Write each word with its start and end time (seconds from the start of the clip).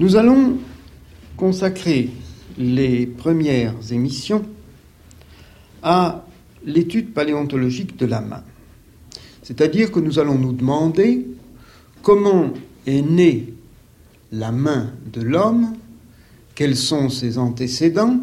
Nous 0.00 0.16
allons 0.16 0.58
consacrer 1.36 2.10
les 2.58 3.06
premières 3.06 3.76
émissions 3.92 4.44
à 5.84 6.26
l'étude 6.64 7.14
paléontologique 7.14 7.96
de 7.96 8.04
la 8.06 8.20
main. 8.20 8.42
C'est-à-dire 9.44 9.92
que 9.92 10.00
nous 10.00 10.18
allons 10.18 10.36
nous 10.36 10.52
demander 10.52 11.28
comment 12.02 12.52
est 12.88 13.02
née 13.02 13.54
la 14.32 14.50
main 14.50 14.90
de 15.12 15.20
l'homme, 15.20 15.76
quels 16.56 16.76
sont 16.76 17.08
ses 17.08 17.38
antécédents, 17.38 18.18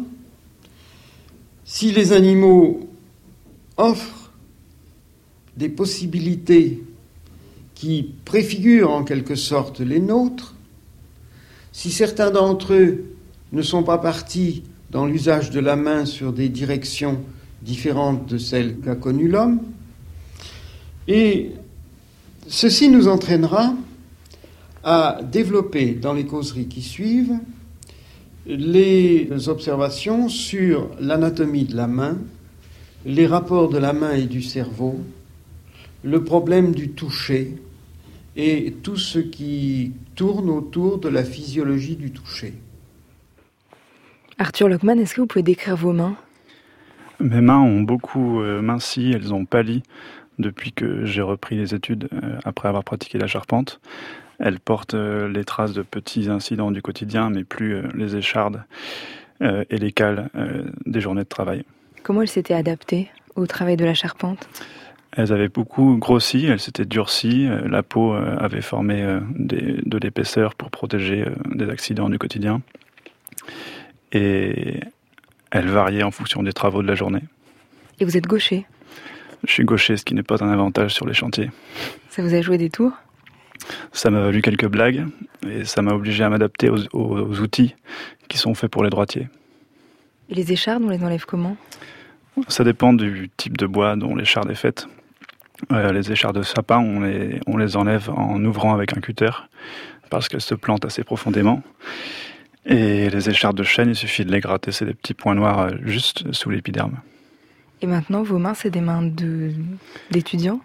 si 1.64 1.90
les 1.90 2.12
animaux 2.12 2.86
offrent 3.78 4.30
des 5.56 5.70
possibilités 5.70 6.82
qui 7.74 8.12
préfigurent 8.26 8.90
en 8.90 9.04
quelque 9.04 9.36
sorte 9.36 9.80
les 9.80 10.00
nôtres, 10.00 10.54
si 11.72 11.90
certains 11.90 12.30
d'entre 12.30 12.74
eux 12.74 13.04
ne 13.52 13.62
sont 13.62 13.82
pas 13.82 13.98
partis 13.98 14.62
dans 14.90 15.06
l'usage 15.06 15.50
de 15.50 15.60
la 15.60 15.76
main 15.76 16.04
sur 16.04 16.32
des 16.32 16.48
directions 16.48 17.18
différentes 17.62 18.26
de 18.26 18.38
celles 18.38 18.78
qu'a 18.78 18.94
connues 18.94 19.28
l'homme, 19.28 19.60
et 21.08 21.52
ceci 22.46 22.88
nous 22.88 23.08
entraînera 23.08 23.74
à 24.84 25.20
développer 25.30 25.92
dans 25.92 26.12
les 26.12 26.26
causeries 26.26 26.68
qui 26.68 26.82
suivent 26.82 27.38
les 28.46 29.28
observations 29.48 30.28
sur 30.28 30.90
l'anatomie 31.00 31.64
de 31.64 31.76
la 31.76 31.86
main, 31.86 32.18
les 33.06 33.26
rapports 33.26 33.68
de 33.68 33.78
la 33.78 33.92
main 33.92 34.12
et 34.12 34.26
du 34.26 34.42
cerveau, 34.42 35.00
le 36.02 36.24
problème 36.24 36.74
du 36.74 36.90
toucher, 36.90 37.56
et 38.36 38.72
tout 38.82 38.96
ce 38.96 39.18
qui 39.18 39.92
tourne 40.14 40.48
autour 40.50 40.98
de 40.98 41.08
la 41.08 41.24
physiologie 41.24 41.96
du 41.96 42.10
toucher. 42.10 42.54
Arthur 44.38 44.68
Lockman, 44.68 44.98
est-ce 44.98 45.14
que 45.14 45.20
vous 45.20 45.26
pouvez 45.26 45.42
décrire 45.42 45.76
vos 45.76 45.92
mains? 45.92 46.16
Mes 47.20 47.40
mains 47.40 47.60
ont 47.60 47.80
beaucoup 47.80 48.40
euh, 48.40 48.60
minci, 48.62 49.12
elles 49.14 49.32
ont 49.32 49.44
pâli 49.44 49.82
depuis 50.38 50.72
que 50.72 51.04
j'ai 51.04 51.22
repris 51.22 51.56
les 51.56 51.74
études 51.74 52.08
euh, 52.12 52.38
après 52.44 52.68
avoir 52.68 52.82
pratiqué 52.82 53.18
la 53.18 53.26
charpente. 53.26 53.80
Elles 54.40 54.58
portent 54.58 54.94
euh, 54.94 55.28
les 55.28 55.44
traces 55.44 55.72
de 55.72 55.82
petits 55.82 56.28
incidents 56.28 56.72
du 56.72 56.82
quotidien, 56.82 57.30
mais 57.30 57.44
plus 57.44 57.82
les 57.94 58.16
échardes 58.16 58.64
et 59.40 59.76
les 59.76 59.90
cales 59.90 60.30
des 60.86 61.00
journées 61.00 61.24
de 61.24 61.28
travail. 61.28 61.64
Comment 62.04 62.22
elles 62.22 62.28
s'étaient 62.28 62.54
adaptées 62.54 63.10
au 63.34 63.48
travail 63.48 63.76
de 63.76 63.84
la 63.84 63.92
charpente? 63.92 64.48
Elles 65.14 65.32
avaient 65.32 65.48
beaucoup 65.48 65.96
grossi, 65.96 66.46
elles 66.46 66.60
s'étaient 66.60 66.86
durcies, 66.86 67.46
euh, 67.46 67.68
la 67.68 67.82
peau 67.82 68.14
euh, 68.14 68.36
avait 68.38 68.62
formé 68.62 69.02
euh, 69.02 69.20
de 69.34 69.98
l'épaisseur 69.98 70.54
pour 70.54 70.70
protéger 70.70 71.26
des 71.54 71.68
accidents 71.68 72.08
du 72.08 72.18
quotidien. 72.18 72.62
Et 74.12 74.80
elles 75.50 75.68
variaient 75.68 76.02
en 76.02 76.10
fonction 76.10 76.42
des 76.42 76.52
travaux 76.52 76.82
de 76.82 76.88
la 76.88 76.94
journée. 76.94 77.22
Et 78.00 78.04
vous 78.04 78.16
êtes 78.16 78.26
gaucher? 78.26 78.66
Je 79.46 79.52
suis 79.52 79.64
gaucher, 79.64 79.96
ce 79.96 80.04
qui 80.04 80.14
n'est 80.14 80.22
pas 80.22 80.42
un 80.42 80.50
avantage 80.50 80.94
sur 80.94 81.06
les 81.06 81.14
chantiers. 81.14 81.50
Ça 82.08 82.22
vous 82.22 82.34
a 82.34 82.40
joué 82.40 82.58
des 82.58 82.70
tours? 82.70 82.92
Ça 83.92 84.10
m'a 84.10 84.20
valu 84.20 84.40
quelques 84.42 84.66
blagues 84.66 85.06
et 85.48 85.64
ça 85.64 85.82
m'a 85.82 85.92
obligé 85.92 86.24
à 86.24 86.30
m'adapter 86.30 86.68
aux, 86.68 86.86
aux 86.92 87.40
outils 87.40 87.74
qui 88.28 88.38
sont 88.38 88.54
faits 88.54 88.70
pour 88.70 88.82
les 88.82 88.90
droitiers. 88.90 89.28
Et 90.30 90.34
les 90.34 90.52
échardes, 90.52 90.82
on 90.82 90.88
les 90.88 91.02
enlève 91.02 91.26
comment? 91.26 91.56
Ça 92.48 92.64
dépend 92.64 92.92
du 92.92 93.30
type 93.36 93.58
de 93.58 93.66
bois 93.66 93.94
dont 93.96 94.16
l'écharde 94.16 94.50
est 94.50 94.56
faite. 94.56 94.88
Euh, 95.70 95.92
les 95.92 96.10
échardes 96.10 96.38
de 96.38 96.42
sapin, 96.42 96.78
on 96.78 97.00
les, 97.00 97.40
on 97.46 97.56
les 97.56 97.76
enlève 97.76 98.10
en 98.10 98.42
ouvrant 98.44 98.74
avec 98.74 98.96
un 98.96 99.00
cutter 99.00 99.30
parce 100.10 100.28
qu'elles 100.28 100.40
se 100.40 100.54
plantent 100.54 100.84
assez 100.84 101.04
profondément. 101.04 101.62
Et 102.66 103.10
les 103.10 103.30
échardes 103.30 103.56
de 103.56 103.62
chêne, 103.62 103.90
il 103.90 103.96
suffit 103.96 104.24
de 104.24 104.32
les 104.32 104.40
gratter, 104.40 104.72
c'est 104.72 104.84
des 104.84 104.94
petits 104.94 105.14
points 105.14 105.34
noirs 105.34 105.60
euh, 105.60 105.70
juste 105.84 106.32
sous 106.32 106.50
l'épiderme. 106.50 106.98
Et 107.80 107.86
maintenant, 107.86 108.22
vos 108.22 108.38
mains, 108.38 108.54
c'est 108.54 108.70
des 108.70 108.80
mains 108.80 109.02
d'étudiants? 110.10 110.60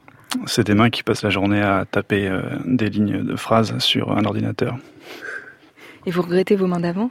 C'est 0.45 0.65
des 0.65 0.73
mains 0.75 0.89
qui 0.89 1.03
passent 1.03 1.23
la 1.23 1.29
journée 1.29 1.61
à 1.61 1.85
taper 1.89 2.27
euh, 2.27 2.41
des 2.65 2.89
lignes 2.89 3.23
de 3.23 3.35
phrases 3.35 3.77
sur 3.79 4.11
un 4.11 4.25
ordinateur. 4.25 4.77
Et 6.05 6.11
vous 6.11 6.21
regrettez 6.21 6.55
vos 6.55 6.67
mains 6.67 6.79
d'avant? 6.79 7.09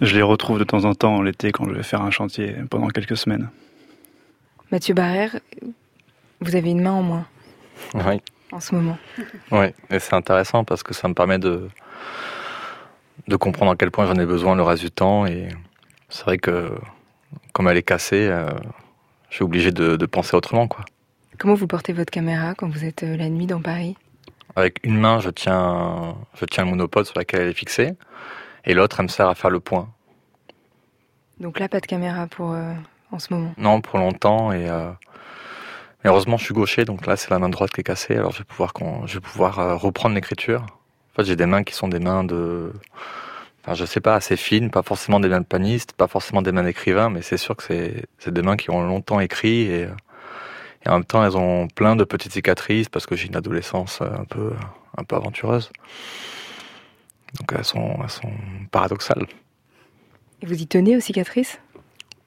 Je 0.00 0.14
les 0.14 0.22
retrouve 0.22 0.58
de 0.58 0.64
temps 0.64 0.84
en 0.84 0.94
temps 0.94 1.20
l'été 1.20 1.50
quand 1.52 1.68
je 1.68 1.74
vais 1.74 1.82
faire 1.82 2.02
un 2.02 2.10
chantier 2.10 2.54
pendant 2.70 2.88
quelques 2.88 3.16
semaines. 3.16 3.48
Mathieu 4.70 4.94
Barrère, 4.94 5.40
vous 6.40 6.56
avez 6.56 6.70
une 6.70 6.82
main 6.82 6.92
en 6.92 7.02
moins. 7.02 7.26
Oui. 7.94 8.20
En 8.52 8.60
ce 8.60 8.74
moment. 8.74 8.98
Oui, 9.52 9.66
et 9.90 9.98
c'est 9.98 10.14
intéressant 10.14 10.64
parce 10.64 10.82
que 10.82 10.92
ça 10.92 11.06
me 11.06 11.14
permet 11.14 11.38
de, 11.38 11.68
de 13.28 13.36
comprendre 13.36 13.70
à 13.70 13.76
quel 13.76 13.90
point 13.90 14.06
j'en 14.06 14.16
ai 14.16 14.26
besoin 14.26 14.56
le 14.56 14.62
reste 14.62 14.82
du 14.82 14.90
temps. 14.90 15.26
Et 15.26 15.48
c'est 16.08 16.24
vrai 16.24 16.38
que 16.38 16.74
comme 17.52 17.68
elle 17.68 17.76
est 17.76 17.82
cassée, 17.82 18.28
euh, 18.28 18.48
je 19.28 19.36
suis 19.36 19.44
obligé 19.44 19.70
de, 19.70 20.06
penser 20.06 20.36
autrement. 20.36 20.66
Quoi. 20.66 20.84
Comment 21.38 21.54
vous 21.54 21.66
portez 21.66 21.92
votre 21.92 22.10
caméra 22.10 22.54
quand 22.54 22.68
vous 22.68 22.84
êtes 22.84 23.04
euh, 23.04 23.16
la 23.16 23.28
nuit 23.28 23.46
dans 23.46 23.60
Paris? 23.60 23.96
Avec 24.56 24.80
une 24.82 24.98
main, 24.98 25.20
je 25.20 25.30
tiens, 25.30 26.16
je 26.34 26.44
tiens 26.44 26.64
le 26.64 26.70
monopode 26.70 27.06
sur 27.06 27.16
laquelle 27.16 27.42
elle 27.42 27.48
est 27.48 27.54
fixée, 27.54 27.92
et 28.64 28.74
l'autre, 28.74 28.96
elle 28.98 29.04
me 29.04 29.08
sert 29.08 29.28
à 29.28 29.36
faire 29.36 29.50
le 29.50 29.60
point. 29.60 29.88
Donc 31.38 31.60
là, 31.60 31.68
pas 31.68 31.78
de 31.78 31.86
caméra 31.86 32.26
pour 32.26 32.52
euh, 32.52 32.74
en 33.12 33.20
ce 33.20 33.32
moment? 33.32 33.54
Non, 33.56 33.80
pour 33.80 33.98
longtemps, 33.98 34.50
et 34.50 34.68
mais 36.02 36.10
heureusement, 36.10 36.36
je 36.36 36.44
suis 36.44 36.54
gaucher, 36.54 36.84
donc 36.84 37.06
là, 37.06 37.16
c'est 37.16 37.30
la 37.30 37.38
main 37.38 37.48
droite 37.48 37.70
qui 37.70 37.80
est 37.80 37.84
cassée. 37.84 38.16
Alors, 38.16 38.32
je 38.32 38.38
vais 38.38 38.44
pouvoir, 38.44 38.72
je 39.06 39.14
vais 39.14 39.20
pouvoir 39.20 39.58
euh, 39.58 39.76
reprendre 39.76 40.14
l'écriture. 40.14 40.62
En 40.62 41.16
fait, 41.16 41.24
j'ai 41.24 41.36
des 41.36 41.46
mains 41.46 41.62
qui 41.62 41.74
sont 41.74 41.88
des 41.88 41.98
mains 41.98 42.24
de, 42.24 42.72
enfin, 43.62 43.74
je 43.74 43.84
sais 43.84 44.00
pas, 44.00 44.14
assez 44.14 44.36
fines, 44.36 44.70
pas 44.70 44.82
forcément 44.82 45.20
des 45.20 45.28
mains 45.28 45.40
de 45.40 45.46
paniste, 45.46 45.92
pas 45.92 46.06
forcément 46.06 46.40
des 46.40 46.52
mains 46.52 46.62
d'écrivain, 46.62 47.10
mais 47.10 47.20
c'est 47.20 47.36
sûr 47.36 47.56
que 47.56 47.62
c'est, 47.62 48.30
des 48.30 48.42
mains 48.42 48.56
qui 48.56 48.70
ont 48.70 48.82
longtemps 48.82 49.20
écrit 49.20 49.62
et, 49.62 49.88
et 50.86 50.88
en 50.88 50.94
même 50.94 51.04
temps, 51.04 51.24
elles 51.24 51.36
ont 51.36 51.68
plein 51.68 51.96
de 51.96 52.04
petites 52.04 52.32
cicatrices 52.32 52.88
parce 52.88 53.06
que 53.06 53.16
j'ai 53.16 53.26
une 53.26 53.36
adolescence 53.36 54.00
euh, 54.00 54.06
un 54.06 54.24
peu, 54.24 54.52
un 54.96 55.04
peu 55.04 55.16
aventureuse. 55.16 55.70
Donc, 57.38 57.52
elles 57.56 57.64
sont, 57.64 57.98
elles 58.02 58.10
sont 58.10 58.32
paradoxales. 58.70 59.26
Et 60.42 60.46
vous 60.46 60.60
y 60.60 60.66
tenez 60.66 60.96
aux 60.96 61.00
cicatrices? 61.00 61.60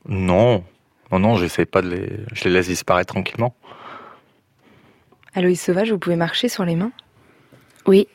Non, 0.08 0.64
non, 1.14 1.20
non, 1.20 1.36
j'essaie 1.36 1.66
pas 1.66 1.84
de 1.84 1.90
les, 1.90 2.10
je 2.34 2.46
les 2.46 2.50
laisse 2.50 2.68
disparaître 2.68 3.14
tranquillement. 3.14 3.56
Aloïs 5.36 5.62
Sauvage, 5.62 5.92
vous 5.92 6.00
pouvez 6.00 6.16
marcher 6.16 6.50
sur 6.50 6.66
les 6.66 6.76
mains? 6.76 6.92
Oui, 7.86 8.08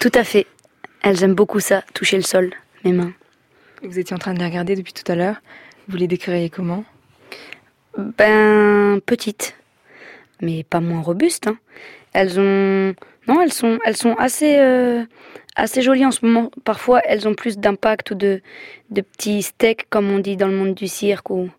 tout 0.00 0.12
à 0.14 0.22
fait. 0.22 0.46
Elles 1.02 1.22
aiment 1.24 1.34
beaucoup 1.34 1.60
ça, 1.60 1.82
toucher 1.94 2.16
le 2.16 2.22
sol, 2.22 2.50
mes 2.84 2.92
mains. 2.92 3.12
Vous 3.82 3.98
étiez 3.98 4.14
en 4.14 4.18
train 4.18 4.34
de 4.34 4.38
les 4.38 4.44
regarder 4.44 4.76
depuis 4.76 4.92
tout 4.92 5.10
à 5.10 5.14
l'heure. 5.14 5.36
Vous 5.88 5.96
les 5.96 6.06
décririez 6.06 6.50
comment? 6.50 6.84
Ben, 7.96 9.00
petites. 9.04 9.56
Mais 10.40 10.62
pas 10.62 10.80
moins 10.80 11.00
robustes. 11.00 11.46
Hein. 11.46 11.58
Elles 12.12 12.38
ont. 12.38 12.94
Non, 13.28 13.40
elles 13.40 13.52
sont, 13.52 13.78
elles 13.84 13.96
sont 13.96 14.14
assez, 14.14 14.58
euh, 14.58 15.04
assez 15.56 15.82
jolies 15.82 16.06
en 16.06 16.10
ce 16.10 16.24
moment. 16.24 16.50
Parfois, 16.64 17.00
elles 17.04 17.28
ont 17.28 17.34
plus 17.34 17.58
d'impact 17.58 18.12
ou 18.12 18.14
de, 18.14 18.40
de 18.90 19.00
petits 19.00 19.42
steaks, 19.42 19.88
comme 19.90 20.10
on 20.10 20.18
dit 20.18 20.36
dans 20.36 20.48
le 20.48 20.56
monde 20.56 20.74
du 20.74 20.88
cirque 20.88 21.30
ou, 21.30 21.50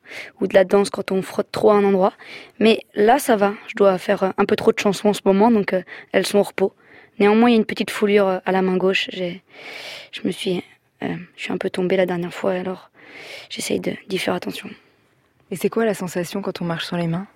ou 0.42 0.48
de 0.48 0.54
la 0.54 0.64
danse 0.64 0.90
quand 0.90 1.12
on 1.12 1.22
frotte 1.22 1.52
trop 1.52 1.72
à 1.72 1.76
un 1.76 1.84
endroit. 1.84 2.14
Mais 2.59 2.80
là, 2.96 3.20
ça 3.20 3.36
va. 3.36 3.54
Je 3.68 3.76
dois 3.76 3.98
faire 3.98 4.34
un 4.38 4.46
peu 4.46 4.56
trop 4.56 4.72
de 4.72 4.80
chansons 4.80 5.09
en 5.09 5.14
ce 5.14 5.22
moment, 5.26 5.52
donc 5.52 5.74
euh, 5.74 5.84
elles 6.12 6.26
sont 6.26 6.40
au 6.40 6.44
repos. 6.44 6.74
Néanmoins, 7.20 7.50
il 7.50 7.54
y 7.54 7.56
a 7.56 7.59
une 7.59 7.66
petite 7.66 7.92
foulure 7.92 8.28
euh, 8.28 8.40
à 8.46 8.52
la 8.52 8.62
main 8.62 8.78
gauche. 8.78 9.09
J'ai, 9.12 9.44
je 10.12 10.22
me 10.25 10.31
suis, 10.31 10.64
euh, 11.04 11.16
je 11.36 11.44
suis 11.44 11.54
un 11.54 11.58
peu 11.58 11.70
tombée 11.70 11.98
la 11.98 12.06
dernière 12.06 12.34
fois, 12.34 12.54
alors 12.54 12.90
j'essaye 13.50 13.80
d'y 13.80 14.18
faire 14.18 14.34
attention. 14.34 14.70
Et 15.52 15.56
c'est 15.56 15.70
quoi 15.70 15.86
la 15.86 15.94
sensation 15.94 16.42
quand 16.42 16.62
on 16.62 16.66
marche 16.66 16.86
sur 16.86 16.98
les 16.98 17.08
mains? 17.08 17.28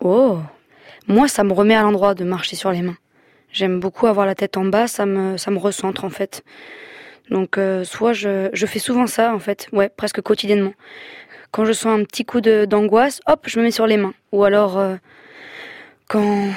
Oh, 0.00 0.40
moi, 1.06 1.28
ça 1.28 1.44
me 1.44 1.52
remet 1.52 1.74
à 1.74 1.82
l'endroit 1.82 2.14
de 2.14 2.24
marcher 2.24 2.56
sur 2.56 2.70
les 2.70 2.82
mains. 2.82 2.98
J'aime 3.52 3.80
beaucoup 3.80 4.06
avoir 4.06 4.24
la 4.24 4.34
tête 4.34 4.56
en 4.56 4.64
bas, 4.64 4.86
ça 4.86 5.04
me, 5.04 5.36
ça 5.36 5.50
me 5.50 5.58
recentre 5.58 6.04
en 6.04 6.10
fait. 6.10 6.42
Donc 7.30 7.58
euh, 7.58 7.84
soit 7.84 8.14
je, 8.14 8.48
fais 8.66 8.78
souvent 8.78 9.06
ça 9.06 9.34
en 9.34 9.38
fait, 9.38 9.68
ouais, 9.72 9.90
presque 9.90 10.22
quotidiennement. 10.22 10.72
Quand 11.50 11.66
je 11.66 11.72
sens 11.72 12.00
un 12.00 12.04
petit 12.04 12.24
coup 12.24 12.40
d'angoisse, 12.40 13.20
hop, 13.26 13.44
je 13.46 13.58
me 13.58 13.64
mets 13.64 13.70
sur 13.70 13.86
les 13.86 13.98
mains. 13.98 14.14
Ou 14.32 14.44
alors 14.44 14.78
euh, 14.78 14.96
quand 16.08 16.48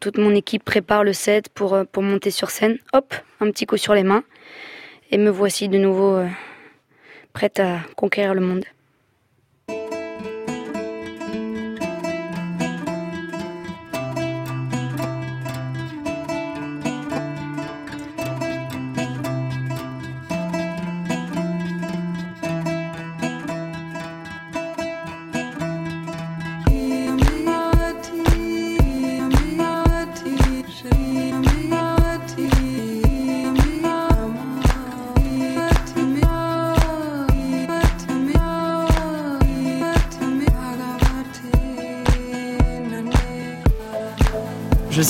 toute 0.00 0.18
mon 0.18 0.34
équipe 0.34 0.64
prépare 0.64 1.04
le 1.04 1.12
set 1.12 1.48
pour, 1.50 1.74
euh, 1.74 1.84
pour 1.84 2.02
monter 2.02 2.32
sur 2.32 2.50
scène, 2.50 2.78
hop, 2.92 3.14
un 3.38 3.50
petit 3.52 3.66
coup 3.66 3.76
sur 3.76 3.94
les 3.94 4.02
mains. 4.02 4.24
Et 5.12 5.18
me 5.18 5.30
voici 5.30 5.68
de 5.68 5.78
nouveau 5.78 6.20
prête 7.32 7.58
à 7.58 7.78
conquérir 7.96 8.34
le 8.34 8.40
monde. 8.40 8.64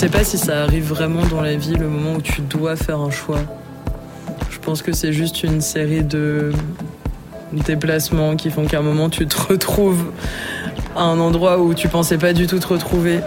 Sais 0.00 0.08
pas 0.08 0.25
si 0.25 0.38
ça 0.38 0.62
arrive 0.62 0.88
vraiment 0.88 1.26
dans 1.26 1.43
la 1.43 1.56
vie, 1.56 1.75
le 1.75 1.87
moment 1.87 2.14
où 2.14 2.23
tu 2.23 2.41
dois 2.41 2.75
faire 2.75 3.00
un 3.00 3.11
choix. 3.11 3.41
Je 4.49 4.58
pense 4.58 4.81
que 4.81 4.93
c'est 4.93 5.12
juste 5.12 5.43
une 5.43 5.61
série 5.61 6.02
de 6.02 6.52
déplacements 7.52 8.35
qui 8.35 8.49
font 8.49 8.64
qu'à 8.64 8.79
un 8.79 8.82
moment 8.82 9.11
tu 9.11 9.26
te 9.26 9.37
retrouves 9.38 10.06
à 10.97 11.02
un 11.02 11.20
endroit 11.20 11.58
où 11.58 11.75
tu 11.75 11.88
pensais 11.88 12.17
pas 12.17 12.32
du 12.32 12.47
tout 12.47 12.58
te 12.58 12.67
retrouver. 12.67 13.20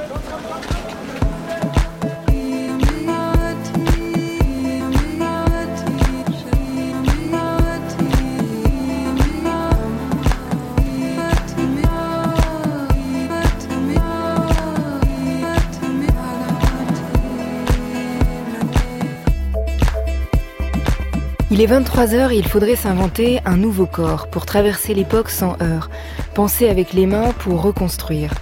Il 21.53 21.61
est 21.61 21.67
23h 21.67 22.31
et 22.33 22.37
il 22.39 22.47
faudrait 22.47 22.75
s'inventer 22.75 23.39
un 23.45 23.57
nouveau 23.57 23.85
corps 23.85 24.27
pour 24.27 24.47
traverser 24.47 24.95
l'époque 24.95 25.29
sans 25.29 25.55
heurts, 25.61 25.91
penser 26.33 26.67
avec 26.67 26.93
les 26.93 27.05
mains 27.05 27.31
pour 27.31 27.61
reconstruire. 27.61 28.33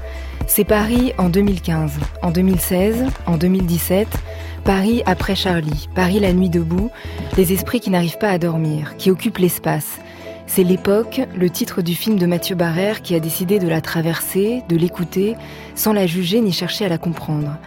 C'est 0.47 0.63
Paris 0.63 1.11
en 1.17 1.27
2015, 1.27 1.91
en 2.21 2.31
2016, 2.31 3.03
en 3.25 3.35
2017, 3.35 4.07
Paris 4.63 5.03
après 5.05 5.35
Charlie, 5.35 5.89
Paris 5.93 6.21
la 6.21 6.31
nuit 6.31 6.49
debout, 6.49 6.89
les 7.35 7.51
esprits 7.51 7.81
qui 7.81 7.89
n'arrivent 7.89 8.17
pas 8.17 8.29
à 8.29 8.37
dormir, 8.37 8.95
qui 8.95 9.11
occupent 9.11 9.39
l'espace. 9.39 9.99
C'est 10.47 10.63
l'époque, 10.63 11.19
le 11.35 11.49
titre 11.49 11.81
du 11.81 11.95
film 11.95 12.17
de 12.17 12.25
Mathieu 12.25 12.55
Barrère 12.55 13.01
qui 13.01 13.13
a 13.13 13.19
décidé 13.19 13.59
de 13.59 13.67
la 13.67 13.81
traverser, 13.81 14.63
de 14.69 14.77
l'écouter, 14.77 15.35
sans 15.75 15.91
la 15.91 16.07
juger 16.07 16.39
ni 16.39 16.53
chercher 16.53 16.85
à 16.85 16.89
la 16.89 16.97
comprendre. 16.97 17.57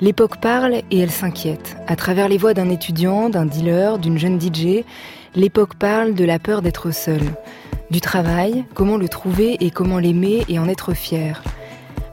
L'époque 0.00 0.40
parle 0.40 0.82
et 0.90 0.98
elle 0.98 1.10
s'inquiète. 1.10 1.76
À 1.86 1.96
travers 1.96 2.28
les 2.28 2.38
voix 2.38 2.54
d'un 2.54 2.68
étudiant, 2.68 3.28
d'un 3.28 3.46
dealer, 3.46 3.98
d'une 3.98 4.18
jeune 4.18 4.40
DJ, 4.40 4.84
l'époque 5.34 5.74
parle 5.76 6.14
de 6.14 6.24
la 6.24 6.38
peur 6.38 6.62
d'être 6.62 6.90
seule. 6.90 7.34
Du 7.90 8.00
travail, 8.00 8.64
comment 8.74 8.96
le 8.96 9.08
trouver 9.08 9.56
et 9.60 9.70
comment 9.70 9.98
l'aimer 9.98 10.44
et 10.48 10.58
en 10.58 10.68
être 10.68 10.94
fier. 10.94 11.42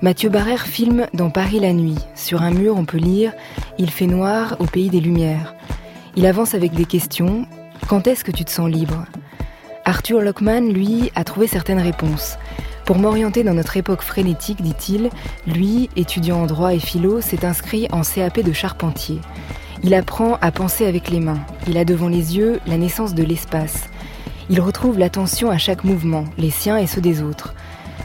Mathieu 0.01 0.29
Barrère 0.29 0.65
filme 0.65 1.07
dans 1.13 1.29
Paris 1.29 1.59
la 1.59 1.73
nuit. 1.73 1.97
Sur 2.15 2.41
un 2.43 2.51
mur, 2.51 2.75
on 2.77 2.85
peut 2.85 2.97
lire 2.97 3.33
Il 3.77 3.89
fait 3.89 4.07
noir 4.07 4.57
au 4.59 4.65
pays 4.65 4.89
des 4.89 4.99
lumières. 4.99 5.55
Il 6.15 6.25
avance 6.25 6.53
avec 6.53 6.73
des 6.73 6.85
questions. 6.85 7.45
Quand 7.87 8.05
est-ce 8.05 8.23
que 8.23 8.31
tu 8.31 8.45
te 8.45 8.51
sens 8.51 8.69
libre? 8.69 9.05
Arthur 9.85 10.21
Lockman, 10.21 10.71
lui, 10.71 11.11
a 11.15 11.23
trouvé 11.23 11.47
certaines 11.47 11.79
réponses. 11.79 12.37
Pour 12.91 12.99
m'orienter 12.99 13.45
dans 13.45 13.53
notre 13.53 13.77
époque 13.77 14.01
frénétique, 14.01 14.61
dit-il, 14.61 15.11
lui, 15.47 15.89
étudiant 15.95 16.41
en 16.41 16.45
droit 16.45 16.73
et 16.73 16.79
philo, 16.79 17.21
s'est 17.21 17.45
inscrit 17.45 17.87
en 17.93 18.01
CAP 18.01 18.41
de 18.41 18.51
charpentier. 18.51 19.21
Il 19.81 19.93
apprend 19.93 20.37
à 20.41 20.51
penser 20.51 20.85
avec 20.85 21.09
les 21.09 21.21
mains. 21.21 21.39
Il 21.69 21.77
a 21.77 21.85
devant 21.85 22.09
les 22.09 22.35
yeux 22.35 22.59
la 22.67 22.75
naissance 22.75 23.13
de 23.13 23.23
l'espace. 23.23 23.85
Il 24.49 24.59
retrouve 24.59 24.99
l'attention 24.99 25.49
à 25.49 25.57
chaque 25.57 25.85
mouvement, 25.85 26.25
les 26.37 26.49
siens 26.49 26.75
et 26.75 26.85
ceux 26.85 26.99
des 26.99 27.23
autres. 27.23 27.53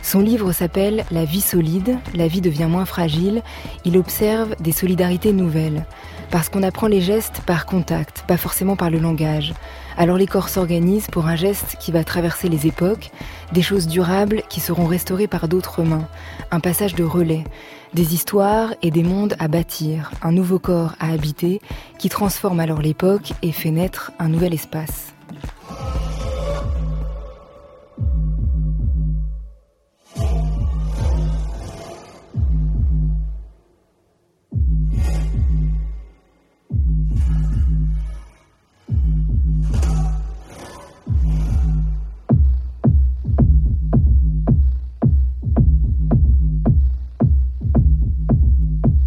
Son 0.02 0.20
livre 0.20 0.52
s'appelle 0.52 1.04
La 1.10 1.24
vie 1.24 1.40
solide, 1.40 1.98
la 2.14 2.28
vie 2.28 2.40
devient 2.40 2.68
moins 2.70 2.84
fragile. 2.84 3.42
Il 3.84 3.98
observe 3.98 4.54
des 4.60 4.70
solidarités 4.70 5.32
nouvelles. 5.32 5.84
Parce 6.30 6.48
qu'on 6.48 6.62
apprend 6.62 6.86
les 6.86 7.00
gestes 7.00 7.40
par 7.44 7.66
contact, 7.66 8.22
pas 8.28 8.36
forcément 8.36 8.76
par 8.76 8.90
le 8.90 9.00
langage. 9.00 9.52
Alors 9.98 10.18
les 10.18 10.26
corps 10.26 10.50
s'organisent 10.50 11.06
pour 11.06 11.26
un 11.26 11.36
geste 11.36 11.76
qui 11.80 11.90
va 11.90 12.04
traverser 12.04 12.48
les 12.48 12.66
époques, 12.66 13.10
des 13.52 13.62
choses 13.62 13.86
durables 13.86 14.42
qui 14.48 14.60
seront 14.60 14.86
restaurées 14.86 15.26
par 15.26 15.48
d'autres 15.48 15.82
mains, 15.82 16.06
un 16.50 16.60
passage 16.60 16.94
de 16.94 17.04
relais, 17.04 17.44
des 17.94 18.12
histoires 18.12 18.74
et 18.82 18.90
des 18.90 19.02
mondes 19.02 19.36
à 19.38 19.48
bâtir, 19.48 20.10
un 20.22 20.32
nouveau 20.32 20.58
corps 20.58 20.94
à 21.00 21.12
habiter 21.12 21.62
qui 21.98 22.10
transforme 22.10 22.60
alors 22.60 22.82
l'époque 22.82 23.32
et 23.40 23.52
fait 23.52 23.70
naître 23.70 24.12
un 24.18 24.28
nouvel 24.28 24.52
espace. 24.52 25.14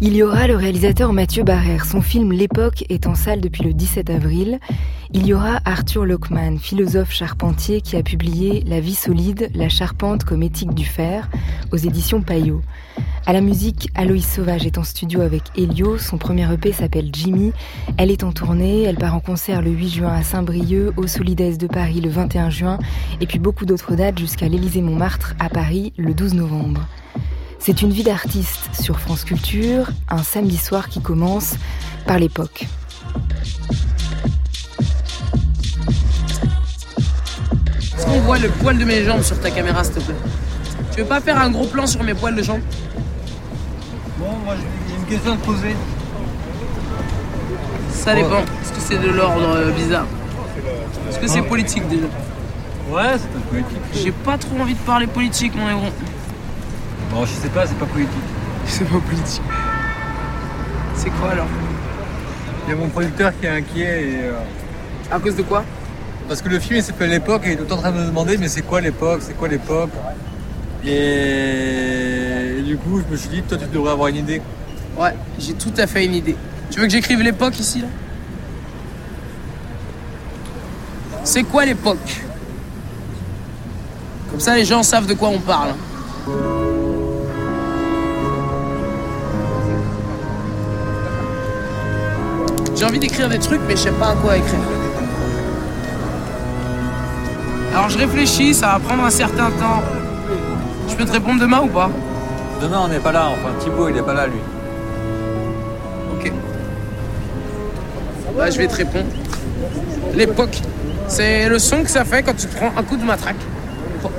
Il 0.02 0.16
y 0.16 0.22
aura 0.22 0.46
le 0.46 0.56
réalisateur 0.56 1.12
Mathieu 1.12 1.44
Barrère. 1.44 1.84
Son 1.84 2.00
film 2.00 2.32
L'époque 2.32 2.86
est 2.88 3.06
en 3.06 3.14
salle 3.14 3.42
depuis 3.42 3.64
le 3.64 3.74
17 3.74 4.08
avril. 4.08 4.58
Il 5.12 5.26
y 5.26 5.34
aura 5.34 5.60
Arthur 5.66 6.06
Lockman, 6.06 6.56
philosophe 6.56 7.12
charpentier 7.12 7.82
qui 7.82 7.96
a 7.96 8.02
publié 8.02 8.64
La 8.66 8.80
vie 8.80 8.94
solide, 8.94 9.50
la 9.54 9.68
charpente 9.68 10.24
comme 10.24 10.42
éthique 10.42 10.72
du 10.72 10.86
fer 10.86 11.28
aux 11.70 11.76
éditions 11.76 12.22
Payot. 12.22 12.62
À 13.26 13.34
la 13.34 13.42
musique, 13.42 13.90
Aloïs 13.94 14.26
Sauvage 14.26 14.64
est 14.64 14.78
en 14.78 14.84
studio 14.84 15.20
avec 15.20 15.42
Elio. 15.54 15.98
Son 15.98 16.16
premier 16.16 16.50
EP 16.50 16.72
s'appelle 16.72 17.10
Jimmy. 17.12 17.52
Elle 17.98 18.10
est 18.10 18.24
en 18.24 18.32
tournée. 18.32 18.84
Elle 18.84 18.96
part 18.96 19.14
en 19.14 19.20
concert 19.20 19.60
le 19.60 19.70
8 19.70 19.88
juin 19.90 20.14
à 20.14 20.22
Saint-Brieuc, 20.22 20.94
au 20.96 21.06
Solides 21.06 21.58
de 21.58 21.66
Paris 21.66 22.00
le 22.00 22.08
21 22.08 22.48
juin, 22.48 22.78
et 23.20 23.26
puis 23.26 23.38
beaucoup 23.38 23.66
d'autres 23.66 23.96
dates 23.96 24.18
jusqu'à 24.18 24.48
l'Élysée-Montmartre 24.48 25.34
à 25.38 25.50
Paris 25.50 25.92
le 25.98 26.14
12 26.14 26.32
novembre. 26.32 26.86
C'est 27.62 27.82
une 27.82 27.92
vie 27.92 28.02
d'artiste 28.02 28.70
sur 28.80 28.98
France 28.98 29.22
Culture, 29.22 29.90
un 30.08 30.22
samedi 30.22 30.56
soir 30.56 30.88
qui 30.88 31.02
commence 31.02 31.56
par 32.06 32.18
l'époque. 32.18 32.66
Est-ce 37.94 38.06
qu'on 38.06 38.20
voit 38.20 38.38
le 38.38 38.48
poil 38.48 38.78
de 38.78 38.84
mes 38.86 39.04
jambes 39.04 39.22
sur 39.22 39.38
ta 39.38 39.50
caméra, 39.50 39.84
s'il 39.84 39.92
te 39.92 40.00
plaît? 40.00 40.14
Tu 40.92 41.00
veux 41.02 41.06
pas 41.06 41.20
faire 41.20 41.38
un 41.38 41.50
gros 41.50 41.66
plan 41.66 41.86
sur 41.86 42.02
mes 42.02 42.14
poils 42.14 42.34
de 42.34 42.42
jambes? 42.42 42.62
Bon, 44.18 44.32
moi 44.42 44.54
j'ai 44.56 44.94
une 44.96 45.04
question 45.04 45.34
à 45.34 45.36
te 45.36 45.44
poser. 45.44 45.76
Ça 47.92 48.14
dépend. 48.14 48.40
Est-ce 48.40 48.72
que 48.72 48.80
c'est 48.80 48.98
de 48.98 49.08
l'ordre 49.10 49.56
euh, 49.56 49.70
bizarre? 49.72 50.06
Est-ce 51.10 51.18
que 51.18 51.26
c'est 51.26 51.42
politique 51.42 51.86
déjà? 51.88 52.06
Ouais, 52.90 53.18
c'est 53.18 53.30
politique. 53.50 53.78
J'ai 54.02 54.12
pas 54.12 54.38
trop 54.38 54.58
envie 54.58 54.74
de 54.74 54.78
parler 54.78 55.06
politique, 55.06 55.54
mon 55.54 55.68
héros. 55.68 55.92
Bon, 57.10 57.24
je 57.24 57.32
sais 57.32 57.48
pas, 57.48 57.66
c'est 57.66 57.78
pas 57.78 57.86
politique. 57.86 58.12
C'est 58.66 58.84
pas 58.84 58.98
politique. 59.00 59.42
C'est 60.94 61.10
quoi 61.10 61.30
alors? 61.30 61.46
Il 62.66 62.70
y 62.70 62.72
a 62.72 62.76
mon 62.76 62.88
producteur 62.88 63.32
qui 63.38 63.46
est 63.46 63.50
inquiet 63.50 64.02
et. 64.02 64.20
euh, 64.24 64.32
À 65.10 65.18
cause 65.18 65.34
de 65.34 65.42
quoi? 65.42 65.64
Parce 66.28 66.40
que 66.42 66.48
le 66.48 66.60
film 66.60 66.76
il 66.76 66.82
s'appelle 66.82 67.10
L'époque 67.10 67.42
et 67.44 67.48
il 67.48 67.52
est 67.52 67.56
tout 67.56 67.62
le 67.62 67.68
temps 67.68 67.78
en 67.78 67.80
train 67.80 67.90
de 67.90 67.98
me 67.98 68.06
demander 68.06 68.36
mais 68.38 68.46
c'est 68.48 68.62
quoi 68.62 68.80
l'époque? 68.80 69.20
C'est 69.22 69.36
quoi 69.36 69.48
l'époque? 69.48 69.90
Et... 70.84 72.58
et 72.58 72.62
du 72.62 72.76
coup, 72.76 73.00
je 73.04 73.10
me 73.10 73.16
suis 73.16 73.28
dit, 73.28 73.42
toi 73.42 73.58
tu 73.58 73.66
devrais 73.66 73.90
avoir 73.92 74.08
une 74.08 74.16
idée. 74.16 74.40
Ouais, 74.96 75.14
j'ai 75.38 75.54
tout 75.54 75.72
à 75.78 75.86
fait 75.88 76.04
une 76.04 76.14
idée. 76.14 76.36
Tu 76.70 76.78
veux 76.78 76.86
que 76.86 76.92
j'écrive 76.92 77.20
l'époque 77.22 77.58
ici 77.58 77.80
là? 77.80 77.88
C'est 81.24 81.42
quoi 81.42 81.64
l'époque? 81.64 82.22
Comme 84.30 84.40
ça 84.40 84.54
les 84.54 84.64
gens 84.64 84.82
savent 84.84 85.06
de 85.06 85.14
quoi 85.14 85.30
on 85.30 85.40
parle. 85.40 85.70
J'ai 92.80 92.86
envie 92.86 92.98
d'écrire 92.98 93.28
des 93.28 93.38
trucs 93.38 93.60
mais 93.68 93.76
je 93.76 93.82
sais 93.82 93.90
pas 93.90 94.12
à 94.12 94.14
quoi 94.14 94.38
écrire. 94.38 94.58
Alors 97.74 97.90
je 97.90 97.98
réfléchis, 97.98 98.54
ça 98.54 98.68
va 98.68 98.78
prendre 98.78 99.04
un 99.04 99.10
certain 99.10 99.50
temps. 99.50 99.82
Je 100.88 100.94
peux 100.94 101.04
te 101.04 101.12
répondre 101.12 101.38
demain 101.42 101.60
ou 101.60 101.66
pas? 101.66 101.90
Demain 102.62 102.80
on 102.82 102.88
n'est 102.88 102.98
pas 102.98 103.12
là, 103.12 103.28
enfin 103.32 103.50
Thibaut 103.58 103.90
il 103.90 103.98
est 103.98 104.02
pas 104.02 104.14
là 104.14 104.26
lui. 104.26 104.38
Ok. 106.14 106.32
Bah, 108.34 108.48
je 108.48 108.56
vais 108.56 108.66
te 108.66 108.76
répondre. 108.76 109.10
L'époque, 110.14 110.62
c'est 111.06 111.50
le 111.50 111.58
son 111.58 111.82
que 111.82 111.90
ça 111.90 112.06
fait 112.06 112.22
quand 112.22 112.34
tu 112.34 112.46
te 112.46 112.56
prends 112.56 112.72
un 112.74 112.82
coup 112.82 112.96
de 112.96 113.04
matraque. 113.04 113.36
Poc. 114.00 114.12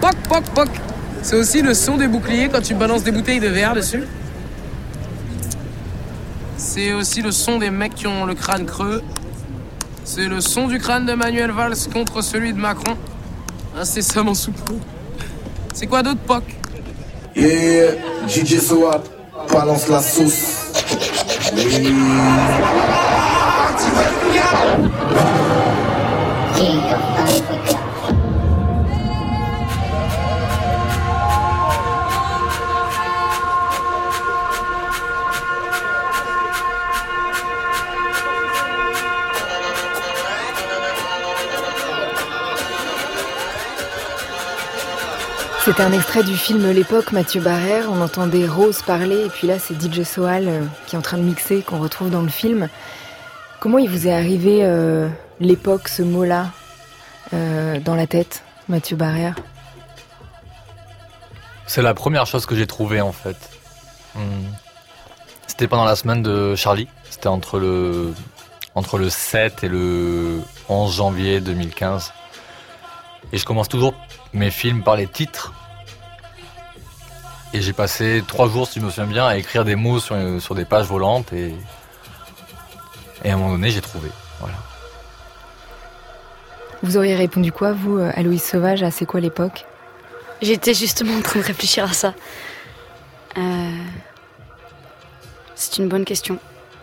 Poc, 0.00 0.16
poc, 0.30 0.44
poc. 0.54 0.68
C'est 1.20 1.36
aussi 1.36 1.60
le 1.60 1.74
son 1.74 1.98
des 1.98 2.08
boucliers 2.08 2.48
quand 2.50 2.62
tu 2.62 2.72
balances 2.72 3.04
des 3.04 3.12
bouteilles 3.12 3.40
de 3.40 3.48
verre 3.48 3.74
dessus. 3.74 4.04
C'est 6.76 6.92
aussi 6.92 7.22
le 7.22 7.30
son 7.30 7.58
des 7.58 7.70
mecs 7.70 7.94
qui 7.94 8.08
ont 8.08 8.24
le 8.24 8.34
crâne 8.34 8.66
creux. 8.66 9.00
C'est 10.02 10.26
le 10.26 10.40
son 10.40 10.66
du 10.66 10.80
crâne 10.80 11.06
de 11.06 11.12
Manuel 11.12 11.52
Valls 11.52 11.76
contre 11.92 12.20
celui 12.20 12.52
de 12.52 12.58
Macron. 12.58 12.96
Incessamment 13.78 14.34
sous 14.34 14.50
peu. 14.50 14.74
C'est 15.72 15.86
quoi 15.86 16.02
d'autre, 16.02 16.18
Poc? 16.26 16.42
Yeah, 17.36 17.92
DJ 18.26 18.58
Soap, 18.58 19.08
balance 19.52 19.86
la 19.86 20.02
sauce. 20.02 20.72
Oui. 21.54 21.94
C'était 45.64 45.80
un 45.80 45.92
extrait 45.92 46.22
du 46.22 46.36
film 46.36 46.70
L'époque, 46.72 47.12
Mathieu 47.12 47.40
Barrère. 47.40 47.86
On 47.90 48.02
entendait 48.02 48.46
Rose 48.46 48.82
parler, 48.82 49.24
et 49.24 49.28
puis 49.30 49.46
là, 49.46 49.58
c'est 49.58 49.72
DJ 49.72 50.02
Soal 50.02 50.46
euh, 50.46 50.60
qui 50.86 50.94
est 50.94 50.98
en 50.98 51.02
train 51.02 51.16
de 51.16 51.22
mixer, 51.22 51.62
qu'on 51.62 51.80
retrouve 51.80 52.10
dans 52.10 52.20
le 52.20 52.28
film. 52.28 52.68
Comment 53.60 53.78
il 53.78 53.88
vous 53.88 54.06
est 54.06 54.12
arrivé 54.12 54.58
euh, 54.60 55.08
l'époque, 55.40 55.88
ce 55.88 56.02
mot-là, 56.02 56.48
euh, 57.32 57.80
dans 57.80 57.94
la 57.94 58.06
tête, 58.06 58.42
Mathieu 58.68 58.94
Barrère? 58.94 59.36
C'est 61.66 61.80
la 61.80 61.94
première 61.94 62.26
chose 62.26 62.44
que 62.44 62.54
j'ai 62.54 62.66
trouvée, 62.66 63.00
en 63.00 63.12
fait. 63.12 63.38
Hmm. 64.14 64.44
C'était 65.46 65.66
pendant 65.66 65.86
la 65.86 65.96
semaine 65.96 66.22
de 66.22 66.54
Charlie. 66.56 66.88
C'était 67.08 67.28
entre 67.28 67.58
le, 67.58 68.12
entre 68.74 68.98
le 68.98 69.08
7 69.08 69.64
et 69.64 69.68
le 69.68 70.42
11 70.68 70.94
janvier 70.94 71.40
2015. 71.40 72.12
Et 73.32 73.38
je 73.38 73.46
commence 73.46 73.70
toujours 73.70 73.94
mes 74.34 74.50
films 74.50 74.82
par 74.82 74.96
les 74.96 75.06
titres. 75.06 75.52
Et 77.52 77.62
j'ai 77.62 77.72
passé 77.72 78.22
trois 78.26 78.48
jours, 78.48 78.66
si 78.68 78.80
je 78.80 78.84
me 78.84 78.90
souviens 78.90 79.06
bien, 79.06 79.26
à 79.26 79.36
écrire 79.36 79.64
des 79.64 79.76
mots 79.76 80.00
sur, 80.00 80.16
sur 80.40 80.54
des 80.54 80.64
pages 80.64 80.86
volantes 80.86 81.32
et, 81.32 81.54
et 83.24 83.30
à 83.30 83.34
un 83.34 83.36
moment 83.36 83.52
donné, 83.52 83.70
j'ai 83.70 83.80
trouvé. 83.80 84.10
Voilà. 84.40 84.56
Vous 86.82 86.96
auriez 86.96 87.14
répondu 87.14 87.52
quoi, 87.52 87.72
vous, 87.72 87.98
à 87.98 88.20
Louise 88.22 88.42
Sauvage, 88.42 88.82
à 88.82 88.90
C'est 88.90 89.06
quoi 89.06 89.20
l'époque? 89.20 89.64
J'étais 90.42 90.74
justement 90.74 91.14
en 91.14 91.22
train 91.22 91.40
de 91.40 91.44
réfléchir 91.44 91.84
à 91.84 91.92
ça. 91.92 92.14
Euh, 93.38 93.70
c'est 95.54 95.78
une 95.78 95.88
bonne 95.88 96.04
question. 96.04 96.38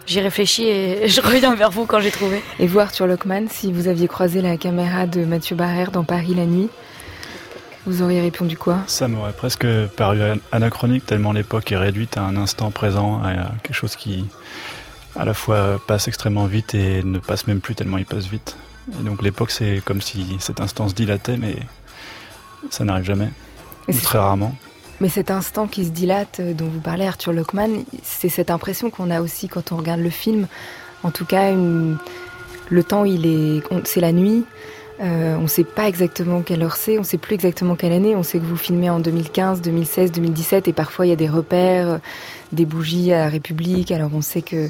J'y 0.08 0.20
réfléchis 0.20 0.68
et 0.68 1.08
je 1.08 1.22
reviens 1.22 1.54
vers 1.54 1.70
vous 1.70 1.86
quand 1.86 2.00
j'ai 2.00 2.12
trouvé. 2.12 2.42
Et 2.60 2.66
vous, 2.66 2.80
Arthur 2.80 3.08
Lockman, 3.08 3.48
si 3.50 3.72
vous 3.72 3.88
aviez 3.88 4.08
croisé 4.08 4.42
la 4.42 4.58
caméra 4.58 5.06
de 5.06 5.24
Mathieu 5.26 5.56
Barrère 5.56 5.92
dans 5.92 6.04
Paris 6.04 6.34
la 6.34 6.46
nuit, 6.46 6.70
vous 7.86 8.02
auriez 8.02 8.22
répondu 8.22 8.58
quoi 8.58 8.80
Ça 8.88 9.08
m'aurait 9.08 9.34
presque 9.34 9.66
paru 9.96 10.20
anachronique 10.52 11.06
tellement 11.06 11.32
l'époque 11.32 11.72
est 11.72 11.78
réduite 11.78 12.18
à 12.18 12.22
un 12.22 12.36
instant 12.38 12.72
présent, 12.72 13.22
à 13.24 13.52
quelque 13.64 13.76
chose 13.76 13.96
qui 13.96 14.26
à 15.16 15.26
la 15.26 15.34
fois 15.34 15.82
passe 15.88 16.08
extrêmement 16.08 16.46
vite 16.46 16.74
et 16.76 17.04
ne 17.04 17.20
passe 17.20 17.48
même 17.48 17.60
plus 17.60 17.76
tellement 17.76 17.98
il 17.98 18.06
passe 18.06 18.28
vite. 18.28 18.56
Et 19.00 19.04
donc 19.04 19.22
l'époque 19.22 19.52
c'est 19.52 19.82
comme 19.84 20.02
si 20.02 20.38
cet 20.40 20.62
instant 20.62 20.90
se 20.90 20.94
dilatait 20.94 21.38
mais 21.38 21.56
ça 22.70 22.84
n'arrive 22.84 23.06
jamais, 23.06 23.30
ou 23.88 23.94
très 23.94 24.20
rarement. 24.20 24.56
Mais 25.00 25.10
cet 25.10 25.32
instant 25.32 25.68
qui 25.68 25.86
se 25.86 25.90
dilate 25.90 26.40
euh, 26.40 26.54
dont 26.54 26.68
vous 26.68 26.80
parlez 26.80 27.08
Arthur 27.08 27.34
Lockman, 27.34 27.86
c'est 28.04 28.30
cette 28.30 28.52
impression 28.52 28.92
qu'on 28.92 29.10
a 29.10 29.22
aussi 29.22 29.48
quand 29.48 29.72
on 29.72 29.78
regarde 29.78 30.00
le 30.00 30.12
film. 30.12 30.48
En 31.02 31.10
tout 31.10 31.26
cas, 31.26 31.52
une... 31.52 31.98
le 32.70 32.84
temps 32.84 33.04
il 33.04 33.26
est, 33.26 33.64
c'est 33.86 34.00
la 34.00 34.12
nuit. 34.12 34.46
Euh, 35.00 35.36
on 35.36 35.44
ne 35.44 35.48
sait 35.48 35.64
pas 35.64 35.88
exactement 35.88 36.42
quelle 36.42 36.62
heure 36.62 36.76
c'est, 36.76 36.98
on 36.98 37.02
ne 37.02 37.06
sait 37.06 37.18
plus 37.18 37.34
exactement 37.34 37.76
quelle 37.76 37.94
année. 37.94 38.16
On 38.16 38.24
sait 38.24 38.40
que 38.40 38.46
vous 38.46 38.58
filmez 38.58 38.90
en 38.90 39.00
2015, 39.00 39.62
2016, 39.62 40.12
2017 40.12 40.68
et 40.68 40.74
parfois 40.74 41.08
il 41.08 41.10
y 41.10 41.14
a 41.14 41.16
des 41.16 41.30
repères, 41.30 41.90
euh, 41.90 41.98
des 42.52 42.66
bougies 42.66 43.12
à 43.14 43.26
la 43.26 43.30
République. 43.30 43.92
Alors 43.92 44.12
on 44.14 44.22
sait 44.22 44.42
que 44.42 44.70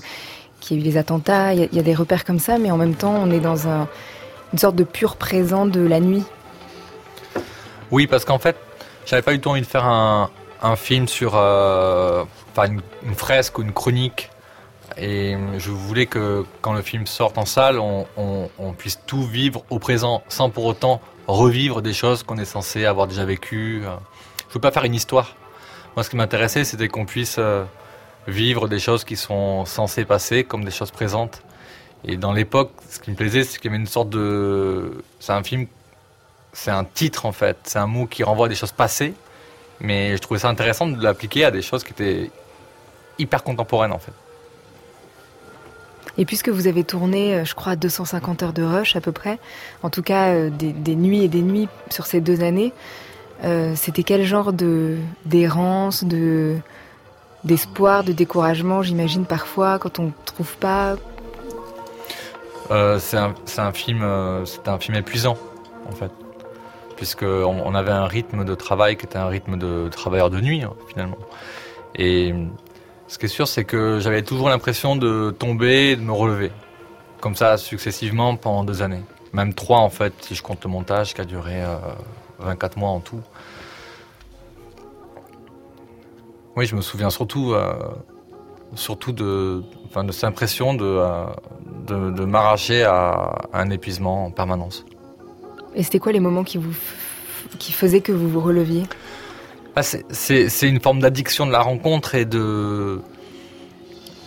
qu'il 0.59 0.77
y 0.77 0.79
a 0.79 0.83
eu 0.83 0.87
des 0.87 0.97
attentats, 0.97 1.55
il 1.55 1.69
y, 1.73 1.79
a, 1.79 1.81
des 1.81 1.95
repères 1.95 2.23
comme 2.23 2.37
ça, 2.37 2.59
mais 2.59 2.69
en 2.69 2.77
même 2.77 2.93
temps 2.93 3.15
on 3.15 3.31
est 3.31 3.39
dans 3.39 3.67
un, 3.67 3.87
une 4.53 4.59
sorte 4.59 4.75
de 4.75 4.83
pur 4.83 5.15
présent 5.15 5.65
de 5.65 5.81
la 5.81 5.99
nuit. 5.99 6.23
Oui, 7.89 8.07
parce 8.07 8.25
qu'en 8.25 8.39
fait, 8.39 8.55
j'avais 9.05 9.21
pas 9.21 9.31
eu 9.31 9.35
le 9.35 9.41
temps 9.41 9.57
de 9.57 9.63
faire 9.63 9.85
un, 9.85 10.29
film 10.75 11.07
sur 11.07 11.33
euh, 11.35 12.23
une, 12.57 12.81
fresque 13.15 13.57
ou 13.57 13.63
une 13.63 13.73
chronique 13.73 14.29
et 14.97 15.35
je 15.57 15.71
voulais 15.71 16.05
que 16.05 16.45
quand 16.61 16.73
le 16.73 16.81
film 16.81 17.05
sorte 17.07 17.37
en 17.37 17.45
salle, 17.45 17.79
on, 17.79 18.73
puisse 18.77 18.99
tout 19.05 19.23
vivre 19.23 19.63
au 19.69 19.79
présent 19.79 20.23
sans 20.27 20.49
pour 20.49 20.65
autant 20.65 21.01
revivre 21.27 21.81
des 21.81 21.93
choses 21.93 22.23
qu'on 22.23 22.37
est 22.37 22.45
censé 22.45 22.85
avoir 22.85 23.07
déjà 23.07 23.25
vécues. 23.25 23.81
Je 23.83 23.87
ne 23.87 24.53
veux 24.53 24.59
pas 24.59 24.71
faire 24.71 24.85
une 24.85 24.95
histoire. 24.95 25.35
Moi, 25.95 26.03
ce 26.03 26.09
qui 26.09 26.15
m'intéressait, 26.15 26.63
c'était 26.63 26.87
qu'on 26.87 27.05
puisse 27.05 27.35
euh, 27.37 27.63
vivre 28.27 28.67
des 28.67 28.79
choses 28.79 29.03
qui 29.03 29.17
sont 29.17 29.65
censées 29.65 30.05
passer 30.05 30.43
comme 30.43 30.63
des 30.63 30.71
choses 30.71 30.91
présentes. 30.91 31.43
Et 32.05 32.17
dans 32.17 32.31
l'époque, 32.31 32.71
ce 32.89 32.99
qui 32.99 33.11
me 33.11 33.15
plaisait, 33.15 33.43
c'est 33.43 33.59
qu'il 33.59 33.69
y 33.69 33.73
avait 33.73 33.81
une 33.81 33.87
sorte 33.87 34.09
de... 34.09 35.03
C'est 35.19 35.33
un 35.33 35.43
film, 35.43 35.67
c'est 36.53 36.71
un 36.71 36.83
titre 36.83 37.25
en 37.25 37.31
fait, 37.31 37.57
c'est 37.63 37.79
un 37.79 37.87
mot 37.87 38.07
qui 38.07 38.23
renvoie 38.23 38.47
à 38.47 38.49
des 38.49 38.55
choses 38.55 38.71
passées, 38.71 39.13
mais 39.79 40.15
je 40.15 40.21
trouvais 40.21 40.39
ça 40.39 40.49
intéressant 40.49 40.87
de 40.87 41.01
l'appliquer 41.01 41.45
à 41.45 41.51
des 41.51 41.61
choses 41.61 41.83
qui 41.83 41.91
étaient 41.91 42.31
hyper 43.19 43.43
contemporaines 43.43 43.91
en 43.91 43.99
fait. 43.99 44.13
Et 46.21 46.25
puisque 46.25 46.49
vous 46.49 46.67
avez 46.67 46.83
tourné, 46.83 47.33
euh, 47.33 47.45
je 47.45 47.55
crois, 47.55 47.75
250 47.75 48.43
heures 48.43 48.53
de 48.53 48.61
rush 48.61 48.95
à 48.95 49.01
peu 49.01 49.11
près, 49.11 49.39
en 49.81 49.89
tout 49.89 50.03
cas 50.03 50.35
euh, 50.35 50.51
des, 50.51 50.95
nuits 50.95 51.23
et 51.23 51.27
des 51.27 51.41
nuits 51.41 51.67
sur 51.89 52.05
ces 52.05 52.21
deux 52.21 52.43
années, 52.43 52.73
euh, 53.43 53.73
c'était 53.75 54.03
quel 54.03 54.23
genre 54.23 54.53
de 54.53 54.97
d'errance, 55.25 56.03
de 56.03 56.57
d'espoir, 57.43 58.03
de 58.03 58.11
découragement, 58.11 58.83
j'imagine 58.83 59.25
parfois 59.25 59.79
quand 59.79 59.97
on 59.97 60.03
ne 60.03 60.11
trouve 60.25 60.55
pas? 60.57 60.95
c'est 62.99 63.17
un, 63.17 63.73
film, 63.73 64.05
c'est 64.45 64.67
un 64.69 64.79
film 64.79 64.95
épuisant 64.95 65.37
en 65.89 65.91
fait, 65.91 66.11
puisque 66.97 67.23
on, 67.23 67.75
avait 67.75 67.91
un 67.91 68.05
rythme 68.05 68.45
de 68.45 68.55
travail 68.55 68.95
qui 68.95 69.05
était 69.07 69.17
un 69.17 69.27
rythme 69.27 69.57
de 69.57 69.89
travailleur 69.89 70.29
de 70.29 70.39
nuit 70.39 70.61
hein, 70.61 70.71
finalement, 70.87 71.17
ce 73.11 73.17
qui 73.17 73.25
est 73.25 73.29
sûr, 73.29 73.45
c'est 73.45 73.65
que 73.65 73.99
j'avais 73.99 74.21
toujours 74.21 74.47
l'impression 74.47 74.95
de 74.95 75.35
tomber 75.37 75.91
et 75.91 75.95
de 75.97 76.01
me 76.01 76.13
relever. 76.13 76.49
Comme 77.19 77.35
ça, 77.35 77.57
successivement 77.57 78.37
pendant 78.37 78.63
deux 78.63 78.81
années. 78.81 79.03
Même 79.33 79.53
trois, 79.53 79.79
en 79.79 79.89
fait, 79.89 80.13
si 80.21 80.33
je 80.33 80.41
compte 80.41 80.63
le 80.63 80.69
montage 80.69 81.13
qui 81.13 81.19
a 81.19 81.25
duré 81.25 81.61
24 82.39 82.77
euh, 82.77 82.79
mois 82.79 82.89
en 82.89 83.01
tout. 83.01 83.19
Oui, 86.55 86.65
je 86.65 86.73
me 86.73 86.79
souviens 86.79 87.09
surtout, 87.09 87.51
euh, 87.51 87.73
surtout 88.75 89.11
de, 89.11 89.61
enfin, 89.87 90.05
de 90.05 90.13
cette 90.13 90.23
impression 90.23 90.73
de, 90.73 90.85
euh, 90.85 92.25
m'arracher 92.25 92.85
à, 92.85 93.41
un 93.51 93.69
épuisement 93.71 94.27
en 94.27 94.31
permanence. 94.31 94.85
Et 95.75 95.83
c'était 95.83 95.99
quoi 95.99 96.13
les 96.13 96.21
moments 96.21 96.45
qui, 96.45 96.57
vous, 96.57 96.73
qui 97.59 97.73
faisaient 97.73 98.01
que 98.01 98.13
vous 98.13 98.29
vous 98.29 98.41
releviez? 98.41 98.83
Ah, 99.75 99.83
c'est 99.83 100.67
une 100.67 100.81
forme 100.81 100.99
d'addiction 100.99 101.45
de 101.45 101.51
la 101.51 101.61
rencontre 101.61 102.15
et 102.15 102.25
de 102.25 103.01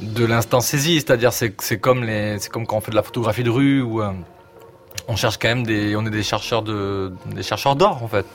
de 0.01 0.25
l'instant 0.25 0.61
saisi, 0.61 0.95
c'est-à-dire 0.97 1.33
c'est 1.33 1.51
comme 1.79 2.07
comme 2.51 2.67
quand 2.67 2.77
on 2.77 2.81
fait 2.81 2.91
de 2.91 2.97
la 2.97 3.03
photographie 3.03 3.45
de 3.45 3.51
rue 3.51 3.83
où 3.83 4.03
euh, 4.03 4.11
on 5.07 5.17
cherche 5.17 5.39
quand 5.39 5.49
même 5.49 5.65
des 5.65 5.97
on 5.97 6.07
est 6.07 6.11
des 6.11 6.23
chercheurs 6.23 6.63
de 6.63 7.13
d'or 7.77 8.03
en 8.03 8.09
fait. 8.09 8.27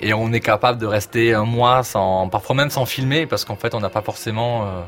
Et 0.00 0.12
on 0.14 0.32
est 0.32 0.40
capable 0.40 0.78
de 0.78 0.86
rester 0.86 1.32
un 1.32 1.44
mois 1.44 1.82
sans 1.82 2.28
parfois 2.28 2.56
même 2.56 2.70
sans 2.70 2.86
filmer 2.86 3.26
parce 3.26 3.44
qu'en 3.44 3.56
fait 3.56 3.74
on 3.74 3.80
n'a 3.80 3.90
pas 3.90 4.02
forcément 4.02 4.64
euh, 4.64 4.82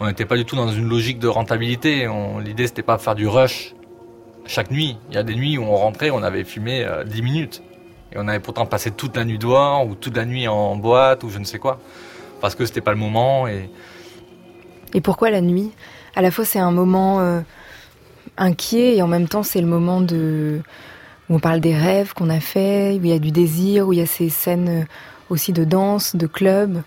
on 0.00 0.06
n'était 0.06 0.26
pas 0.26 0.36
du 0.36 0.44
tout 0.44 0.56
dans 0.56 0.68
une 0.68 0.88
logique 0.88 1.18
de 1.18 1.28
rentabilité. 1.28 2.08
L'idée 2.44 2.66
c'était 2.66 2.82
pas 2.82 2.96
de 2.96 3.02
faire 3.02 3.14
du 3.14 3.26
rush 3.26 3.74
chaque 4.46 4.70
nuit. 4.70 4.98
Il 5.10 5.14
y 5.14 5.18
a 5.18 5.22
des 5.22 5.34
nuits 5.34 5.58
où 5.58 5.62
on 5.62 5.76
rentrait, 5.76 6.10
on 6.10 6.22
avait 6.22 6.44
filmé 6.44 6.86
10 7.06 7.20
euh, 7.20 7.22
minutes. 7.22 7.62
Et 8.12 8.16
on 8.16 8.26
avait 8.28 8.40
pourtant 8.40 8.66
passé 8.66 8.90
toute 8.90 9.16
la 9.16 9.24
nuit 9.24 9.38
dehors, 9.38 9.86
ou 9.86 9.94
toute 9.94 10.16
la 10.16 10.24
nuit 10.24 10.48
en 10.48 10.76
boîte, 10.76 11.24
ou 11.24 11.30
je 11.30 11.38
ne 11.38 11.44
sais 11.44 11.58
quoi. 11.58 11.78
Parce 12.40 12.54
que 12.54 12.64
c'était 12.64 12.80
pas 12.80 12.92
le 12.92 12.98
moment. 12.98 13.46
Et, 13.46 13.70
et 14.94 15.00
pourquoi 15.00 15.30
la 15.30 15.40
nuit? 15.40 15.72
À 16.16 16.22
la 16.22 16.30
fois, 16.30 16.44
c'est 16.44 16.58
un 16.58 16.70
moment 16.70 17.20
euh, 17.20 17.40
inquiet, 18.36 18.96
et 18.96 19.02
en 19.02 19.08
même 19.08 19.28
temps, 19.28 19.42
c'est 19.42 19.60
le 19.60 19.66
moment 19.66 20.00
de 20.00 20.60
où 21.28 21.34
on 21.34 21.40
parle 21.40 21.60
des 21.60 21.76
rêves 21.76 22.14
qu'on 22.14 22.30
a 22.30 22.40
fait, 22.40 22.92
où 22.98 23.04
il 23.04 23.10
y 23.10 23.12
a 23.12 23.18
du 23.18 23.30
désir, 23.30 23.86
où 23.86 23.92
il 23.92 23.98
y 23.98 24.02
a 24.02 24.06
ces 24.06 24.30
scènes 24.30 24.68
euh, 24.68 24.84
aussi 25.28 25.52
de 25.52 25.64
danse, 25.64 26.16
de 26.16 26.26
club. 26.26 26.82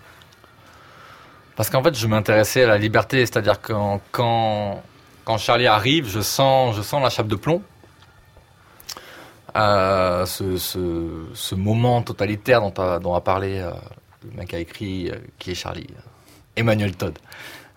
Parce 1.54 1.70
qu'en 1.70 1.82
fait, 1.82 1.96
je 1.96 2.06
m'intéressais 2.08 2.64
à 2.64 2.66
la 2.66 2.78
liberté, 2.78 3.24
c'est-à-dire 3.24 3.60
que 3.60 3.72
quand, 4.10 4.82
quand 5.24 5.38
Charlie 5.38 5.68
arrive, 5.68 6.08
je 6.08 6.20
sens, 6.20 6.74
je 6.74 6.82
sens 6.82 7.00
la 7.00 7.10
chape 7.10 7.28
de 7.28 7.36
plomb 7.36 7.62
ce, 9.54 11.54
moment 11.54 12.02
totalitaire 12.02 12.60
dont 12.60 12.74
a, 12.78 13.16
a 13.16 13.20
parlé 13.20 13.58
euh, 13.58 13.72
le 14.24 14.36
mec 14.36 14.54
a 14.54 14.58
écrit, 14.58 15.10
euh, 15.10 15.16
qui 15.38 15.52
est 15.52 15.54
Charlie, 15.54 15.86
euh, 15.90 16.00
Emmanuel 16.56 16.96
Todd. 16.96 17.18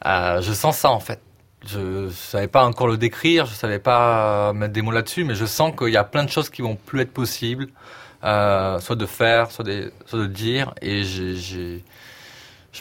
je 0.04 0.52
sens 0.54 0.78
ça 0.78 0.92
en 0.92 1.00
fait. 1.00 1.22
Je 1.68 1.80
ne 1.80 2.10
savais 2.12 2.48
pas 2.48 2.64
encore 2.64 2.88
le 2.88 2.98
décrire, 2.98 3.48
je 3.48 3.52
ne 3.52 3.56
savais 3.56 3.80
pas 3.80 4.54
mettre 4.54 4.74
des 4.74 4.84
mots 4.84 4.92
là-dessus, 4.92 5.24
mais 5.24 5.34
je 5.34 5.46
sens 5.46 5.74
qu'il 5.76 5.90
y 5.90 5.98
a 5.98 6.04
plein 6.04 6.24
de 6.24 6.30
choses 6.30 6.52
qui 6.52 6.62
vont 6.62 6.76
plus 6.76 7.02
être 7.02 7.12
possibles, 7.12 7.70
soit 8.22 8.96
de 8.96 9.06
faire, 9.08 9.50
soit 9.50 9.66
de 9.66 10.26
dire, 10.28 10.76
et 10.84 11.04
je 11.04 11.80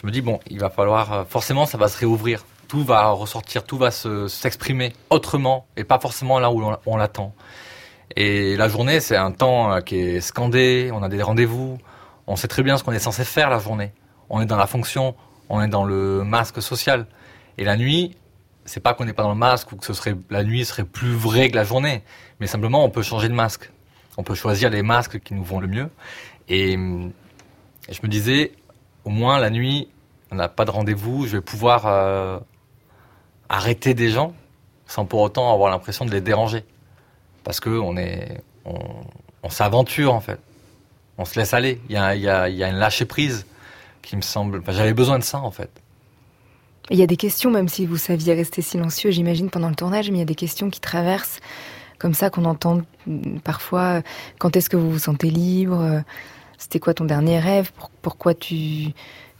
me 0.03 0.11
dis 0.11 0.21
bon, 0.21 0.39
il 0.47 0.59
va 0.59 0.69
falloir, 0.69 1.25
forcément, 1.27 1.65
ça 1.65 1.79
va 1.79 1.87
se 1.87 1.97
réouvrir 1.97 2.45
tout 2.67 2.83
va 2.83 3.09
ressortir, 3.09 3.63
tout 3.63 3.77
va 3.77 3.91
s'exprimer 3.91 4.93
autrement 5.09 5.67
et 5.77 5.83
pas 5.83 5.99
forcément 5.99 6.39
là 6.39 6.51
où 6.51 6.63
on 6.85 6.97
l'attend. 6.97 7.33
Et 8.15 8.55
la 8.55 8.67
journée, 8.69 8.99
c'est 8.99 9.15
un 9.15 9.31
temps 9.31 9.71
euh, 9.71 9.81
qui 9.81 9.99
est 9.99 10.21
scandé, 10.21 10.91
on 10.93 11.03
a 11.03 11.09
des 11.09 11.21
rendez-vous, 11.21 11.77
on 12.27 12.35
sait 12.35 12.47
très 12.47 12.63
bien 12.63 12.77
ce 12.77 12.83
qu'on 12.83 12.91
est 12.91 12.99
censé 12.99 13.23
faire 13.23 13.49
la 13.49 13.59
journée. 13.59 13.91
On 14.29 14.41
est 14.41 14.45
dans 14.45 14.57
la 14.57 14.67
fonction, 14.67 15.15
on 15.49 15.61
est 15.61 15.67
dans 15.67 15.83
le 15.83 16.23
masque 16.23 16.61
social. 16.61 17.07
Et 17.57 17.63
la 17.63 17.77
nuit, 17.77 18.15
c'est 18.65 18.79
pas 18.79 18.93
qu'on 18.93 19.05
n'est 19.05 19.13
pas 19.13 19.23
dans 19.23 19.29
le 19.29 19.35
masque 19.35 19.71
ou 19.71 19.75
que 19.75 19.85
ce 19.85 19.93
serait 19.93 20.15
la 20.29 20.43
nuit 20.43 20.65
serait 20.65 20.83
plus 20.83 21.13
vrai 21.13 21.49
que 21.49 21.55
la 21.55 21.63
journée, 21.63 22.03
mais 22.39 22.47
simplement 22.47 22.83
on 22.83 22.89
peut 22.89 23.03
changer 23.03 23.29
de 23.29 23.33
masque. 23.33 23.71
On 24.17 24.23
peut 24.23 24.35
choisir 24.35 24.69
les 24.69 24.81
masques 24.81 25.19
qui 25.19 25.33
nous 25.33 25.43
vont 25.43 25.59
le 25.59 25.67
mieux. 25.67 25.89
Et, 26.47 26.73
Et 26.73 27.93
je 27.93 27.99
me 28.01 28.07
disais, 28.07 28.53
au 29.03 29.09
moins 29.09 29.39
la 29.39 29.49
nuit, 29.49 29.89
on 30.31 30.35
n'a 30.35 30.47
pas 30.47 30.65
de 30.65 30.71
rendez-vous, 30.71 31.27
je 31.27 31.37
vais 31.37 31.41
pouvoir 31.41 31.85
euh, 31.85 32.39
arrêter 33.49 33.93
des 33.93 34.09
gens 34.09 34.33
sans 34.87 35.05
pour 35.05 35.21
autant 35.21 35.51
avoir 35.53 35.69
l'impression 35.69 36.05
de 36.05 36.11
les 36.11 36.21
déranger. 36.21 36.63
Parce 37.45 37.61
que 37.61 37.69
on 37.69 37.95
est, 37.95 38.41
on, 38.65 39.49
s'aventure 39.49 40.13
en 40.13 40.19
fait, 40.19 40.39
on 41.17 41.23
se 41.23 41.39
laisse 41.39 41.53
aller. 41.53 41.79
Il 41.87 41.93
y 41.93 41.97
a, 41.97 42.15
y 42.15 42.27
a, 42.27 42.49
y 42.49 42.63
a 42.63 42.67
une 42.67 42.77
lâcher 42.77 43.05
prise 43.05 43.45
qui 44.01 44.17
me 44.17 44.21
semble. 44.21 44.61
J'avais 44.67 44.93
besoin 44.93 45.19
de 45.19 45.23
ça 45.23 45.37
en 45.39 45.51
fait. 45.51 45.69
Il 46.89 46.97
y 46.97 47.03
a 47.03 47.07
des 47.07 47.17
questions, 47.17 47.49
même 47.51 47.69
si 47.69 47.85
vous 47.85 47.97
saviez 47.97 48.33
rester 48.33 48.61
silencieux, 48.61 49.11
j'imagine, 49.11 49.49
pendant 49.49 49.69
le 49.69 49.75
tournage, 49.75 50.09
mais 50.11 50.17
il 50.17 50.19
y 50.19 50.23
a 50.23 50.25
des 50.25 50.35
questions 50.35 50.69
qui 50.69 50.79
traversent 50.79 51.39
comme 51.97 52.13
ça 52.13 52.29
qu'on 52.29 52.45
entend 52.45 52.81
parfois. 53.43 54.01
Quand 54.39 54.55
est-ce 54.55 54.69
que 54.69 54.77
vous 54.77 54.91
vous 54.91 54.99
sentez 54.99 55.29
libre? 55.29 56.03
C'était 56.57 56.79
quoi 56.79 56.93
ton 56.93 57.05
dernier 57.05 57.39
rêve? 57.39 57.71
Pourquoi 58.01 58.33
tu, 58.33 58.91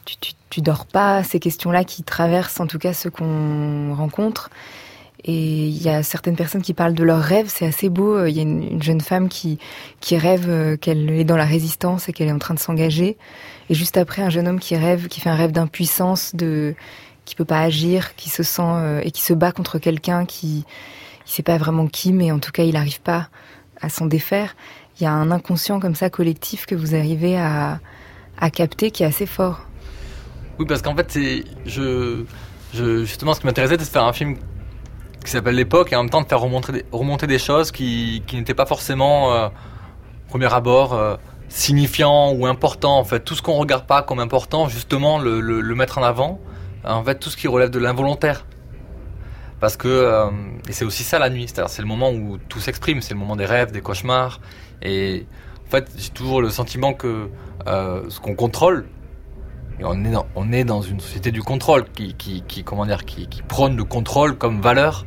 tu, 0.06 0.34
tu, 0.50 0.62
dors 0.62 0.86
pas? 0.86 1.24
Ces 1.24 1.40
questions-là 1.40 1.84
qui 1.84 2.04
traversent 2.04 2.60
en 2.60 2.68
tout 2.68 2.80
cas 2.80 2.94
ceux 2.94 3.10
qu'on 3.10 3.94
rencontre. 3.96 4.50
Et 5.28 5.68
il 5.68 5.82
y 5.82 5.90
a 5.90 6.04
certaines 6.04 6.36
personnes 6.36 6.62
qui 6.62 6.76
parlent 6.76 6.94
de 6.94 7.04
leurs 7.04 7.22
rêves, 7.22 7.48
c'est 7.50 7.66
assez 7.66 7.90
beau. 7.90 8.26
Il 8.26 8.36
y 8.36 8.40
a 8.40 8.44
une, 8.44 8.82
jeune 8.82 9.02
femme 9.02 9.28
qui, 9.28 9.58
qui 10.00 10.18
rêve 10.18 10.46
euh, 10.48 10.78
qu'elle 10.78 11.10
est 11.10 11.24
dans 11.24 11.36
la 11.36 11.46
résistance 11.46 12.08
et 12.08 12.14
qu'elle 12.14 12.28
est 12.28 12.32
en 12.32 12.38
train 12.38 12.54
de 12.54 12.60
s'engager. 12.60 13.18
Et 13.70 13.74
juste 13.74 13.98
après, 13.98 14.22
un 14.22 14.30
jeune 14.30 14.48
homme 14.48 14.60
qui 14.60 14.76
rêve, 14.76 15.08
qui 15.08 15.22
fait 15.22 15.30
un 15.30 15.36
rêve 15.36 15.52
d'impuissance, 15.52 16.36
de 16.36 16.76
qui 17.26 17.34
peut 17.34 17.44
pas 17.44 17.62
agir, 17.62 18.16
qui 18.16 18.30
se 18.30 18.44
sent 18.44 18.62
euh, 18.62 19.02
et 19.04 19.10
qui 19.10 19.24
se 19.24 19.34
bat 19.34 19.52
contre 19.52 19.80
quelqu'un 19.80 20.26
qui 20.26 20.64
il 21.28 21.32
sait 21.32 21.42
pas 21.42 21.58
vraiment 21.58 21.88
qui, 21.88 22.14
mais 22.14 22.32
en 22.32 22.38
tout 22.38 22.52
cas, 22.52 22.64
il 22.64 22.74
n'arrive 22.74 23.02
pas 23.02 23.30
à 23.82 23.90
s'en 23.90 24.06
défaire. 24.06 24.56
Il 25.00 25.04
y 25.04 25.08
a 25.08 25.12
un 25.12 25.32
inconscient 25.32 25.80
comme 25.80 25.96
ça 25.96 26.12
collectif 26.12 26.68
que 26.68 26.76
vous 26.76 26.94
arrivez 26.94 27.36
à, 27.36 27.80
à 28.38 28.52
capter 28.52 28.92
qui 28.92 29.02
est 29.02 29.08
assez 29.08 29.26
fort. 29.26 29.66
Oui, 30.60 30.68
parce 30.68 30.84
qu'en 30.84 30.96
fait, 30.96 31.12
c'est 31.12 31.44
je, 31.66 32.26
justement 32.74 33.34
ce 33.34 33.40
qui 33.40 33.48
m'intéressait, 33.48 33.74
c'était 33.74 33.86
de 33.86 33.90
faire 33.90 34.06
un 34.06 34.14
film 34.14 34.38
qui 35.26 35.32
s'appelle 35.32 35.56
l'époque 35.56 35.92
et 35.92 35.96
en 35.96 36.04
même 36.04 36.10
temps 36.10 36.22
de 36.22 36.28
faire 36.28 36.40
remonter 36.40 36.72
des, 36.72 36.86
remonter 36.92 37.28
des 37.28 37.40
choses 37.40 37.72
qui, 37.72 38.24
qui 38.28 38.38
n'étaient 38.38 38.54
pas 38.54 38.66
forcément 38.66 39.34
euh, 39.34 39.50
premier 40.30 40.54
abord 40.54 40.94
euh, 40.94 41.16
signifiants 41.50 42.32
ou 42.32 42.46
importants. 42.46 42.98
En 42.98 43.04
fait, 43.04 43.22
tout 43.22 43.36
ce 43.36 43.42
qu'on 43.42 43.54
regarde 43.54 43.86
pas 43.86 44.04
comme 44.04 44.20
important, 44.20 44.68
justement, 44.68 45.20
le, 45.20 45.42
le, 45.42 45.76
mettre 45.76 45.98
en 45.98 46.04
avant. 46.04 46.40
En 46.84 47.04
fait, 47.04 47.16
tout 47.16 47.30
ce 47.30 47.38
qui 47.38 47.48
relève 47.48 47.70
de 47.70 47.80
l'involontaire. 47.80 48.46
Parce 49.60 49.78
que 49.78 49.88
euh, 49.88 50.30
et 50.68 50.74
c'est 50.74 50.86
aussi 50.86 51.04
ça 51.04 51.18
la 51.18 51.30
nuit, 51.30 51.48
c'est-à-dire 51.48 51.70
c'est 51.70 51.82
le 51.82 51.88
moment 51.88 52.12
où 52.12 52.38
tout 52.38 52.60
s'exprime, 52.60 53.02
c'est 53.02 53.14
le 53.14 53.20
moment 53.20 53.36
des 53.36 53.46
rêves, 53.46 53.72
des 53.72 53.82
cauchemars. 53.82 54.40
Et 54.82 55.26
en 55.68 55.72
fait, 55.72 55.90
j'ai 55.98 56.10
toujours 56.10 56.42
le 56.42 56.50
sentiment 56.50 56.94
que 56.94 57.30
euh, 57.68 58.04
ce 58.10 58.20
qu'on 58.20 58.36
contrôle, 58.36 58.88
on 59.82 60.06
est 60.06 60.12
dans, 60.12 60.28
on 60.36 60.52
est 60.52 60.64
dans 60.64 60.82
une 60.82 61.00
société 61.00 61.32
du 61.32 61.42
contrôle 61.42 61.86
qui, 61.92 62.14
qui 62.14 62.64
comment 62.64 62.86
dire, 62.86 63.06
qui, 63.06 63.28
qui 63.28 63.42
prône 63.42 63.76
le 63.76 63.84
contrôle 63.84 64.38
comme 64.38 64.62
valeur. 64.62 65.06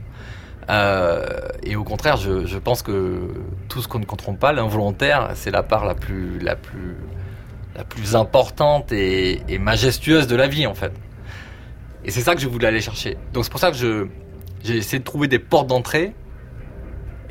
Euh, 0.70 1.25
et 1.62 1.76
au 1.76 1.84
contraire, 1.84 2.16
je, 2.16 2.58
pense 2.58 2.82
que 2.82 3.28
tout 3.68 3.80
ce 3.80 3.88
qu'on 3.88 3.98
ne 3.98 4.04
contrôle 4.04 4.37
pas, 4.37 4.52
l'involontaire, 4.52 5.30
c'est 5.34 5.50
la 5.50 5.62
part 5.62 5.85
la 5.85 5.94
plus, 5.94 6.38
la 6.40 6.57
plus, 6.57 6.96
la 7.74 7.85
plus 7.85 8.16
importante 8.16 8.92
et, 8.92 9.59
majestueuse 9.59 10.26
de 10.26 10.37
la 10.37 10.46
vie, 10.46 10.66
en 10.66 10.74
fait. 10.74 10.92
Et 12.04 12.11
c'est 12.11 12.20
ça 12.20 12.35
que 12.35 12.40
je 12.40 12.48
voulais 12.48 12.68
aller 12.68 12.81
chercher. 12.81 13.16
Donc 13.33 13.44
c'est 13.44 13.50
pour 13.50 13.61
ça 13.61 13.70
que 13.70 14.09
j'ai 14.62 14.76
essayé 14.76 14.98
de 14.98 15.04
trouver 15.04 15.28
des 15.28 15.38
portes 15.38 15.66
d'entrée. 15.66 16.14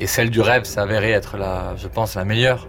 Et 0.00 0.06
celle 0.06 0.30
du 0.30 0.40
rêve 0.40 0.62
avérée 0.76 1.10
être 1.10 1.36
la, 1.36 1.74
je 1.76 1.88
pense, 1.88 2.14
la 2.14 2.24
meilleure. 2.24 2.68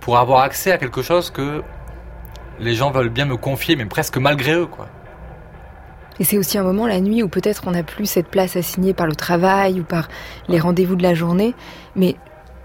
Pour 0.00 0.16
avoir 0.16 0.40
accès 0.40 0.72
à 0.72 0.78
quelque 0.78 1.02
chose 1.02 1.30
que 1.30 1.62
les 2.58 2.74
gens 2.74 2.90
veulent 2.90 3.10
bien 3.10 3.26
me 3.26 3.36
confier, 3.36 3.76
mais 3.76 3.84
presque 3.84 4.16
malgré 4.16 4.54
eux, 4.54 4.66
quoi. 4.66 4.88
Et 6.20 6.24
c'est 6.24 6.38
aussi 6.38 6.58
un 6.58 6.62
moment, 6.62 6.86
la 6.86 7.00
nuit, 7.00 7.22
où 7.22 7.28
peut-être 7.28 7.64
on 7.66 7.70
n'a 7.70 7.82
plus 7.82 8.06
cette 8.06 8.28
place 8.28 8.56
assignée 8.56 8.92
par 8.92 9.06
le 9.06 9.14
travail 9.14 9.80
ou 9.80 9.84
par 9.84 10.08
les 10.48 10.58
rendez-vous 10.58 10.96
de 10.96 11.02
la 11.02 11.14
journée, 11.14 11.54
mais 11.94 12.16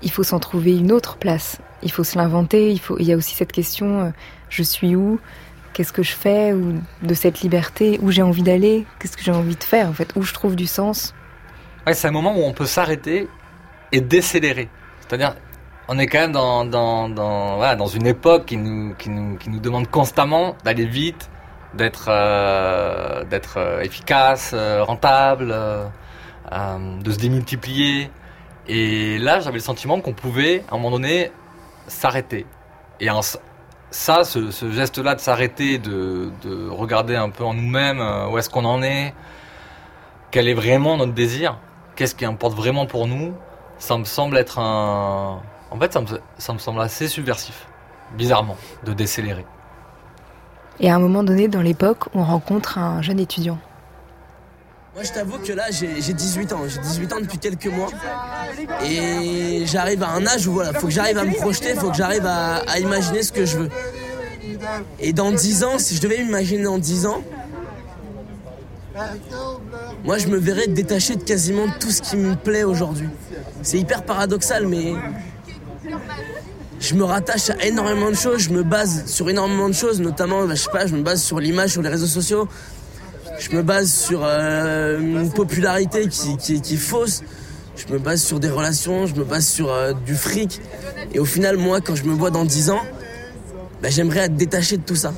il 0.01 0.11
faut 0.11 0.23
s'en 0.23 0.39
trouver 0.39 0.77
une 0.77 0.91
autre 0.91 1.17
place. 1.17 1.59
Il 1.81 1.91
faut 1.91 2.03
se 2.03 2.17
l'inventer. 2.17 2.71
Il, 2.71 2.79
faut... 2.79 2.97
il 2.99 3.05
y 3.05 3.13
a 3.13 3.17
aussi 3.17 3.35
cette 3.35 3.51
question 3.51 4.01
euh, 4.01 4.09
je 4.49 4.63
suis 4.63 4.95
où? 4.95 5.19
Qu'est-ce 5.73 5.93
que 5.93 6.03
je 6.03 6.13
fais? 6.13 6.53
ou 6.53 6.79
De 7.01 7.13
cette 7.13 7.41
liberté. 7.41 7.99
Où 8.01 8.11
j'ai 8.11 8.21
envie 8.21 8.43
d'aller? 8.43 8.85
Qu'est-ce 8.99 9.17
que 9.17 9.23
j'ai 9.23 9.31
envie 9.31 9.55
de 9.55 9.63
faire, 9.63 9.87
en 9.89 9.93
fait? 9.93 10.13
Où 10.15 10.21
je 10.21 10.33
trouve 10.33 10.55
du 10.55 10.67
sens? 10.67 11.13
Ouais, 11.87 11.93
c'est 11.93 12.07
un 12.07 12.11
moment 12.11 12.35
où 12.37 12.43
on 12.43 12.53
peut 12.53 12.65
s'arrêter 12.65 13.27
et 13.91 14.01
décélérer. 14.01 14.69
C'est-à-dire, 15.01 15.35
on 15.87 15.97
est 15.99 16.07
quand 16.07 16.19
même 16.19 16.31
dans, 16.31 16.65
dans, 16.65 17.09
dans, 17.09 17.57
voilà, 17.57 17.75
dans 17.75 17.87
une 17.87 18.07
époque 18.07 18.45
qui 18.45 18.57
nous, 18.57 18.93
qui 18.95 19.09
nous, 19.09 19.37
qui 19.37 19.49
nous 19.49 19.59
demande 19.59 19.89
constamment 19.89 20.55
d'aller 20.63 20.85
vite, 20.85 21.29
d'être 21.73 22.07
euh, 22.09 23.23
euh, 23.57 23.81
efficace, 23.81 24.51
euh, 24.53 24.83
rentable, 24.83 25.55
de 27.01 27.11
se 27.11 27.17
démultiplier. 27.17 28.11
Et 28.67 29.17
là, 29.17 29.39
j'avais 29.39 29.57
le 29.57 29.63
sentiment 29.63 29.99
qu'on 29.99 30.13
pouvait, 30.13 30.63
à 30.69 30.75
un 30.75 30.77
moment 30.77 30.91
donné, 30.91 31.31
s'arrêter. 31.87 32.45
Et 32.99 33.07
ça, 33.91 34.23
ce, 34.23 34.71
geste-là 34.71 35.15
de 35.15 35.19
s'arrêter, 35.19 35.79
de, 35.79 36.31
de, 36.43 36.69
regarder 36.69 37.15
un 37.15 37.29
peu 37.29 37.43
en 37.43 37.53
nous-mêmes 37.53 38.01
où 38.31 38.37
est-ce 38.37 38.49
qu'on 38.49 38.65
en 38.65 38.81
est, 38.83 39.13
quel 40.31 40.47
est 40.47 40.53
vraiment 40.53 40.95
notre 40.97 41.13
désir, 41.13 41.57
qu'est-ce 41.95 42.15
qui 42.15 42.25
importe 42.25 42.55
vraiment 42.55 42.85
pour 42.85 43.07
nous, 43.07 43.33
ça 43.79 43.97
me 43.97 44.05
semble 44.05 44.37
être 44.37 44.59
un... 44.59 45.41
En 45.71 45.79
fait, 45.79 45.97
ça 46.37 46.53
me 46.53 46.59
semble 46.59 46.81
assez 46.81 47.07
subversif, 47.07 47.67
bizarrement, 48.15 48.57
de 48.85 48.93
décélérer. 48.93 49.45
Et 50.79 50.89
à 50.89 50.95
un 50.95 50.99
moment 50.99 51.23
donné, 51.23 51.47
dans 51.47 51.61
l'époque, 51.61 52.05
on 52.13 52.23
rencontre 52.23 52.77
un 52.77 53.01
jeune 53.01 53.19
étudiant. 53.19 53.59
Moi, 54.95 55.03
je 55.03 55.11
t'avoue 55.11 55.39
que 55.39 55.53
là, 55.53 55.63
j'ai 55.71 56.13
18 56.13 56.53
ans. 56.53 56.61
J'ai 56.67 56.79
18 56.79 57.13
ans 57.13 57.19
depuis 57.19 57.39
quelques 57.39 57.67
mois. 57.67 57.89
Et 58.85 59.63
j'arrive 59.65 60.03
à 60.03 60.09
un 60.09 60.25
âge 60.27 60.47
où 60.47 60.53
voilà, 60.53 60.73
faut 60.73 60.87
que 60.87 60.93
j'arrive 60.93 61.17
à 61.17 61.23
me 61.23 61.33
projeter, 61.33 61.73
faut 61.73 61.89
que 61.89 61.97
j'arrive 61.97 62.25
à, 62.25 62.79
imaginer 62.79 63.23
ce 63.23 63.31
que 63.31 63.45
je 63.45 63.57
veux. 63.57 63.69
Et 64.99 65.13
dans 65.13 65.31
10 65.31 65.63
ans, 65.63 65.79
si 65.79 65.95
je 65.95 66.01
devais 66.01 66.23
m'imaginer 66.23 66.63
dans 66.63 66.77
10 66.77 67.07
ans, 67.07 67.23
moi, 70.03 70.19
je 70.19 70.27
me 70.27 70.37
verrais 70.37 70.67
détaché 70.67 71.15
de 71.15 71.23
quasiment 71.23 71.65
tout 71.79 71.89
ce 71.89 72.01
qui 72.01 72.15
me 72.15 72.35
plaît 72.35 72.63
aujourd'hui. 72.63 73.09
C'est 73.63 73.79
hyper 73.79 74.03
paradoxal, 74.03 74.67
mais 74.67 74.93
je 76.83 76.95
me 76.95 77.05
rattache 77.05 77.49
à 77.49 77.65
énormément 77.65 78.09
de 78.09 78.15
choses, 78.15 78.39
je 78.39 78.49
me 78.49 78.61
base 78.61 79.05
sur 79.05 79.29
énormément 79.29 79.69
de 79.69 79.73
choses, 79.73 80.01
notamment, 80.01 80.45
bah, 80.45 80.53
je 80.55 80.63
sais 80.63 80.69
pas, 80.69 80.85
je 80.85 80.93
me 80.93 81.01
base 81.01 81.23
sur 81.23 81.39
l'image, 81.39 81.71
sur 81.71 81.81
les 81.81 81.87
réseaux 81.87 82.07
sociaux, 82.07 82.47
je 83.39 83.55
me 83.55 83.63
base 83.63 83.89
sur 83.89 84.21
euh, 84.23 84.99
une 84.99 85.31
popularité 85.31 86.09
qui, 86.09 86.33
est 86.53 86.75
fausse, 86.75 87.23
je 87.77 87.91
me 87.91 87.99
base 87.99 88.21
sur 88.21 88.41
des 88.41 88.49
relations, 88.49 89.07
je 89.07 89.15
me 89.15 89.23
base 89.23 89.47
sur 89.47 89.71
euh, 89.71 89.93
du 90.05 90.13
fric, 90.13 90.59
et 91.13 91.19
au 91.19 91.25
final, 91.25 91.55
moi, 91.55 91.79
quand 91.79 91.95
je 91.95 92.03
me 92.03 92.13
vois 92.13 92.31
dans 92.31 92.43
10 92.43 92.71
ans, 92.71 92.81
bah, 93.81 93.87
j'aimerais 93.89 94.25
être 94.25 94.35
détaché 94.35 94.75
de 94.75 94.83
tout 94.83 94.97
ça. 94.97 95.13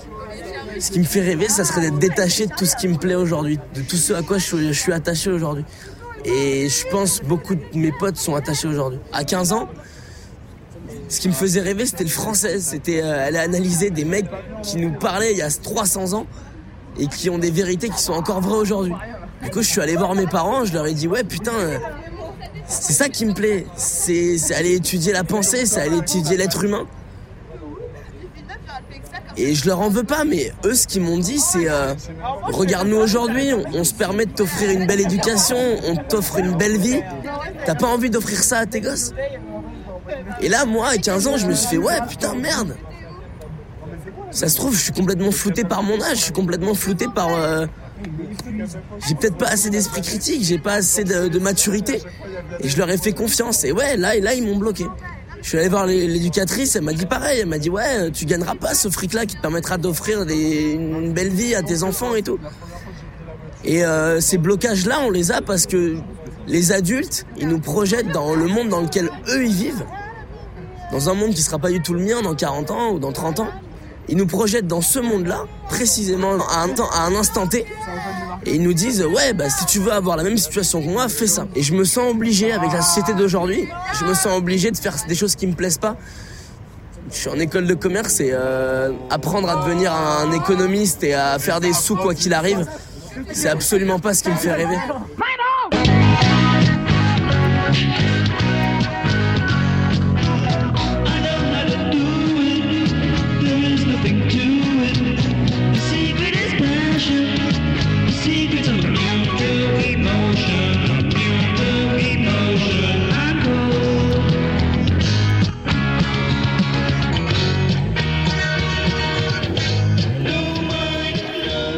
Ce 0.80 0.91
qui 0.91 0.99
me 0.99 1.06
fait 1.06 1.21
rêver, 1.21 1.49
ça 1.49 1.63
serait 1.63 1.82
d'être 1.82 1.97
détaché 1.97 2.45
de 2.45 2.54
tout 2.54 2.65
ce 2.65 2.75
qui 2.75 2.88
me 2.88 2.97
plaît 2.97 3.15
aujourd'hui, 3.15 3.58
de 3.73 3.82
tout 3.82 3.95
ce 3.95 4.13
à 4.13 4.21
quoi 4.21 4.38
je 4.38 4.56
je 4.56 4.71
suis 4.73 4.91
attaché 4.91 5.32
aujourd'hui. 5.32 5.63
Et 6.25 6.69
je 6.69 6.88
pense 6.89 7.21
beaucoup 7.23 7.56
de 7.56 7.62
mes 7.73 7.91
potes 7.91 8.17
sont 8.17 8.36
attachés 8.36 8.67
aujourd'hui. 8.67 8.99
À 9.13 9.23
15 9.23 9.54
ans, 9.54 9.69
ce 11.08 11.20
qui 11.20 11.28
me 11.28 11.34
faisait 11.34 11.62
rêver, 11.62 11.86
c'était 11.86 12.04
le 12.04 12.10
français. 12.10 12.60
C'était 12.60 13.02
euh, 13.02 13.28
aller 13.28 13.38
analyser 13.38 13.89
des 13.89 14.06
mecs 14.06 14.28
qui 14.63 14.78
nous 14.78 14.91
parlaient 14.91 15.32
il 15.32 15.38
y 15.38 15.41
a 15.41 15.50
300 15.50 16.13
ans 16.13 16.26
et 16.98 17.08
qui 17.08 17.30
ont 17.30 17.38
des 17.38 17.52
vérités 17.52 17.89
qui 17.89 18.02
sont 18.02 18.13
encore 18.13 18.41
vraies 18.41 18.58
aujourd'hui. 18.58 18.94
Du 19.44 19.50
coup, 19.50 19.62
je 19.62 19.70
suis 19.70 19.82
allé 19.82 19.96
voir 19.96 20.15
mes 20.15 20.28
parents, 20.28 20.65
je 20.65 20.74
leur 20.74 20.88
ai 20.88 20.94
dit 20.94 21.08
ouais 21.08 21.24
putain, 21.24 21.54
euh, 21.54 21.78
c'est 22.68 22.94
ça 22.94 23.10
qui 23.10 23.26
me 23.26 23.34
plaît. 23.34 23.65
C'est 23.76 24.38
aller 24.56 24.76
étudier 24.76 25.13
la 25.13 25.24
pensée, 25.24 25.65
c'est 25.65 25.82
aller 25.82 25.98
étudier 25.98 26.38
l'être 26.38 26.63
humain. 26.63 26.88
Et 29.38 29.54
je 29.54 29.68
leur 29.68 29.82
en 29.82 29.89
veux 29.89 30.06
pas, 30.06 30.24
mais 30.24 30.54
eux, 30.63 30.74
ce 30.74 30.88
qu'ils 30.88 31.02
m'ont 31.02 31.18
dit, 31.18 31.39
c'est 31.39 31.70
euh, 31.70 31.94
regarde-nous 32.44 32.96
aujourd'hui, 32.96 33.50
on, 33.74 33.84
se 33.84 33.94
permet 33.94 34.26
de 34.26 34.32
t'offrir 34.32 34.70
une 34.70 34.88
belle 34.88 35.02
éducation, 35.02 35.58
on 35.86 35.98
t'offre 35.98 36.39
une 36.39 36.56
belle 36.56 36.78
vie. 36.78 37.02
T'as 37.65 37.76
pas 37.76 37.88
envie 37.88 38.10
d'offrir 38.10 38.41
ça 38.41 38.60
à 38.60 38.65
tes 38.65 38.80
gosses? 38.80 39.12
Et 40.41 40.50
là, 40.50 40.65
moi, 40.65 40.89
à 40.89 40.98
15 40.98 41.28
ans, 41.28 41.38
je 41.38 41.48
me 41.48 41.54
suis 41.54 41.68
fait 41.68 41.78
ouais, 41.78 41.98
putain, 42.10 42.34
merde. 42.36 42.76
Ça 44.32 44.50
se 44.50 44.58
trouve, 44.58 44.76
je 44.76 44.82
suis 44.82 44.91
complètement 44.91 45.32
flouté 45.32 45.63
par 45.63 45.82
mon 45.82 46.02
âge, 46.02 46.18
je 46.18 46.24
suis 46.24 46.34
complètement 46.34 46.74
flouté 46.74 47.08
par. 47.13 47.30
Euh, 47.30 47.65
j'ai 49.08 49.15
peut-être 49.15 49.38
pas 49.38 49.48
assez 49.48 49.70
d'esprit 49.70 50.02
critique, 50.02 50.44
j'ai 50.44 50.58
pas 50.58 50.74
assez 50.74 51.04
de, 51.04 51.39
maturité. 51.39 52.02
Et 52.60 52.68
je 52.68 52.78
leur 52.78 52.89
ai 52.89 52.98
fait 52.98 53.13
confiance. 53.13 53.63
Et 53.63 53.72
ouais, 53.72 53.96
là, 53.96 54.20
là, 54.20 54.34
ils 54.34 54.46
m'ont 54.46 54.58
bloqué. 54.58 54.86
Je 55.41 55.50
suis 55.50 55.58
allé 55.60 55.70
voir 55.70 55.86
l'éducatrice, 55.86 56.76
elle 56.76 56.82
m'a 56.82 56.94
dit 56.94 57.06
pareil, 57.06 57.41
elle 57.41 57.48
m'a 57.48 57.60
dit 57.60 57.70
ouais, 57.70 58.10
tu 58.12 58.26
gagneras 58.26 58.56
pas 58.56 58.74
ce 58.74 58.89
fric-là 58.89 59.26
qui 59.26 59.36
te 59.36 59.41
permettra 59.41 59.78
d'offrir 59.78 60.24
une 60.24 61.13
belle 61.13 61.30
vie 61.30 61.54
à 61.54 61.62
tes 61.62 61.84
enfants 61.84 62.15
et 62.15 62.24
tout. 62.24 62.39
Et 63.63 63.86
euh, 63.86 64.20
ces 64.22 64.38
blocages-là, 64.38 65.02
on 65.06 65.10
les 65.10 65.32
a 65.32 65.41
parce 65.41 65.65
que 65.65 65.98
les 66.48 66.72
adultes, 66.72 67.26
ils 67.38 67.48
nous 67.48 67.60
projettent 67.60 68.12
dans 68.12 68.36
le 68.36 68.48
monde 68.48 68.70
dans 68.70 68.82
lequel 68.82 69.10
eux 69.30 69.46
ils 69.46 69.54
vivent, 69.54 69.86
dans 70.92 71.10
un 71.10 71.14
monde 71.14 71.34
qui 71.34 71.42
sera 71.42 71.60
pas 71.60 71.72
du 71.72 71.82
tout 71.82 71.94
le 71.94 72.04
mien 72.04 72.22
dans 72.22 72.36
40 72.36 72.72
ans 72.72 72.92
ou 72.92 73.00
dans 73.00 73.12
30 73.12 73.42
ans. 73.42 73.48
ils 74.08 74.18
nous 74.18 74.28
projettent 74.28 74.68
dans 74.68 74.82
ce 74.82 75.00
monde-là, 75.00 75.46
précisément 75.68 76.38
à 76.50 76.62
un, 76.62 76.70
temps, 76.70 76.90
à 76.92 77.06
un 77.06 77.16
instant 77.16 77.48
T, 77.48 77.66
et 78.46 78.56
ils 78.56 78.62
nous 78.62 78.74
disent 78.74 79.04
ouais 79.04 79.34
bah 79.34 79.50
si 79.50 79.66
tu 79.66 79.80
veux 79.80 79.92
avoir 79.92 80.18
la 80.18 80.24
même 80.24 80.38
situation 80.38 80.82
que 80.82 80.88
moi, 80.88 81.10
fais 81.10 81.28
ça. 81.28 81.48
Et 81.56 81.64
je 81.64 81.74
me 81.74 81.84
sens 81.84 82.12
obligé 82.12 82.52
avec 82.52 82.72
la 82.72 82.82
société 82.82 83.14
d'aujourd'hui, 83.14 83.68
je 84.00 84.06
me 84.06 84.14
sens 84.14 84.38
obligé 84.38 84.70
de 84.70 84.78
faire 84.78 84.96
des 85.08 85.16
choses 85.16 85.36
qui 85.36 85.48
me 85.48 85.54
plaisent 85.54 85.80
pas. 85.80 85.98
Je 87.12 87.16
suis 87.16 87.30
en 87.30 87.40
école 87.40 87.68
de 87.68 87.76
commerce 87.76 88.20
et 88.20 88.32
euh, 88.34 88.92
apprendre 89.10 89.50
à 89.50 89.64
devenir 89.64 89.94
un 89.94 90.32
économiste 90.32 91.04
et 91.04 91.14
à 91.14 91.38
faire 91.40 91.60
des 91.60 91.72
sous 91.72 91.96
quoi 91.96 92.16
qu'il 92.16 92.34
arrive, 92.34 92.66
c'est 93.32 93.50
absolument 93.50 94.00
pas 94.00 94.14
ce 94.14 94.24
qui 94.24 94.30
me 94.30 94.36
fait 94.36 94.54
rêver. 94.54 94.78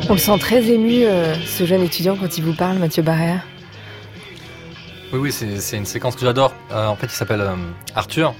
On 0.10 0.14
le 0.14 0.20
sent 0.20 0.40
très 0.40 0.66
ému, 0.66 1.04
euh, 1.04 1.36
ce 1.46 1.66
jeune 1.66 1.82
étudiant, 1.82 2.16
quand 2.16 2.38
il 2.38 2.44
vous 2.46 2.54
parle, 2.54 2.78
Mathieu 2.78 3.04
Barrère. 3.04 3.42
Oui, 5.12 5.20
oui, 5.20 5.32
c'est 5.34 5.76
une 5.76 5.86
séquence 5.86 6.16
que 6.16 6.22
j'adore. 6.22 6.54
Euh, 6.72 6.88
en 6.88 6.96
fait, 6.96 7.08
il 7.08 7.12
s'appelle 7.12 7.42
euh, 7.42 7.56
Arthur. 7.94 8.34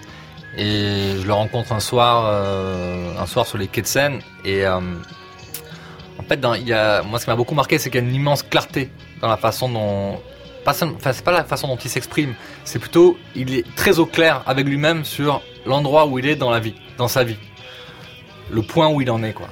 Et 0.58 1.18
je 1.22 1.28
le 1.28 1.34
rencontre 1.34 1.74
un 1.74 1.82
soir, 1.82 2.26
un 3.20 3.26
soir 3.28 3.46
sur 3.46 3.60
les 3.60 3.68
quais 3.68 3.84
de 3.84 3.86
Seine. 3.86 4.22
Et 4.44 4.66
en 4.66 4.82
fait, 6.28 6.42
moi, 6.42 7.20
ce 7.20 7.26
qui 7.26 7.30
m'a 7.30 7.36
beaucoup 7.36 7.54
marqué, 7.54 7.78
c'est 7.78 7.92
qu'il 7.92 8.02
y 8.02 8.04
a 8.04 8.08
une 8.08 8.16
immense 8.16 8.42
clarté 8.42 8.90
dans 9.22 9.28
la 9.28 9.38
façon 9.38 9.70
dont. 9.70 10.20
Enfin, 10.66 11.14
c'est 11.14 11.24
pas 11.24 11.32
la 11.32 11.44
façon 11.44 11.68
dont 11.68 11.76
il 11.76 11.92
s'exprime. 11.92 12.34
C'est 12.64 12.80
plutôt, 12.80 13.20
il 13.36 13.54
est 13.54 13.76
très 13.76 14.00
au 14.00 14.08
clair 14.08 14.42
avec 14.48 14.66
lui-même 14.66 15.06
sur 15.06 15.44
l'endroit 15.68 16.08
où 16.08 16.18
il 16.18 16.26
est 16.26 16.36
dans 16.36 16.50
la 16.50 16.60
vie, 16.60 16.74
dans 16.98 17.08
sa 17.08 17.24
vie. 17.24 17.38
Le 18.50 18.64
point 18.64 18.88
où 18.88 19.00
il 19.00 19.12
en 19.12 19.22
est, 19.22 19.34
quoi. 19.34 19.50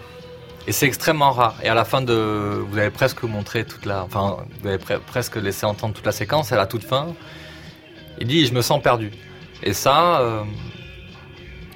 Et 0.67 0.71
c'est 0.71 0.87
extrêmement 0.87 1.31
rare. 1.31 1.55
Et 1.63 1.69
à 1.69 1.75
la 1.75 1.85
fin 1.85 2.01
de, 2.01 2.63
vous 2.67 2.77
avez 2.77 2.89
presque 2.89 3.23
montré 3.23 3.65
toute 3.65 3.85
la, 3.85 4.03
enfin, 4.03 4.37
vous 4.61 4.67
avez 4.67 4.79
presque 4.79 5.35
laissé 5.35 5.65
entendre 5.65 5.93
toute 5.93 6.05
la 6.05 6.11
séquence. 6.11 6.51
Et 6.51 6.55
à 6.55 6.57
la 6.57 6.65
toute 6.65 6.83
fin, 6.83 7.07
il 8.19 8.27
dit, 8.27 8.45
je 8.45 8.53
me 8.53 8.61
sens 8.61 8.81
perdu. 8.81 9.11
Et 9.61 9.73
ça, 9.73 10.19
euh, 10.21 10.43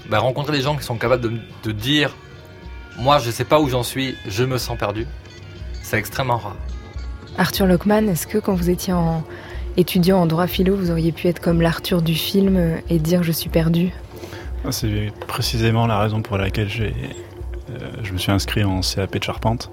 bah, 0.10 0.20
rencontrer 0.20 0.54
des 0.58 0.62
gens 0.62 0.76
qui 0.76 0.84
sont 0.84 0.98
capables 0.98 1.22
de, 1.22 1.34
de 1.64 1.72
dire, 1.72 2.16
moi, 2.98 3.20
je 3.20 3.30
sais 3.30 3.46
pas 3.46 3.60
où 3.60 3.70
j'en 3.70 3.84
suis, 3.84 4.16
je 4.28 4.44
me 4.44 4.58
sens 4.58 4.78
perdu. 4.78 5.06
C'est 5.84 5.98
extrêmement 5.98 6.38
rare. 6.38 6.58
Arthur 7.38 7.68
Lockman, 7.68 8.08
est-ce 8.08 8.28
que 8.28 8.38
quand 8.38 8.54
vous 8.54 8.70
étiez 8.70 8.94
en 8.94 9.24
étudiant 9.78 10.20
en 10.20 10.26
droit 10.26 10.48
philo, 10.48 10.76
vous 10.76 10.92
auriez 10.92 11.12
pu 11.12 11.28
être 11.28 11.40
comme 11.40 11.62
l'Arthur 11.62 12.02
du 12.02 12.16
film 12.16 12.80
et 12.90 13.00
dire 13.00 13.24
je 13.24 13.32
suis 13.32 13.50
perdu? 13.50 13.92
C'est 14.72 15.14
précisément 15.28 15.88
la 15.88 16.00
raison 16.00 16.22
pour 16.22 16.38
laquelle 16.38 16.70
j'ai 16.70 16.94
je 18.04 18.14
me 18.14 18.18
suis 18.18 18.32
inscrit 18.32 18.64
en 18.64 18.82
CAP 18.82 19.18
de 19.18 19.24
charpente. 19.24 19.72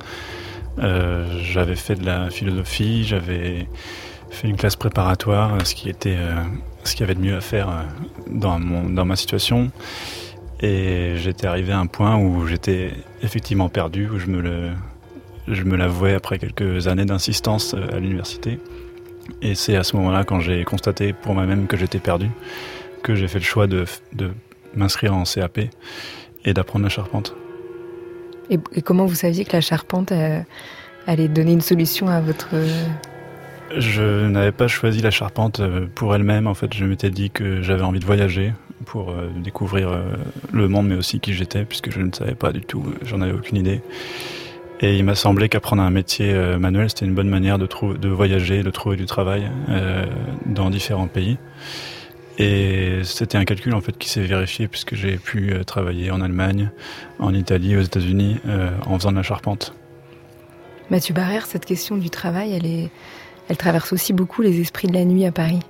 Euh, 0.79 1.25
j'avais 1.43 1.77
fait 1.77 1.95
de 1.95 2.05
la 2.05 2.31
philosophie, 2.31 3.05
j'avais 3.05 3.67
fait 4.31 4.49
une 4.49 4.57
classe 4.57 4.77
préparatoire, 4.77 5.67
ce 5.67 5.75
qui 5.75 5.89
était 5.89 6.17
euh, 6.19 6.35
ce 6.85 6.93
qu'il 6.93 7.01
y 7.01 7.05
avait 7.05 7.15
de 7.15 7.21
mieux 7.21 7.37
à 7.37 7.41
faire 7.41 7.69
dans, 8.31 8.59
mon, 8.59 8.89
dans 8.89 9.05
ma 9.05 9.17
situation. 9.17 9.71
Et 10.61 11.15
j'étais 11.17 11.47
arrivé 11.47 11.73
à 11.73 11.79
un 11.79 11.87
point 11.87 12.17
où 12.17 12.47
j'étais 12.47 12.93
effectivement 13.23 13.69
perdu, 13.69 14.09
où 14.09 14.19
je 14.19 14.27
me 14.27 14.71
je 15.49 15.63
me 15.63 15.77
l'avouais 15.77 16.15
après 16.15 16.39
quelques 16.39 16.89
années 16.89 17.05
d'insistance 17.05 17.75
à 17.75 18.01
l'université. 18.01 18.59
Et 19.43 19.55
c'est 19.55 19.77
à 19.77 19.85
ce 19.85 19.97
moment-là, 19.97 20.25
quand 20.25 20.41
j'ai 20.41 20.65
constaté 20.65 21.13
pour 21.13 21.35
moi-même 21.35 21.67
que 21.67 21.77
j'étais 21.77 21.99
perdu, 21.99 22.29
que 23.03 23.15
j'ai 23.15 23.29
fait 23.29 23.39
le 23.39 23.45
choix 23.45 23.67
de, 23.67 23.85
de 24.13 24.31
m'inscrire 24.75 25.15
en 25.15 25.25
CAP 25.25 25.61
et 26.45 26.55
d'apprendre 26.55 26.85
la 26.85 26.89
charpente. 26.89 27.35
Et, 28.51 28.59
comment 28.83 29.07
vous 29.07 29.15
saviez 29.15 29.45
que 29.45 29.53
la 29.53 29.61
charpente 29.61 30.13
euh, 30.13 30.41
allait 31.07 31.29
donner 31.29 31.53
une 31.53 31.61
solution 31.61 32.09
à 32.09 32.21
votre... 32.21 32.51
Euh, 32.55 32.87
je 33.77 34.27
n'avais 34.29 34.53
pas 34.53 34.69
choisi 34.69 35.01
la 35.01 35.11
charpente 35.11 35.59
euh, 35.59 35.87
pour 35.93 36.15
elle-même. 36.15 36.47
En 36.47 36.55
fait, 36.55 36.73
je 36.73 36.85
m'étais 36.85 37.11
dit 37.11 37.31
que 37.31 37.63
j'avais 37.63 37.83
envie 37.83 37.99
de 37.99 38.05
voyager 38.05 38.53
pour 38.85 39.15
découvrir 39.43 39.99
le 40.53 40.69
monde, 40.69 40.87
mais 40.89 40.95
aussi 40.95 41.19
qui 41.19 41.33
j'étais, 41.33 41.65
puisque 41.65 41.91
je 41.91 41.99
ne 41.99 42.13
savais 42.13 42.35
pas 42.35 42.53
du 42.53 42.61
tout, 42.61 42.85
j'en 43.05 43.23
avais 43.23 43.33
aucune 43.33 43.57
idée. 43.57 43.81
Et 44.81 44.97
il 44.97 45.03
m'a 45.03 45.15
semblé 45.15 45.49
qu'apprendre 45.49 45.83
un 45.83 45.91
métier 45.91 46.35
manuel, 46.59 46.91
c'était 46.91 47.07
une 47.07 47.15
bonne 47.15 47.31
manière 47.31 47.59
de, 47.59 47.67
de 47.97 48.09
voyager, 48.11 48.63
de 48.63 48.71
trouver 48.71 48.97
du 48.97 49.07
travail 49.07 49.51
dans 50.45 50.69
différents 50.69 51.09
pays. 51.09 51.39
Et 52.39 53.01
c'était 53.05 53.39
un 53.39 53.45
calcul 53.45 53.75
en 53.75 53.81
fait 53.81 53.97
qui 53.97 54.09
s'est 54.09 54.23
vérifié 54.23 54.69
puisque 54.69 54.95
j'ai 54.95 55.17
pu 55.17 55.53
euh, 55.53 55.65
travailler 55.65 56.11
en 56.11 56.21
Allemagne, 56.21 56.71
en 57.19 57.33
Italie, 57.33 57.77
aux 57.77 57.81
États-Unis, 57.81 58.39
euh, 58.47 58.71
en 58.85 58.99
faisant 58.99 59.11
de 59.11 59.17
la 59.17 59.23
charpente. 59.23 59.75
Mathieu 60.91 61.15
Barrère, 61.15 61.47
cette 61.47 61.65
question 61.65 61.97
du 61.97 62.11
travail, 62.11 62.53
elle, 62.53 62.67
est, 62.67 62.91
elle 63.49 63.57
traverse 63.57 63.93
aussi 63.93 64.13
beaucoup 64.13 64.43
les 64.43 64.61
esprits 64.61 64.87
de 64.87 64.93
la 64.93 65.05
nuit 65.05 65.25
à 65.25 65.33
Paris. 65.33 65.61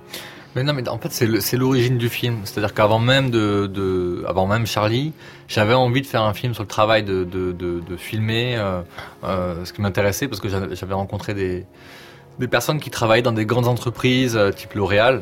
Mais 0.55 0.63
non, 0.63 0.73
mais 0.73 0.87
en 0.89 0.97
fait, 0.97 1.11
c'est 1.11 1.57
l'origine 1.57 1.97
du 1.97 2.09
film. 2.09 2.39
C'est-à-dire 2.43 2.73
qu'avant 2.73 2.99
même 2.99 3.29
de, 3.29 3.67
de, 3.67 4.23
avant 4.27 4.47
même 4.47 4.65
Charlie, 4.65 5.13
j'avais 5.47 5.75
envie 5.75 6.01
de 6.01 6.07
faire 6.07 6.23
un 6.23 6.33
film 6.33 6.53
sur 6.53 6.63
le 6.63 6.67
travail, 6.67 7.03
de, 7.03 7.23
de, 7.23 7.51
de 7.51 7.97
filmer 7.97 8.55
euh, 8.57 8.81
euh, 9.23 9.65
ce 9.65 9.73
qui 9.73 9.81
m'intéressait, 9.81 10.27
parce 10.27 10.41
que 10.41 10.49
j'avais 10.49 10.93
rencontré 10.93 11.33
des, 11.33 11.65
des 12.39 12.47
personnes 12.47 12.79
qui 12.79 12.89
travaillaient 12.89 13.21
dans 13.21 13.33
des 13.33 13.45
grandes 13.45 13.67
entreprises, 13.67 14.39
type 14.55 14.73
L'Oréal, 14.73 15.21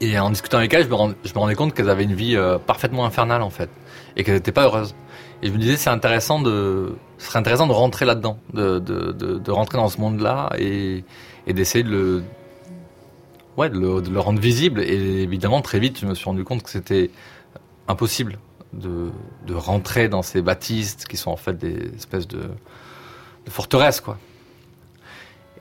et 0.00 0.18
en 0.18 0.30
discutant 0.30 0.58
avec 0.58 0.74
elles, 0.74 0.84
je 0.84 0.88
me, 0.88 1.38
rendais 1.38 1.54
compte 1.54 1.74
qu'elles 1.74 1.88
avaient 1.88 2.04
une 2.04 2.14
vie 2.14 2.36
euh, 2.36 2.58
parfaitement 2.58 3.06
infernale 3.06 3.42
en 3.42 3.50
fait, 3.50 3.70
et 4.16 4.24
qu'elles 4.24 4.34
n'étaient 4.34 4.52
pas 4.52 4.64
heureuses. 4.64 4.94
Et 5.42 5.48
je 5.48 5.52
me 5.52 5.58
disais, 5.58 5.76
c'est 5.76 5.90
intéressant 5.90 6.40
de, 6.40 6.96
ce 7.18 7.26
serait 7.26 7.38
intéressant 7.38 7.66
de 7.66 7.72
rentrer 7.72 8.04
là-dedans, 8.04 8.38
de, 8.52 9.50
rentrer 9.50 9.78
dans 9.78 9.88
ce 9.88 10.00
monde-là 10.00 10.50
et, 10.58 11.04
d'essayer 11.46 11.84
de 11.84 11.90
le, 11.90 12.22
ouais, 13.56 13.68
de 13.68 13.78
le, 13.78 14.20
rendre 14.20 14.40
visible. 14.40 14.80
Et 14.80 15.22
évidemment, 15.22 15.60
très 15.60 15.78
vite, 15.78 15.98
je 15.98 16.06
me 16.06 16.14
suis 16.14 16.24
rendu 16.24 16.44
compte 16.44 16.62
que 16.62 16.70
c'était 16.70 17.10
impossible 17.88 18.38
de, 18.72 19.10
rentrer 19.54 20.08
dans 20.08 20.22
ces 20.22 20.42
bâtisses 20.42 20.96
qui 21.06 21.16
sont 21.16 21.30
en 21.30 21.36
fait 21.36 21.56
des 21.56 21.94
espèces 21.94 22.28
de, 22.28 22.38
de 22.38 23.50
forteresses, 23.50 24.00
quoi. 24.00 24.18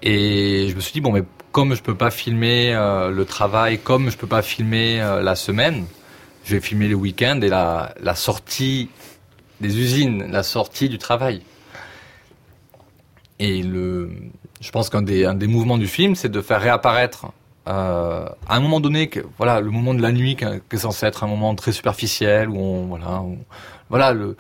Et 0.02 0.67
je 0.69 0.76
me 0.76 0.82
suis 0.82 0.93
dit, 0.93 1.02
bon, 1.02 1.12
mais 1.12 1.24
comme 1.56 1.74
je 1.74 1.82
peux 1.82 1.96
pas 1.96 2.12
filmer 2.12 2.76
euh, 2.76 3.12
le 3.12 3.24
travail, 3.24 3.80
comme 3.80 4.10
je 4.10 4.18
peux 4.18 4.28
pas 4.28 4.41
filmer 4.41 5.02
euh, 5.02 5.22
la 5.22 5.36
semaine, 5.36 5.86
je 6.44 6.54
vais 6.54 6.60
filmer 6.60 6.89
le 6.89 6.96
week-end 6.96 7.39
et 7.41 7.48
la, 7.48 7.94
sortie 8.13 8.89
des 9.62 9.80
usines, 9.80 10.30
la 10.30 10.44
sortie 10.44 10.89
du 10.89 10.98
travail. 10.98 11.44
Et 13.39 13.63
le, 13.63 14.12
je 14.60 14.70
pense 14.70 14.89
qu'un 14.89 15.02
des, 15.02 15.48
mouvements 15.48 15.78
du 15.78 15.88
film, 15.88 16.15
c'est 16.15 16.28
de 16.28 16.41
faire 16.41 16.60
réapparaître 16.60 17.28
euh, 17.70 18.28
à 18.48 18.58
un 18.58 18.60
moment 18.60 18.82
donné, 18.82 19.10
voilà, 19.38 19.62
le 19.62 19.72
moment 19.72 19.94
de 19.94 20.02
la 20.02 20.12
nuit 20.12 20.36
qui 20.36 20.44
est 20.44 20.78
censé 20.78 21.06
être 21.06 21.24
un 21.24 21.28
moment 21.28 21.56
très 21.56 21.72
superficiel 21.72 22.50
où 22.50 22.60
on, 22.60 22.86
voilà, 22.88 23.24
voilà 23.89 24.13
le, 24.13 24.36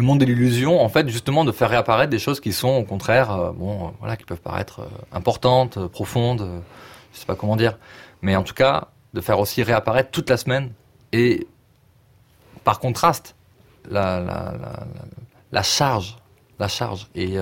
monde 0.00 0.20
de 0.20 0.24
l'illusion, 0.24 0.80
en 0.80 0.88
fait, 0.88 1.08
justement, 1.08 1.44
de 1.44 1.52
faire 1.52 1.70
réapparaître 1.70 2.10
des 2.10 2.18
choses 2.18 2.40
qui 2.40 2.52
sont 2.52 2.68
au 2.68 2.84
contraire, 2.84 3.32
euh, 3.32 3.52
bon, 3.52 3.86
euh, 3.86 3.90
voilà, 3.98 4.16
qui 4.16 4.24
peuvent 4.24 4.40
paraître 4.40 4.80
euh, 4.80 4.88
importantes, 5.12 5.86
profondes, 5.88 6.62
je 7.12 7.18
sais 7.18 7.26
pas 7.26 7.34
comment 7.34 7.56
dire, 7.56 7.78
mais 8.22 8.36
en 8.36 8.44
tout 8.44 8.54
cas, 8.54 8.88
de 9.12 9.20
faire 9.20 9.40
aussi 9.40 9.62
réapparaître 9.62 10.10
toute 10.10 10.30
la 10.30 10.36
semaine 10.36 10.70
et 11.12 11.48
par 12.62 12.78
contraste 12.78 13.34
la, 13.90 14.54
charge, 15.62 16.16
la 16.60 16.68
charge. 16.68 17.08
Et, 17.16 17.38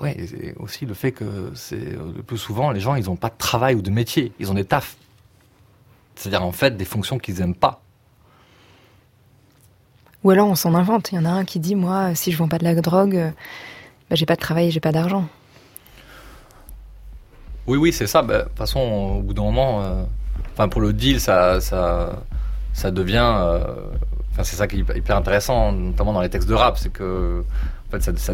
ouais, 0.00 0.16
aussi 0.58 0.84
le 0.84 0.94
fait 0.94 1.12
que 1.12 1.52
c'est 1.54 1.76
le 1.76 2.22
plus 2.26 2.38
souvent 2.38 2.72
les 2.72 2.80
gens 2.80 2.96
ils 2.96 3.08
ont 3.08 3.16
pas 3.16 3.28
de 3.28 3.36
travail 3.38 3.76
ou 3.76 3.82
de 3.82 3.90
métier, 3.90 4.32
ils 4.40 4.50
ont 4.50 4.54
des 4.54 4.64
tafs, 4.64 4.96
c'est-à-dire 6.16 6.42
en 6.42 6.50
fait 6.50 6.76
des 6.76 6.84
fonctions 6.84 7.18
qu'ils 7.18 7.40
aiment 7.40 7.54
pas. 7.54 7.82
Ou 10.24 10.30
alors 10.30 10.48
on 10.48 10.54
s'en 10.54 10.74
invente. 10.74 11.12
Il 11.12 11.16
y 11.16 11.18
en 11.18 11.24
a 11.24 11.30
un 11.30 11.44
qui 11.44 11.60
dit 11.60 11.74
Moi, 11.74 12.14
si 12.14 12.32
je 12.32 12.38
vends 12.38 12.48
pas 12.48 12.58
de 12.58 12.64
la 12.64 12.74
drogue, 12.74 13.16
euh, 13.16 13.30
bah, 14.10 14.16
j'ai 14.16 14.26
pas 14.26 14.34
de 14.34 14.40
travail, 14.40 14.70
j'ai 14.70 14.80
pas 14.80 14.92
d'argent. 14.92 15.26
Oui, 17.66 17.78
oui, 17.78 17.92
c'est 17.92 18.06
ça. 18.06 18.22
Bah, 18.22 18.38
de 18.38 18.42
toute 18.44 18.58
façon, 18.58 18.80
au 18.80 19.22
bout 19.22 19.34
d'un 19.34 19.42
moment, 19.42 19.82
euh, 19.82 20.66
pour 20.68 20.80
le 20.80 20.92
deal, 20.92 21.20
ça, 21.20 21.60
ça, 21.60 22.22
ça 22.72 22.90
devient. 22.90 23.32
Euh, 23.36 23.74
c'est 24.42 24.56
ça 24.56 24.68
qui 24.68 24.76
est 24.76 24.96
hyper 24.96 25.16
intéressant, 25.16 25.72
notamment 25.72 26.12
dans 26.12 26.20
les 26.20 26.30
textes 26.30 26.48
de 26.48 26.54
rap, 26.54 26.78
c'est 26.78 26.92
que 26.92 27.42
en 27.88 27.90
fait, 27.90 28.18
ça, 28.18 28.32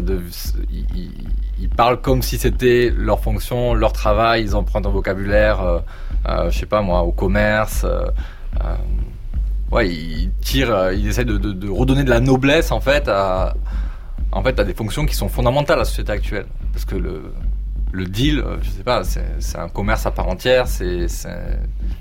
ils, 0.69 1.69
parlent 1.69 1.99
comme 1.99 2.21
si 2.21 2.37
c'était 2.37 2.93
leur 2.95 3.21
fonction, 3.21 3.73
leur 3.73 3.91
travail. 3.91 4.43
Ils 4.43 4.55
empruntent 4.55 4.85
un 4.85 4.91
vocabulaire, 4.91 5.81
je 6.27 6.51
sais 6.51 6.67
pas 6.67 6.81
moi, 6.81 7.01
au 7.01 7.11
commerce 7.11 7.87
ouais, 9.71 9.89
il 9.89 10.31
tire, 10.41 10.73
euh, 10.73 10.93
il 10.93 11.07
essaie 11.07 11.25
de, 11.25 11.69
redonner 11.69 12.03
de 12.03 12.09
la 12.09 12.19
noblesse 12.19 12.71
en 12.71 12.79
fait 12.79 13.07
à, 13.07 13.55
en 14.31 14.43
fait, 14.43 14.59
à 14.59 14.63
des 14.63 14.73
fonctions 14.73 15.05
qui 15.05 15.15
sont 15.15 15.29
fondamentales 15.29 15.77
à 15.77 15.79
la 15.79 15.85
société 15.85 16.11
actuelle. 16.11 16.45
Parce 16.73 16.85
que 16.85 16.95
le, 16.95 17.33
le 17.91 18.05
deal, 18.05 18.39
euh, 18.39 18.57
je 18.61 18.69
sais 18.69 18.83
pas, 18.83 19.03
c'est 19.03 19.57
un 19.57 19.69
commerce 19.69 20.05
à 20.05 20.11
part 20.11 20.27
entière, 20.27 20.67
c'est 20.67 21.07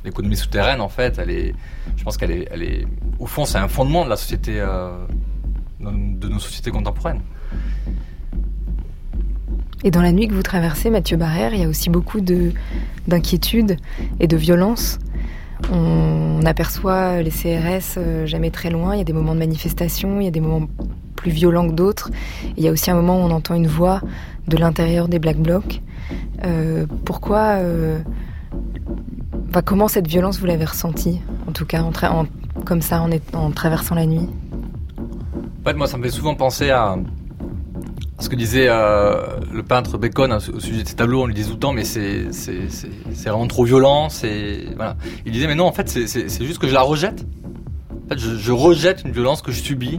l'économie 0.04 0.36
souterraine 0.36 0.80
en 0.80 0.88
fait. 0.88 1.18
Elle 1.18 1.30
est, 1.30 1.54
je 1.96 2.04
pense 2.04 2.16
qu'elle 2.16 2.32
est, 2.32 2.48
elle 2.50 2.62
est, 2.62 2.86
au 3.18 3.26
fond, 3.26 3.44
c'est 3.44 3.58
un 3.58 3.68
fondement 3.68 4.04
de 4.04 4.10
la 4.10 4.16
société, 4.16 4.60
euh, 4.60 4.90
de 5.80 6.28
nos 6.28 6.38
sociétés 6.38 6.70
contemporaines. 6.70 7.20
Et 9.84 9.90
dans 9.90 10.00
la 10.00 10.12
nuit 10.12 10.28
que 10.28 10.34
vous 10.34 10.42
traversez, 10.42 10.88
Mathieu 10.88 11.18
Barrère, 11.18 11.52
il 11.52 11.60
y 11.60 11.64
a 11.64 11.68
aussi 11.68 11.90
beaucoup 11.90 12.22
d'inquiétude 12.22 13.76
et 14.18 14.26
de 14.26 14.36
violence. 14.36 14.98
On, 15.72 16.44
aperçoit 16.46 17.22
les 17.22 17.30
CRS 17.30 17.96
euh, 17.96 18.26
jamais 18.26 18.50
très 18.50 18.68
loin. 18.68 18.94
Il 18.94 18.98
y 18.98 19.00
a 19.00 19.04
des 19.04 19.14
moments 19.14 19.34
de 19.34 19.38
manifestation, 19.38 20.20
il 20.20 20.24
y 20.24 20.28
a 20.28 20.30
des 20.30 20.40
moments 20.40 20.68
plus 21.16 21.30
violents 21.30 21.66
que 21.66 21.72
d'autres. 21.72 22.10
Il 22.58 22.62
y 22.62 22.68
a 22.68 22.70
aussi 22.70 22.90
un 22.90 22.94
moment 22.94 23.16
où 23.16 23.22
on 23.22 23.30
entend 23.30 23.54
une 23.54 23.66
voix 23.66 24.02
de 24.46 24.58
l'intérieur 24.58 25.08
des 25.08 25.18
Black 25.18 25.38
Blocs. 25.38 25.80
Euh, 26.44 26.84
pourquoi, 27.06 27.56
euh, 27.60 27.98
comment 29.64 29.88
cette 29.88 30.06
violence 30.06 30.38
vous 30.38 30.44
l'avez 30.44 30.66
ressentie, 30.66 31.22
en 31.48 31.52
tout 31.52 31.64
cas, 31.64 31.82
comme 32.66 32.82
ça, 32.82 33.00
en, 33.00 33.08
en 33.32 33.50
traversant 33.50 33.94
la 33.94 34.04
nuit? 34.04 34.28
En 34.98 35.70
fait, 35.70 35.76
moi, 35.76 35.86
ça 35.86 35.96
me 35.96 36.02
fait 36.02 36.10
souvent 36.10 36.34
penser 36.34 36.68
à 36.68 36.98
ce 38.20 38.28
que 38.28 38.36
disait 38.36 38.66
euh, 38.68 39.40
le 39.52 39.62
peintre 39.62 39.98
Bacon 39.98 40.32
au 40.32 40.60
sujet 40.60 40.82
de 40.82 40.88
ces 40.88 40.94
tableaux, 40.94 41.22
on 41.22 41.26
lui 41.26 41.34
disait 41.34 41.48
tout 41.48 41.54
le 41.54 41.60
temps, 41.60 41.72
mais 41.72 41.84
c'est 41.84 42.28
vraiment 43.24 43.46
trop 43.46 43.64
violent. 43.64 44.08
Voilà. 44.76 44.96
Il 45.26 45.32
disait, 45.32 45.46
mais 45.46 45.54
non, 45.54 45.66
en 45.66 45.72
fait, 45.72 45.88
c'est 45.88 46.44
juste 46.44 46.58
que 46.58 46.68
je 46.68 46.74
la 46.74 46.82
rejette. 46.82 47.26
En 47.92 48.08
fait, 48.08 48.18
je, 48.18 48.36
je, 48.36 48.52
rejette 48.52 49.02
une 49.04 49.12
violence 49.12 49.40
que 49.40 49.50
je 49.50 49.62
subis 49.62 49.96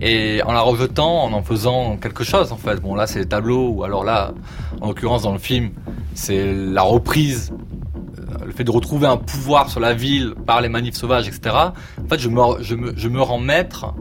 et 0.00 0.42
en 0.44 0.52
la 0.52 0.60
rejetant, 0.60 1.24
en 1.24 1.32
en 1.32 1.42
faisant 1.42 1.96
quelque 1.96 2.22
chose. 2.22 2.52
En 2.52 2.56
fait, 2.56 2.76
bon 2.76 2.94
là, 2.94 3.08
c'est 3.08 3.18
les 3.18 3.26
tableaux 3.26 3.70
ou 3.70 3.82
alors 3.82 4.04
là, 4.04 4.32
en 4.80 4.86
l'occurrence 4.86 5.22
dans 5.22 5.32
le 5.32 5.40
film, 5.40 5.70
c'est 6.14 6.52
la 6.54 6.82
reprise, 6.82 7.52
euh, 7.52 8.44
le 8.46 8.52
fait 8.52 8.62
de 8.62 8.70
retrouver 8.70 9.08
un 9.08 9.16
pouvoir 9.16 9.70
sur 9.70 9.80
la 9.80 9.92
ville 9.92 10.34
par 10.46 10.60
les 10.60 10.68
manifs 10.68 10.94
sauvages, 10.94 11.26
etc. 11.26 11.54
En 11.54 12.08
fait, 12.08 12.20
je 12.20 12.28
me 12.28 13.20
rends 13.20 13.40
maître 13.40 13.92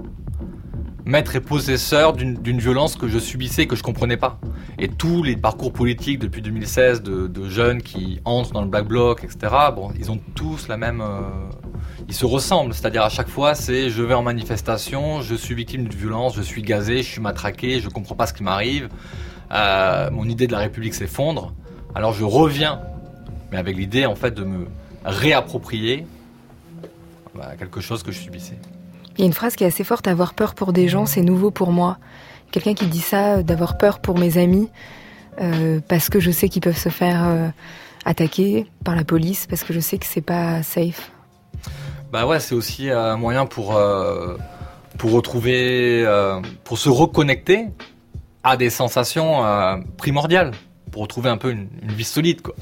maître 1.08 1.38
et 1.38 1.40
possesseur 1.40 2.12
d'une 2.14 2.60
violence 2.60 2.98
que 2.98 3.08
je 3.08 3.18
subissais 3.18 3.64
et 3.64 3.68
que 3.68 3.78
je 3.78 3.84
comprenais 3.84 4.18
pas. 4.18 4.40
Et 4.78 4.90
tous 4.90 5.24
les 5.24 5.38
parcours 5.38 5.72
politiques 5.72 6.20
depuis 6.20 6.42
2016 6.42 7.02
de, 7.02 7.50
jeunes 7.50 7.82
qui 7.82 8.20
entrent 8.26 8.52
dans 8.52 8.62
le 8.62 8.68
Black 8.68 8.88
Bloc, 8.88 9.24
etc., 9.24 9.56
bon, 9.74 9.92
ils 9.98 10.12
ont 10.12 10.20
tous 10.36 10.68
la 10.68 10.76
même... 10.76 11.02
Euh, 11.02 11.22
ils 12.10 12.14
se 12.14 12.26
ressemblent, 12.26 12.74
c'est-à-dire 12.74 13.04
à 13.04 13.10
chaque 13.10 13.30
fois, 13.30 13.56
c'est 13.56 13.90
je 13.90 14.04
vais 14.04 14.14
en 14.14 14.22
manifestation, 14.22 15.22
je 15.22 15.34
suis 15.34 15.56
victime 15.56 15.88
d'une 15.88 15.98
violence, 15.98 16.36
je 16.36 16.42
suis 16.42 16.62
gazé, 16.62 16.98
je 16.98 17.10
suis 17.10 17.22
matraqué, 17.22 17.80
je 17.80 17.90
comprends 17.90 18.16
pas 18.16 18.28
ce 18.28 18.34
qui 18.34 18.44
m'arrive, 18.44 18.90
euh, 19.52 20.10
mon 20.12 20.26
idée 20.26 20.48
de 20.48 20.52
la 20.52 20.60
République 20.60 20.94
s'effondre, 20.94 21.54
alors 21.96 22.14
je 22.14 22.24
reviens, 22.24 22.82
mais 23.52 23.58
avec 23.58 23.76
l'idée 23.76 24.06
en 24.06 24.16
fait 24.16 24.32
de 24.32 24.44
me 24.44 24.68
réapproprier 25.04 26.06
bah, 27.34 27.56
quelque 27.58 27.82
chose 27.82 28.04
que 28.04 28.12
je 28.12 28.20
subissais. 28.20 28.60
Il 29.18 29.22
y 29.22 29.24
a 29.24 29.28
une 29.28 29.34
phrase 29.34 29.56
qui 29.56 29.64
est 29.64 29.68
assez 29.68 29.84
forte, 29.84 30.08
avoir 30.08 30.34
peur 30.34 30.54
pour 30.54 30.74
des 30.74 30.88
gens, 30.88 31.06
c'est 31.06 31.22
nouveau 31.22 31.50
pour 31.50 31.72
moi. 31.72 31.98
Quelqu'un 32.52 32.76
qui 32.76 32.86
dit 32.86 33.02
ça, 33.02 33.42
d'avoir 33.42 33.78
peur 33.78 34.00
pour 34.00 34.18
mes 34.20 34.38
amis, 34.38 34.70
euh, 35.42 35.80
parce 35.88 36.10
que 36.10 36.20
je 36.20 36.30
sais 36.30 36.50
qu'ils 36.50 36.62
peuvent 36.62 36.78
se 36.78 36.90
faire 36.90 37.24
euh, 37.26 37.50
attaquer 38.06 38.68
par 38.84 38.96
la 38.96 39.04
police, 39.04 39.48
parce 39.48 39.64
que 39.64 39.74
je 39.74 39.80
sais 39.80 39.98
que 39.98 40.06
c'est 40.06 40.22
pas 40.22 40.62
safe. 40.62 41.12
Bah 42.12 42.26
ouais, 42.26 42.40
c'est 42.40 42.56
aussi 42.56 42.90
un 42.90 43.18
moyen 43.18 43.46
pour, 43.46 43.76
euh, 43.76 44.38
pour 44.98 45.12
retrouver, 45.12 46.04
euh, 46.06 46.40
pour 46.64 46.78
se 46.78 46.88
reconnecter 46.88 47.66
à 48.44 48.56
des 48.56 48.70
sensations 48.70 49.44
euh, 49.44 49.78
primordiales, 49.98 50.52
pour 50.92 51.02
retrouver 51.02 51.30
un 51.30 51.38
peu 51.38 51.52
une, 51.52 51.68
une 51.82 51.92
vie 51.92 52.06
solide, 52.06 52.42
quoi. 52.42 52.56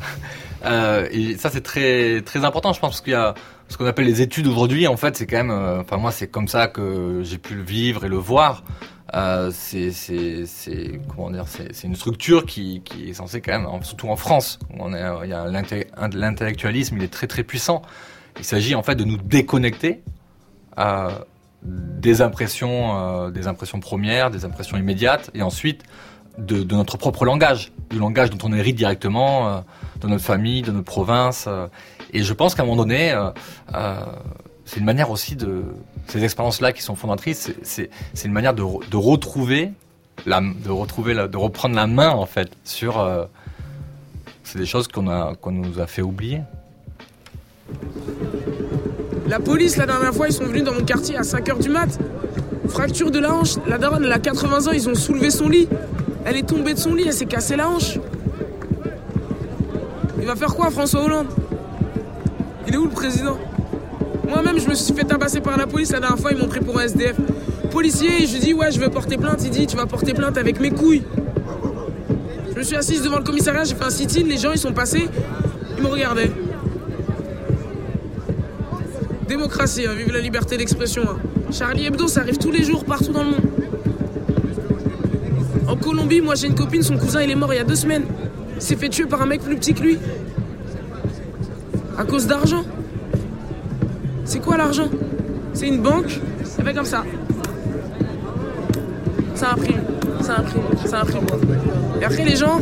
et 1.11 1.37
ça, 1.37 1.51
c'est 1.51 1.61
très, 1.61 2.21
très 2.21 2.43
important, 2.43 2.73
je 2.73 2.79
pense, 2.79 2.91
parce 2.91 3.01
qu'il 3.01 3.13
y 3.13 3.15
a 3.15 3.35
ce 3.67 3.78
qu'on 3.78 3.86
appelle 3.86 4.06
les 4.06 4.21
études 4.21 4.47
aujourd'hui, 4.47 4.88
en 4.88 4.97
fait, 4.97 5.17
c'est 5.17 5.25
quand 5.25 5.38
même, 5.38 5.51
euh, 5.51 5.82
enfin 5.82 5.97
moi, 5.97 6.12
c'est 6.12 6.28
comme 6.28 6.47
ça 6.47 6.67
que 6.67 7.21
j'ai 7.23 7.38
pu 7.38 7.56
le 7.56 7.63
vivre 7.63 8.06
et 8.06 8.10
le 8.10 8.17
voir. 8.17 8.63
Euh, 9.13 9.51
c'est, 9.54 9.91
comment 11.08 11.30
dire, 11.30 11.45
c'est, 11.47 11.84
une 11.84 11.95
structure 11.95 12.45
qui, 12.45 12.82
est 13.08 13.13
censée 13.13 13.39
quand 13.41 13.58
même, 13.58 13.84
surtout 13.84 14.10
en 14.10 14.15
France, 14.15 14.60
où 14.71 14.78
on 14.80 14.93
est, 14.93 15.04
l'intellectualisme, 16.13 16.97
il 16.97 17.04
est 17.04 17.13
très 17.13 17.28
très 17.28 17.43
puissant. 17.43 17.82
Il 18.39 18.43
s'agit 18.45 18.75
en 18.75 18.84
fait 18.84 18.95
de 18.95 19.06
nous 19.06 19.17
déconnecter 19.17 20.01
euh, 20.78 21.10
des 21.63 22.21
impressions, 22.21 22.97
euh, 22.97 23.32
des 23.32 23.47
impressions 23.47 23.80
premières, 23.80 24.30
des 24.30 24.45
impressions 24.45 24.78
immédiates, 24.78 25.32
et 25.34 25.41
ensuite 25.41 25.84
de, 26.38 26.63
notre 26.75 26.97
propre 26.97 27.25
langage, 27.25 27.71
du 27.89 27.97
langage 27.97 28.30
dont 28.30 28.47
on 28.47 28.54
hérite 28.54 28.75
directement 28.75 29.47
euh, 29.47 29.60
de 30.01 30.08
notre 30.08 30.23
famille, 30.23 30.62
de 30.62 30.71
notre 30.71 30.86
province. 30.86 31.49
Et 32.13 32.23
je 32.23 32.33
pense 32.33 32.55
qu'à 32.55 32.63
un 32.63 32.65
moment 32.65 32.83
donné, 32.83 33.11
euh, 33.11 33.29
euh, 33.73 33.95
c'est 34.65 34.79
une 34.79 34.85
manière 34.85 35.11
aussi 35.11 35.35
de 35.35 35.63
ces 36.07 36.23
expériences-là 36.23 36.73
qui 36.73 36.81
sont 36.81 36.95
fondatrices. 36.95 37.51
C'est 37.63 37.89
une 38.23 38.31
manière 38.31 38.53
de, 38.53 38.63
retrouver 38.95 39.71
la, 40.25 40.41
de 40.41 40.69
retrouver, 40.69 41.13
de 41.13 41.37
reprendre 41.37 41.75
la 41.75 41.87
main 41.87 42.09
en 42.09 42.25
fait 42.25 42.49
sur. 42.63 42.99
Euh, 42.99 43.25
c'est 44.43 44.59
des 44.59 44.65
choses 44.65 44.87
qu'on 44.87 45.07
a, 45.07 45.35
qu'on 45.35 45.51
nous 45.51 45.79
a 45.79 45.87
fait 45.87 46.03
oublier. 46.03 46.41
La 49.27 49.39
police, 49.39 49.75
la 49.77 49.87
dernière 49.87 50.13
fois, 50.13 50.27
ils 50.27 50.33
sont 50.33 50.45
venus 50.45 50.63
dans 50.63 50.73
mon 50.73 50.85
quartier 50.85 51.17
à 51.17 51.21
5h 51.21 51.61
du 51.61 51.69
mat. 51.69 51.99
Fracture 52.69 53.09
de 53.09 53.19
la 53.19 53.33
hanche. 53.33 53.55
La 53.67 53.79
daronne, 53.79 54.03
elle 54.05 54.11
a 54.11 54.19
80 54.19 54.67
ans, 54.67 54.71
ils 54.71 54.87
ont 54.87 54.93
soulevé 54.93 55.31
son 55.31 55.49
lit. 55.49 55.67
Elle 56.25 56.37
est 56.37 56.47
tombée 56.47 56.75
de 56.75 56.79
son 56.79 56.93
lit, 56.93 57.05
elle 57.07 57.13
s'est 57.13 57.25
cassée 57.25 57.55
la 57.55 57.69
hanche. 57.69 57.97
Il 60.19 60.25
va 60.25 60.35
faire 60.35 60.55
quoi, 60.55 60.69
François 60.69 61.03
Hollande? 61.03 61.27
Il 62.67 62.73
est 62.73 62.78
où 62.78 62.86
le 62.86 62.91
président? 62.91 63.38
Moi-même, 64.28 64.60
je 64.60 64.67
me 64.67 64.73
suis 64.73 64.93
fait 64.93 65.04
tabasser 65.04 65.39
par 65.39 65.58
la 65.58 65.67
police 65.67 65.91
la 65.91 65.99
dernière 65.99 66.19
fois, 66.19 66.32
ils 66.32 66.38
m'ont 66.38 66.47
pris 66.47 66.60
pour 66.60 66.80
un 66.80 66.84
SDF. 66.84 67.15
Policier, 67.71 68.25
je 68.25 68.34
lui 68.34 68.39
dis, 68.39 68.54
ouais, 68.54 68.71
je 68.71 68.80
veux 68.80 68.89
porter 68.89 69.17
plainte. 69.17 69.41
Il 69.43 69.49
dit, 69.51 69.67
tu 69.67 69.78
vas 69.78 69.86
porter 69.86 70.13
plainte 70.13 70.38
avec 70.38 70.60
mes 70.60 70.71
couilles. 70.71 71.04
Je 72.51 72.58
me 72.58 72.63
suis 72.63 72.75
assise 72.75 73.01
devant 73.01 73.17
le 73.17 73.23
commissariat, 73.23 73.65
j'ai 73.65 73.75
fait 73.75 73.84
un 73.84 73.89
sit-in, 73.89 74.23
les 74.23 74.38
gens, 74.38 74.51
ils 74.54 74.58
sont 74.58 74.71
passés, 74.71 75.10
ils 75.78 75.84
me 75.84 75.89
regardaient. 75.89 76.32
Démocratie, 79.28 79.86
hein, 79.86 79.93
vive 79.93 80.13
la 80.13 80.21
liberté 80.21 80.56
d'expression. 80.56 81.04
Hein. 81.04 81.17
Charlie 81.51 81.86
Hebdo, 81.86 82.08
ça 82.08 82.21
arrive 82.21 82.38
tous 82.38 82.51
les 82.51 82.63
jours, 82.63 82.86
partout 82.86 83.12
dans 83.12 83.23
le 83.23 83.32
monde. 83.32 83.41
En 85.67 85.75
Colombie, 85.75 86.21
moi 86.21 86.36
j'ai 86.36 86.47
une 86.47 86.56
copine, 86.56 86.82
son 86.82 86.97
cousin 86.97 87.21
il 87.23 87.32
est 87.32 87.36
mort 87.36 87.54
il 87.54 87.58
y 87.58 87.60
a 87.60 87.63
deux 87.63 87.75
semaines. 87.75 88.06
Il 88.56 88.62
s'est 88.62 88.75
fait 88.75 88.88
tuer 88.88 89.06
par 89.06 89.21
un 89.21 89.25
mec 89.25 89.41
plus 89.41 89.56
petit 89.58 89.73
que 89.73 89.82
lui. 89.82 89.97
À 91.97 92.03
cause 92.03 92.27
d'argent 92.27 92.63
C'est 94.25 94.39
quoi 94.39 94.58
l'argent? 94.58 94.89
C'est 95.53 95.67
une 95.67 95.81
banque? 95.81 96.19
Ça 96.43 96.63
fait 96.63 96.73
comme 96.73 96.86
ça. 96.86 97.03
Ça 99.36 99.51
imprime, 99.51 99.81
ça 100.21 100.38
imprime, 100.39 100.63
ça 100.86 101.01
imprime. 101.01 101.25
Et 102.01 102.05
après 102.05 102.25
les 102.25 102.36
gens 102.36 102.60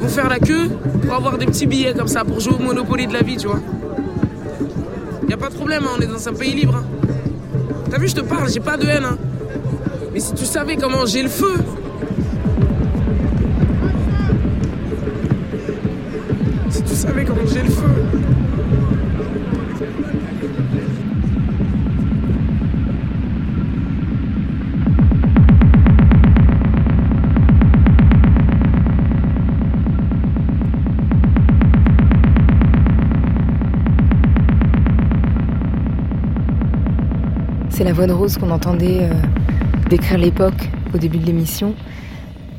vont 0.00 0.08
faire 0.08 0.28
la 0.28 0.38
queue 0.38 0.68
pour 1.02 1.14
avoir 1.14 1.38
des 1.38 1.46
petits 1.46 1.66
billets 1.66 1.94
comme 1.94 2.08
ça, 2.08 2.24
pour 2.24 2.40
jouer 2.40 2.54
au 2.54 2.62
Monopoly 2.62 3.06
de 3.06 3.12
la 3.12 3.22
vie, 3.22 3.36
tu 3.36 3.46
vois. 3.46 3.60
Y 5.28 5.32
a 5.32 5.36
pas 5.36 5.48
de 5.48 5.54
problème, 5.54 5.84
hein, 5.84 5.96
on 5.98 6.00
est 6.00 6.06
dans 6.06 6.28
un 6.28 6.32
pays 6.32 6.54
libre. 6.54 6.76
Hein. 6.76 6.84
T'as 7.90 7.98
vu, 7.98 8.08
je 8.08 8.14
te 8.14 8.20
parle, 8.20 8.48
j'ai 8.50 8.60
pas 8.60 8.76
de 8.76 8.86
haine. 8.86 9.04
Hein. 9.04 9.18
Mais 10.12 10.20
si 10.20 10.34
tu 10.34 10.44
savais 10.44 10.76
comment 10.76 11.04
j'ai 11.06 11.22
le 11.22 11.28
feu, 11.28 11.54
voix 37.96 38.06
de 38.06 38.12
Rose 38.12 38.36
qu'on 38.36 38.50
entendait 38.50 39.04
euh, 39.04 39.14
décrire 39.88 40.18
l'époque 40.18 40.68
au 40.94 40.98
début 40.98 41.16
de 41.16 41.24
l'émission. 41.24 41.74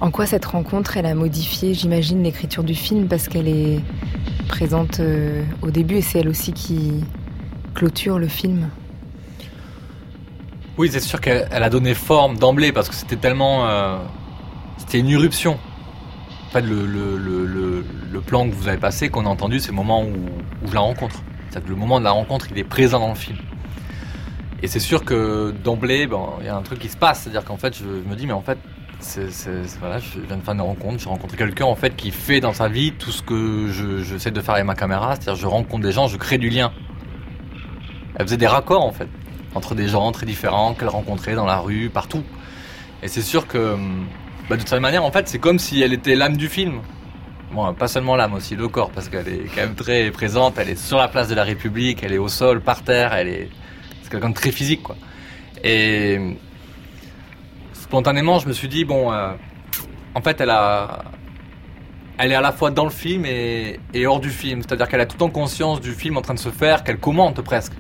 En 0.02 0.10
quoi 0.10 0.26
cette 0.26 0.46
rencontre, 0.46 0.98
elle 0.98 1.06
a 1.06 1.14
modifié, 1.14 1.76
j'imagine, 1.76 2.24
l'écriture 2.24 2.64
du 2.64 2.74
film 2.74 3.08
parce 3.08 3.28
qu'elle 3.28 3.48
est 3.48 3.80
présente 4.48 5.00
euh, 5.00 5.44
au 5.62 5.70
début 5.70 5.98
et 5.98 6.02
c'est 6.02 6.22
elle 6.22 6.30
aussi 6.30 6.54
qui 6.54 7.04
clôture 7.76 8.18
le 8.18 8.28
film? 8.28 8.70
Oui, 10.80 10.90
c'est 10.92 11.02
sûr 11.02 11.22
qu'elle 11.22 11.46
a 11.52 11.70
donné 11.70 11.94
forme 11.94 12.40
d'emblée 12.40 12.72
parce 12.72 12.90
que 12.90 12.96
c'était 12.96 13.16
tellement. 13.16 13.68
Euh, 13.68 14.00
c'était 14.78 14.98
une 14.98 15.10
irruption. 15.10 15.60
En 16.48 16.52
fait, 16.52 16.62
le, 16.62 18.22
plan 18.26 18.50
que 18.50 18.56
vous 18.56 18.68
avez 18.68 18.80
passé, 18.80 19.10
qu'on 19.10 19.28
a 19.28 19.30
entendu, 19.30 19.60
c'est 19.60 19.70
le 19.70 19.76
moment 19.76 20.02
où, 20.02 20.14
où 20.66 20.68
je 20.68 20.74
la 20.74 20.80
rencontre. 20.80 21.22
C'est-à-dire 21.50 21.68
que 21.68 21.74
le 21.74 21.80
moment 21.80 22.00
de 22.00 22.06
la 22.06 22.12
rencontre, 22.12 22.48
il 22.50 22.58
est 22.58 22.64
présent 22.64 23.00
dans 23.00 23.10
le 23.10 23.16
film. 23.16 23.38
Et 24.64 24.68
c'est 24.68 24.80
sûr 24.80 25.06
que 25.06 25.54
d'emblée, 25.64 26.08
bon, 26.08 26.30
il 26.40 26.46
y 26.46 26.50
a 26.50 26.56
un 26.56 26.62
truc 26.62 26.80
qui 26.80 26.90
se 26.90 26.98
passe, 26.98 27.22
c'est-à-dire 27.22 27.46
qu'en 27.46 27.58
fait, 27.58 27.78
je, 27.78 27.86
me 27.86 28.16
dis, 28.16 28.26
mais 28.26 28.34
en 28.34 28.42
fait, 28.42 28.58
voilà, 29.80 30.00
je 30.00 30.20
viens 30.20 30.38
de 30.38 30.42
faire 30.42 30.54
une 30.56 30.62
rencontre, 30.62 31.00
j'ai 31.00 31.10
rencontré 31.10 31.38
quelqu'un 31.38 31.66
en 31.66 31.76
fait 31.76 31.96
qui 31.96 32.10
fait 32.10 32.40
dans 32.40 32.54
sa 32.54 32.68
vie 32.68 32.94
tout 32.94 33.12
ce 33.12 33.22
que 33.22 33.68
je, 33.68 34.02
j'essaie 34.02 34.32
de 34.32 34.42
faire 34.42 34.56
avec 34.56 34.66
ma 34.66 34.74
caméra, 34.74 35.16
c'est-à-dire 35.16 35.36
je 35.36 35.46
rencontre 35.46 35.84
des 35.84 35.92
gens, 35.92 36.08
je 36.08 36.18
crée 36.18 36.40
du 36.40 36.50
lien. 36.50 36.72
Elle 38.16 38.26
faisait 38.26 38.38
des 38.38 38.48
raccords 38.48 38.84
en 38.84 38.92
fait 38.92 39.08
entre 39.58 39.76
des 39.76 39.88
gens 39.88 40.12
très 40.12 40.26
différents 40.26 40.74
qu'elle 40.74 40.88
rencontrait 40.90 41.36
dans 41.36 41.46
la 41.46 41.58
rue, 41.58 41.90
partout. 41.90 42.24
Et 43.04 43.08
c'est 43.08 43.22
sûr 43.22 43.48
que, 43.48 43.76
bah, 44.50 44.56
de 44.56 44.68
cette 44.68 44.80
manière, 44.80 45.04
en 45.04 45.12
fait, 45.12 45.28
c'est 45.28 45.40
comme 45.40 45.60
si 45.60 45.82
elle 45.82 45.94
était 45.94 46.16
l'âme 46.16 46.38
du 46.38 46.48
film. 46.48 46.82
Bon, 47.52 47.74
pas 47.74 47.88
seulement 47.88 48.16
l'âme, 48.16 48.34
aussi 48.34 48.56
le 48.56 48.68
corps, 48.68 48.92
parce 48.92 49.10
qu'elle 49.10 49.28
est 49.28 49.46
quand 49.54 49.62
même 49.62 49.76
très 49.76 50.12
présente. 50.12 50.58
Elle 50.58 50.70
est 50.70 50.80
sur 50.80 50.98
la 50.98 51.08
place 51.08 51.28
de 51.28 51.36
la 51.36 51.44
République, 51.44 52.04
elle 52.04 52.14
est 52.14 52.18
au 52.18 52.28
sol, 52.28 52.62
par 52.62 52.84
terre, 52.84 53.14
elle 53.14 53.28
est, 53.28 53.50
c'est 54.08 54.12
quelqu'un 54.12 54.30
de 54.30 54.36
très 54.36 54.52
physique, 54.52 54.84
quoi. 54.84 54.96
Et 55.66 56.18
spontanément, 57.74 58.40
je 58.40 58.48
me 58.48 58.54
suis 58.54 58.70
dit 58.70 58.86
bon, 58.86 59.12
euh, 59.12 59.34
en 60.16 60.22
fait, 60.22 60.40
elle 60.40 60.50
a, 60.50 61.04
elle 62.18 62.32
est 62.32 62.36
à 62.36 62.42
la 62.42 62.54
fois 62.54 62.72
dans 62.72 62.86
le 62.86 62.90
film 62.90 63.26
et, 63.26 63.82
et 63.94 64.08
hors 64.08 64.22
du 64.22 64.30
film. 64.30 64.62
C'est-à-dire 64.62 64.88
qu'elle 64.88 65.02
a 65.02 65.06
tout 65.06 65.22
en 65.24 65.30
conscience 65.30 65.82
du 65.82 65.92
film 65.92 66.16
en 66.16 66.22
train 66.22 66.36
de 66.36 66.40
se 66.40 66.50
faire, 66.50 66.86
qu'elle 66.86 67.00
commente 67.00 67.42
presque. 67.42 67.74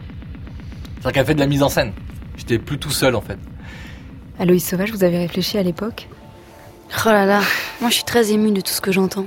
C'est-à-dire 0.95 1.11
qu'elle 1.13 1.25
fait 1.25 1.35
de 1.35 1.39
la 1.39 1.47
mise 1.47 1.63
en 1.63 1.69
scène. 1.69 1.93
J'étais 2.35 2.59
plus 2.59 2.77
tout 2.77 2.91
seul, 2.91 3.15
en 3.15 3.21
fait. 3.21 3.39
Aloïs 4.37 4.67
Sauvage, 4.67 4.91
vous 4.91 5.05
avez 5.05 5.17
réfléchi 5.19 5.57
à 5.57 5.63
l'époque? 5.63 6.09
Oh 7.05 7.09
là 7.09 7.25
là, 7.25 7.41
moi 7.81 7.89
je 7.89 7.95
suis 7.95 8.03
très 8.03 8.31
émue 8.31 8.51
de 8.51 8.61
tout 8.61 8.71
ce 8.71 8.81
que 8.81 8.91
j'entends. 8.91 9.25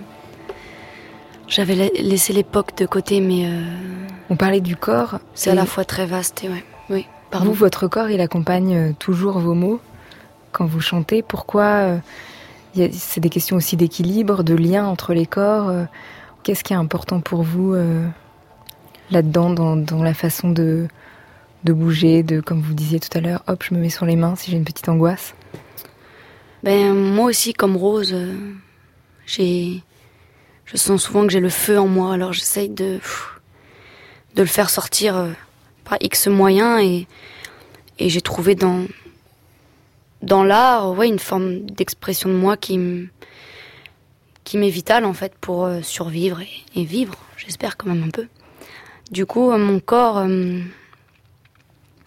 J'avais 1.49 1.91
laissé 1.99 2.33
l'époque 2.33 2.77
de 2.77 2.87
côté, 2.87 3.21
mais. 3.21 3.47
Euh, 3.47 3.63
On 4.31 4.37
parlait 4.37 4.61
du 4.61 4.77
corps. 4.77 5.19
C'est 5.35 5.51
à 5.51 5.55
la 5.55 5.67
fois 5.67 5.85
très 5.85 6.07
vaste 6.07 6.45
et 6.45 6.49
ouais. 6.49 6.65
Oui, 6.91 7.07
pardon. 7.31 7.47
Vous, 7.47 7.55
votre 7.55 7.89
corps, 7.89 8.11
il 8.11 8.21
accompagne 8.21 8.77
euh, 8.77 8.93
toujours 8.99 9.39
vos 9.39 9.55
mots 9.55 9.81
quand 10.53 10.67
vous 10.67 10.81
chantez. 10.81 11.23
Pourquoi 11.23 11.65
euh, 12.77 12.89
C'est 12.93 13.21
des 13.21 13.31
questions 13.31 13.57
aussi 13.57 13.77
d'équilibre, 13.77 14.43
de 14.43 14.55
lien 14.55 14.87
entre 14.87 15.15
les 15.15 15.27
corps. 15.27 15.73
Qu'est-ce 16.43 16.65
qui 16.65 16.73
est 16.73 16.77
important 16.77 17.21
pour 17.21 17.43
vous 17.43 17.77
là-dedans, 19.11 19.51
dans, 19.51 20.03
la 20.03 20.15
façon 20.15 20.51
de, 20.51 20.89
de 21.65 21.73
bouger, 21.73 22.23
de, 22.23 22.41
comme 22.41 22.61
vous 22.61 22.75
disiez 22.75 22.99
tout 22.99 23.17
à 23.17 23.21
l'heure, 23.21 23.43
hop, 23.47 23.63
je 23.63 23.75
me 23.75 23.81
mets 23.81 23.91
sur 23.91 24.07
les 24.07 24.17
mains 24.17 24.35
si 24.35 24.51
j'ai 24.51 24.57
une 24.57 24.65
petite 24.65 24.89
angoisse? 24.89 25.35
Ben, 26.65 26.95
moi 26.95 27.27
aussi, 27.27 27.53
comme 27.53 27.77
Rose, 27.77 28.17
j'ai 29.27 29.83
je 30.73 30.77
sens 30.77 31.03
souvent 31.03 31.27
que 31.27 31.33
j'ai 31.33 31.41
le 31.41 31.49
feu 31.49 31.81
en 31.81 31.89
moi, 31.89 32.15
alors 32.15 32.33
j'essaye 32.33 32.69
de, 32.69 33.01
de 34.37 34.43
le 34.43 34.47
faire 34.47 34.71
sortir 34.71 35.17
euh, 35.17 35.31
par 35.85 35.99
X 36.01 36.29
moyens 36.29 36.81
et, 36.83 37.07
et 37.99 38.09
j'ai 38.09 38.21
trouvé 38.21 38.55
dans, 38.55 38.87
dans 40.23 40.45
l'art 40.45 40.93
ouais, 40.93 41.09
une 41.09 41.19
forme 41.19 41.61
d'expression 41.61 42.29
de 42.29 42.35
moi 42.35 42.57
qui 42.57 43.09
qui 44.45 44.59
m'est 44.59 44.71
vitale 44.71 45.05
en 45.05 45.13
fait 45.13 45.35
pour 45.41 45.67
euh, 45.67 45.81
survivre 45.83 46.41
et, 46.75 46.85
vivre, 46.85 47.15
j'espère 47.37 47.77
quand 47.77 47.89
même 47.89 48.03
un 48.03 48.11
peu. 48.11 48.27
Du 49.11 49.27
coup, 49.27 49.53
euh, 49.53 49.59
mon 49.59 49.79
corps, 49.81 50.27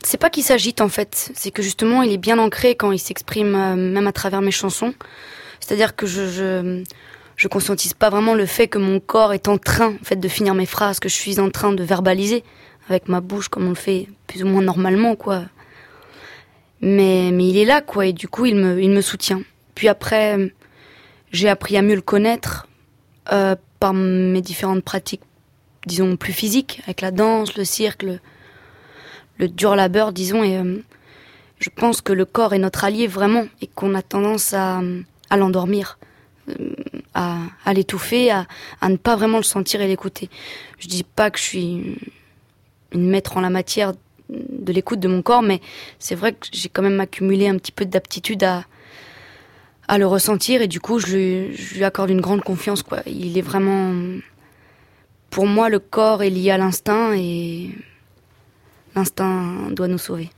c'est 0.04 0.18
pas 0.18 0.30
qu'il 0.30 0.44
s'agite 0.44 0.82
en 0.82 0.90
fait, 0.90 1.32
c'est 1.36 1.52
que 1.52 1.62
justement 1.62 2.02
il 2.02 2.12
est 2.12 2.18
bien 2.18 2.40
ancré 2.40 2.76
quand 2.76 2.92
il 2.92 3.00
s'exprime 3.00 3.76
même 3.76 4.08
à 4.08 4.12
travers 4.12 4.42
mes 4.42 4.52
chansons. 4.52 4.94
C'est-à-dire 5.60 5.96
que 5.96 6.06
je, 6.06 6.28
je 6.28 6.84
je 7.36 7.48
conscientise 7.48 7.94
pas 7.94 8.10
vraiment 8.10 8.36
le 8.36 8.46
fait 8.46 8.68
que 8.68 8.78
mon 8.78 9.00
corps 9.00 9.34
est 9.34 9.48
en 9.48 9.58
train 9.58 9.94
en 9.94 10.04
fait 10.04 10.16
de 10.16 10.28
finir 10.28 10.54
mes 10.54 10.66
phrases, 10.66 11.00
que 11.00 11.10
je 11.10 11.16
suis 11.16 11.40
en 11.40 11.50
train 11.50 11.74
de 11.74 11.84
verbaliser 11.84 12.44
avec 12.90 13.08
ma 13.08 13.22
bouche 13.22 13.50
comme 13.50 13.66
on 13.66 13.70
le 13.70 13.76
fait 13.76 14.08
plus 14.28 14.44
ou 14.44 14.48
moins 14.48 14.62
normalement 14.62 15.16
quoi. 15.16 15.44
Mais 16.82 17.32
mais 17.32 17.48
il 17.48 17.58
est 17.58 17.66
là 17.66 17.82
quoi 17.82 18.06
et 18.06 18.14
du 18.14 18.28
coup 18.28 18.46
il 18.46 18.56
me 18.56 18.82
il 18.82 18.90
me 18.90 19.02
soutient. 19.02 19.42
Puis 19.76 19.88
après 19.88 20.54
j'ai 21.32 21.50
appris 21.50 21.78
à 21.78 21.82
mieux 21.82 21.96
le 21.96 22.02
connaître 22.02 22.68
euh, 23.32 23.56
par 23.80 23.94
mes 23.94 24.42
différentes 24.42 24.84
pratiques 24.84 25.24
disons 25.86 26.16
plus 26.16 26.34
physiques 26.34 26.82
avec 26.84 27.02
la 27.02 27.12
danse, 27.12 27.58
le 27.58 27.66
cirque, 27.66 28.04
le, 28.04 28.20
dur 29.48 29.76
labeur 29.76 30.14
disons 30.14 30.44
et 30.44 30.58
euh, 30.58 30.78
je 31.60 31.70
pense 31.70 32.02
que 32.02 32.14
le 32.14 32.26
corps 32.26 32.54
est 32.54 32.60
notre 32.60 32.84
allié 32.84 33.08
vraiment 33.08 33.46
et 33.62 33.68
qu'on 33.68 33.96
a 33.96 34.02
tendance 34.02 34.54
à 34.54 34.82
à 35.30 35.38
l'endormir. 35.38 35.98
Euh, 36.50 36.74
à, 37.14 37.38
à 37.64 37.74
l'étouffer, 37.74 38.32
à, 38.32 38.48
à, 38.82 38.90
ne 38.90 38.98
pas 38.98 39.16
vraiment 39.16 39.38
le 39.38 39.44
sentir 39.44 39.82
et 39.82 39.88
l'écouter. 39.88 40.30
Je 40.80 40.88
dis 40.88 41.04
pas 41.04 41.30
que 41.32 41.38
je 41.38 41.44
suis 41.44 41.98
une 42.94 43.10
maître 43.10 43.38
en 43.38 43.42
la 43.42 43.50
matière 43.50 43.94
de 44.30 44.74
l'écoute 44.74 45.00
de 45.00 45.08
mon 45.08 45.22
corps, 45.22 45.42
mais 45.42 45.62
c'est 46.00 46.16
vrai 46.16 46.34
que 46.34 46.48
j'ai 46.52 46.70
quand 46.70 46.82
même 46.82 47.00
accumulé 47.00 47.48
un 47.48 47.58
petit 47.58 47.72
peu 47.72 47.86
d'aptitude 47.86 48.44
à, 48.44 48.66
à 49.88 49.98
le 49.98 50.08
ressentir 50.08 50.62
et 50.62 50.68
du 50.68 50.80
coup 50.80 51.00
je 51.00 51.08
lui, 51.08 51.56
je 51.56 51.76
lui, 51.76 51.84
accorde 51.84 52.10
une 52.10 52.22
grande 52.22 52.42
confiance. 52.42 52.84
Quoi. 52.84 53.00
Il 53.06 53.38
est 53.38 53.42
vraiment... 53.42 53.94
Pour 55.30 55.48
moi, 55.48 55.68
le 55.70 55.80
corps 55.80 56.22
est 56.22 56.30
lié 56.30 56.52
à 56.52 56.60
l'instinct 56.60 57.14
et 57.16 57.72
l'instinct 58.96 59.72
doit 59.72 59.88
nous 59.88 59.98
sauver. 59.98 60.30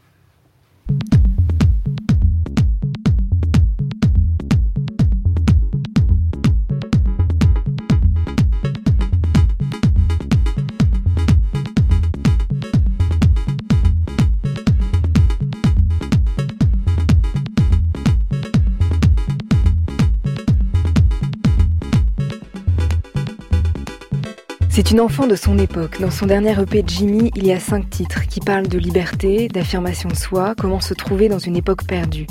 C'est 24.75 24.91
une 24.91 24.99
enfant 24.99 25.25
de 25.25 25.37
son 25.37 25.57
époque. 25.57 26.01
Dans 26.01 26.11
son 26.11 26.25
dernier 26.25 26.51
EP 26.61 26.83
Jimmy, 26.85 27.31
il 27.37 27.47
y 27.47 27.53
a 27.53 27.61
cinq 27.61 27.89
titres 27.89 28.27
qui 28.27 28.41
parlent 28.41 28.67
de 28.67 28.77
liberté, 28.77 29.47
d'affirmation 29.47 30.09
de 30.09 30.17
soi, 30.17 30.53
comment 30.59 30.81
se 30.81 30.93
trouver 30.93 31.29
dans 31.29 31.39
une 31.39 31.55
époque 31.55 31.87
perdue. 31.87 32.27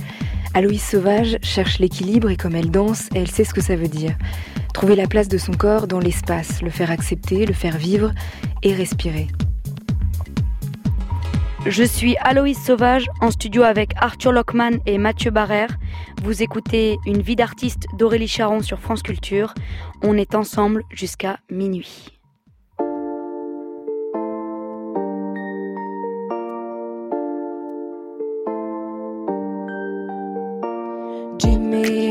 Aloïs 0.53 0.87
Sauvage 0.87 1.39
cherche 1.41 1.79
l'équilibre 1.79 2.29
et 2.29 2.37
comme 2.37 2.55
elle 2.55 2.71
danse, 2.71 3.09
elle 3.15 3.31
sait 3.31 3.45
ce 3.45 3.55
que 3.55 3.63
ça 3.63 3.77
veut 3.77 3.89
dire. 3.89 4.15
Trouver 4.75 4.95
la 4.95 5.07
place 5.07 5.29
de 5.29 5.39
son 5.39 5.53
corps 5.53 5.87
dans 5.87 6.01
l'espace, 6.01 6.61
le 6.61 6.69
faire 6.69 6.91
accepter, 6.91 7.47
le 7.47 7.55
faire 7.55 7.79
vivre 7.79 8.13
et 8.63 8.75
respirer. 8.75 9.29
Je 11.65 11.83
suis 11.83 12.15
Aloïs 12.21 12.63
Sauvage 12.63 13.07
en 13.23 13.31
studio 13.31 13.63
avec 13.63 13.93
Arthur 13.97 14.33
Lockman 14.33 14.81
et 14.85 14.99
Mathieu 14.99 15.31
Barrère. 15.31 15.79
Vous 16.23 16.43
écoutez 16.43 16.99
Une 17.07 17.23
vie 17.23 17.37
d'artiste 17.37 17.87
d'Aurélie 17.97 18.29
Charon 18.29 18.61
sur 18.61 18.81
France 18.81 19.03
Culture. 19.03 19.55
On 20.03 20.19
est 20.19 20.35
ensemble 20.35 20.83
jusqu'à 20.91 21.39
minuit. 21.51 22.15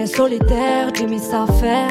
Solitaire, 0.06 0.90
Jimmy 0.94 1.20
faire 1.60 1.90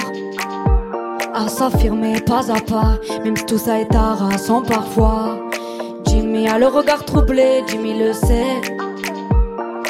à 1.34 1.48
s'affirmer 1.48 2.20
pas 2.20 2.52
à 2.52 2.60
pas, 2.60 2.98
même 3.24 3.36
si 3.36 3.44
tout 3.46 3.58
ça 3.58 3.80
est 3.80 3.94
harassant 3.94 4.62
parfois. 4.62 5.38
Jimmy 6.06 6.46
a 6.46 6.58
le 6.58 6.66
regard 6.66 7.04
troublé, 7.04 7.64
Jimmy 7.66 7.98
le 7.98 8.12
sait. 8.12 8.60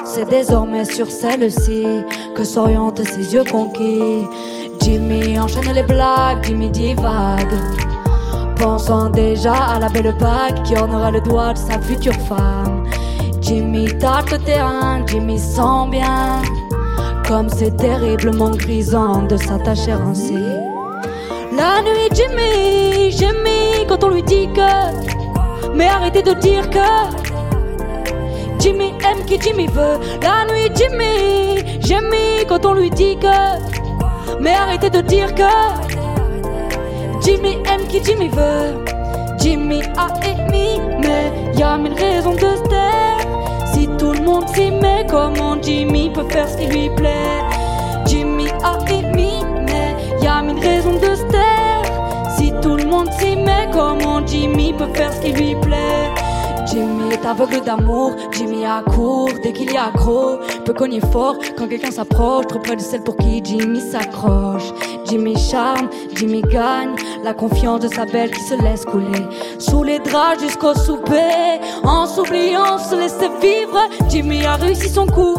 C'est 0.04 0.28
désormais 0.28 0.84
sur 0.84 1.10
celle-ci 1.10 1.84
que 2.34 2.44
s'orientent 2.44 3.04
ses 3.04 3.34
yeux 3.34 3.44
conquis. 3.50 4.24
Jimmy 4.80 5.38
enchaîne 5.38 5.72
les 5.74 5.82
blagues, 5.82 6.44
Jimmy 6.44 6.70
divague. 6.70 7.58
Pensant 8.56 9.10
déjà 9.10 9.54
à 9.54 9.78
la 9.80 9.88
belle 9.88 10.14
bague 10.18 10.62
qui 10.62 10.76
ornera 10.76 11.10
le 11.10 11.20
doigt 11.20 11.54
de 11.54 11.58
sa 11.58 11.80
future 11.80 12.20
femme. 12.28 12.84
Jimmy 13.40 13.86
tâche 13.98 14.30
le 14.30 14.38
terrain, 14.38 15.04
Jimmy 15.06 15.38
sent 15.38 15.88
bien 15.90 16.42
comme 17.32 17.48
c'est 17.48 17.74
terriblement 17.78 18.50
grisant 18.50 19.22
de 19.22 19.38
s'attacher 19.38 19.92
ainsi. 19.92 20.44
La 21.56 21.80
nuit, 21.80 22.10
Jimmy, 22.12 23.10
Jimmy, 23.10 23.86
quand 23.88 24.04
on 24.04 24.10
lui 24.10 24.22
dit 24.22 24.48
que. 24.54 25.72
Mais 25.74 25.88
arrêtez 25.88 26.20
de 26.20 26.34
dire 26.34 26.68
que. 26.68 26.90
Jimmy 28.58 28.92
aime 29.08 29.24
qui 29.24 29.40
Jimmy 29.40 29.66
veut. 29.66 29.96
La 30.20 30.44
nuit, 30.50 30.70
Jimmy, 30.74 31.80
Jimmy, 31.80 32.44
quand 32.46 32.66
on 32.66 32.74
lui 32.74 32.90
dit 32.90 33.16
que. 33.16 34.38
Mais 34.38 34.52
arrêtez 34.52 34.90
de 34.90 35.00
dire 35.00 35.34
que. 35.34 35.52
Jimmy 37.22 37.56
aime 37.72 37.86
qui 37.88 38.04
Jimmy 38.04 38.28
veut. 38.28 38.84
Jimmy 39.38 39.80
a 39.96 40.08
émis, 40.32 40.82
mais 41.00 41.32
y 41.58 41.62
a 41.62 41.78
mille 41.78 41.94
raisons 41.94 42.34
de 42.34 42.56
se 42.58 42.68
taire. 42.68 42.91
Tout 44.02 44.14
le 44.14 44.22
monde 44.22 44.48
s'y 44.48 44.72
met, 44.72 45.06
comment 45.08 45.56
Jimmy 45.62 46.10
peut 46.10 46.28
faire 46.28 46.48
ce 46.48 46.56
qui 46.56 46.66
lui 46.66 46.90
plaît? 46.90 47.40
Jimmy 48.04 48.48
a 48.64 48.76
émis, 48.90 49.44
mais 49.64 49.94
y 50.20 50.26
a 50.26 50.42
mille 50.42 50.58
raisons 50.58 50.94
de 50.94 51.14
se 51.14 51.22
taire. 51.30 51.84
Si 52.36 52.52
tout 52.60 52.74
le 52.74 52.84
monde 52.84 53.08
s'y 53.20 53.36
met, 53.36 53.70
comment 53.72 54.26
Jimmy 54.26 54.72
peut 54.72 54.92
faire 54.92 55.12
ce 55.12 55.20
qui 55.20 55.30
lui 55.30 55.54
plaît? 55.54 56.10
Jimmy 56.66 57.12
est 57.12 57.24
aveugle 57.24 57.60
d'amour. 57.64 58.16
Jimmy 58.32 58.64
accourt 58.64 59.30
dès 59.40 59.52
qu'il 59.52 59.70
y 59.70 59.76
a 59.76 59.92
gros. 59.94 60.38
Peut 60.64 60.74
cogner 60.74 61.00
fort 61.12 61.36
quand 61.56 61.68
quelqu'un 61.68 61.92
s'approche. 61.92 62.48
Trop 62.48 62.58
près 62.58 62.74
de 62.74 62.80
celle 62.80 63.04
pour 63.04 63.16
qui 63.16 63.40
Jimmy 63.44 63.80
s'accroche. 63.80 64.72
Jimmy 65.12 65.36
charme, 65.36 65.90
Jimmy 66.14 66.40
gagne. 66.40 66.96
La 67.22 67.34
confiance 67.34 67.80
de 67.80 67.88
sa 67.88 68.06
belle 68.06 68.30
qui 68.30 68.40
se 68.40 68.54
laisse 68.62 68.86
couler. 68.86 69.28
Sous 69.58 69.82
les 69.82 69.98
draps 69.98 70.40
jusqu'au 70.40 70.74
souper. 70.74 71.60
En 71.84 72.06
s'oubliant, 72.06 72.78
se 72.78 72.94
laisser 72.96 73.28
vivre. 73.38 73.78
Jimmy 74.08 74.42
a 74.46 74.54
réussi 74.54 74.88
son 74.88 75.04
coup. 75.04 75.36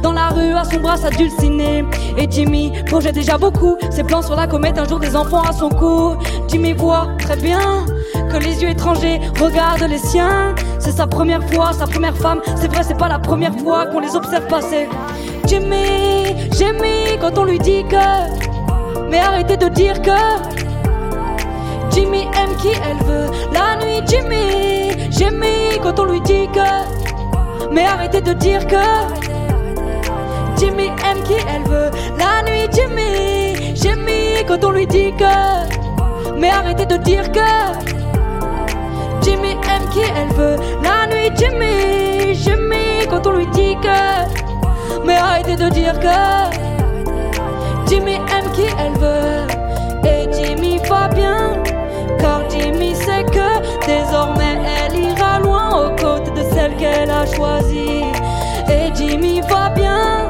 Dans 0.00 0.12
la 0.12 0.28
rue, 0.28 0.52
à 0.52 0.62
son 0.62 0.78
bras, 0.78 0.96
dulciné. 1.10 1.84
Et 2.16 2.30
Jimmy 2.30 2.70
projette 2.86 3.16
déjà 3.16 3.36
beaucoup. 3.36 3.76
Ses 3.90 4.04
plans 4.04 4.22
sur 4.22 4.36
la 4.36 4.46
comète, 4.46 4.78
un 4.78 4.86
jour 4.86 5.00
des 5.00 5.16
enfants 5.16 5.42
à 5.42 5.52
son 5.52 5.70
cou. 5.70 6.14
Jimmy 6.46 6.74
voit 6.74 7.08
très 7.18 7.36
bien 7.36 7.84
que 8.30 8.36
les 8.36 8.62
yeux 8.62 8.70
étrangers 8.70 9.20
regardent 9.40 9.90
les 9.90 9.98
siens. 9.98 10.54
C'est 10.78 10.92
sa 10.92 11.08
première 11.08 11.42
fois, 11.50 11.72
sa 11.72 11.88
première 11.88 12.16
femme. 12.16 12.40
C'est 12.54 12.68
vrai, 12.68 12.84
c'est 12.84 12.96
pas 12.96 13.08
la 13.08 13.18
première 13.18 13.58
fois 13.58 13.86
qu'on 13.86 13.98
les 13.98 14.14
observe 14.14 14.46
passer. 14.46 14.88
Jimmy, 15.46 16.36
Jimmy, 16.52 17.18
quand 17.20 17.36
on 17.38 17.44
lui 17.44 17.58
dit 17.58 17.82
que. 17.90 18.55
Mais 19.10 19.18
arrêtez 19.18 19.56
de 19.56 19.68
dire 19.68 20.00
que. 20.02 20.10
Jimmy 21.90 22.22
aime 22.22 22.56
qui 22.60 22.68
elle 22.68 23.02
veut. 23.06 23.28
La 23.52 23.76
nuit, 23.76 24.02
Jimmy, 24.06 25.10
Jimmy, 25.10 25.78
quand 25.82 25.98
on 25.98 26.04
lui 26.04 26.20
dit 26.20 26.48
que. 26.48 27.72
Mais 27.72 27.84
arrêtez 27.84 28.20
de 28.20 28.32
dire 28.32 28.66
que. 28.66 28.76
Jimmy 30.58 30.86
aime 30.86 31.22
qui 31.24 31.34
elle 31.34 31.62
veut. 31.70 31.90
La 32.18 32.42
nuit, 32.42 32.68
Jimmy, 32.72 33.74
Jimmy, 33.74 34.44
quand 34.46 34.62
on 34.64 34.70
lui 34.70 34.86
dit 34.86 35.12
que. 35.18 36.38
Mais 36.38 36.50
arrêtez 36.50 36.86
de 36.86 36.96
dire 36.96 37.30
que. 37.32 37.40
Jimmy 39.22 39.52
aime 39.52 39.88
qui 39.90 40.00
elle 40.00 40.32
veut. 40.34 40.56
La 40.82 41.06
nuit, 41.06 41.30
Jimmy, 41.36 42.34
Jimmy, 42.34 43.06
quand 43.08 43.26
on 43.26 43.32
lui 43.32 43.46
dit 43.48 43.76
que. 43.82 45.06
Mais 45.06 45.16
arrêtez 45.16 45.56
de 45.56 45.68
dire 45.70 45.98
que. 45.98 46.75
Jimmy 47.88 48.14
aime 48.14 48.50
qui 48.52 48.66
elle 48.78 48.98
veut. 48.98 49.46
Et 50.04 50.28
Jimmy 50.32 50.78
va 50.88 51.08
bien. 51.08 51.62
Car 52.18 52.42
Jimmy 52.50 52.94
sait 52.94 53.24
que 53.24 53.86
désormais 53.86 54.58
elle 54.64 54.96
ira 54.96 55.38
loin 55.40 55.86
aux 55.86 55.90
côtés 55.96 56.30
de 56.32 56.42
celle 56.54 56.74
qu'elle 56.76 57.10
a 57.10 57.26
choisie. 57.26 58.04
Et 58.68 58.94
Jimmy 58.94 59.40
va 59.42 59.70
bien. 59.70 60.28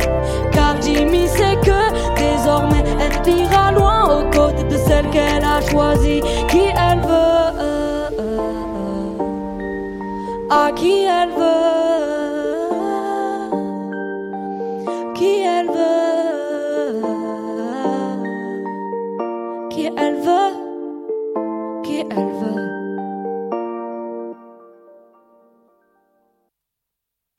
Car 0.52 0.80
Jimmy 0.82 1.28
sait 1.28 1.56
que 1.62 1.80
désormais 2.16 2.84
elle 3.00 3.34
ira 3.34 3.72
loin 3.72 4.18
aux 4.18 4.30
côtés 4.30 4.64
de 4.64 4.76
celle 4.76 5.08
qu'elle 5.10 5.44
a 5.44 5.60
choisie. 5.60 6.20
Qui 6.48 6.66
elle 6.66 7.00
veut. 7.00 7.36
À 10.50 10.70
qui 10.72 11.04
elle 11.04 11.30
veut. 11.30 11.75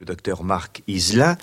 Docteur 0.07 0.43
Marc 0.43 0.81
Isla 0.87 1.37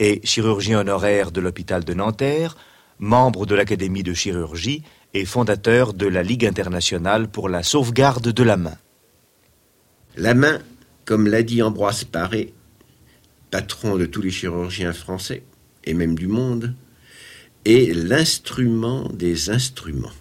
est 0.00 0.26
chirurgien 0.26 0.80
honoraire 0.80 1.30
de 1.30 1.40
l'hôpital 1.40 1.84
de 1.84 1.94
Nanterre, 1.94 2.56
membre 2.98 3.46
de 3.46 3.54
l'Académie 3.54 4.02
de 4.02 4.14
chirurgie 4.14 4.82
et 5.14 5.24
fondateur 5.24 5.92
de 5.92 6.06
la 6.06 6.22
Ligue 6.22 6.46
internationale 6.46 7.28
pour 7.28 7.48
la 7.48 7.62
sauvegarde 7.62 8.32
de 8.32 8.42
la 8.42 8.56
main. 8.56 8.76
La 10.16 10.34
main, 10.34 10.60
comme 11.04 11.28
l'a 11.28 11.42
dit 11.42 11.62
Ambroise 11.62 12.04
Paré, 12.04 12.54
patron 13.50 13.96
de 13.96 14.06
tous 14.06 14.22
les 14.22 14.30
chirurgiens 14.30 14.94
français 14.94 15.42
et 15.84 15.94
même 15.94 16.16
du 16.16 16.26
monde, 16.26 16.74
est 17.64 17.94
l'instrument 17.94 19.08
des 19.12 19.50
instruments. 19.50 20.16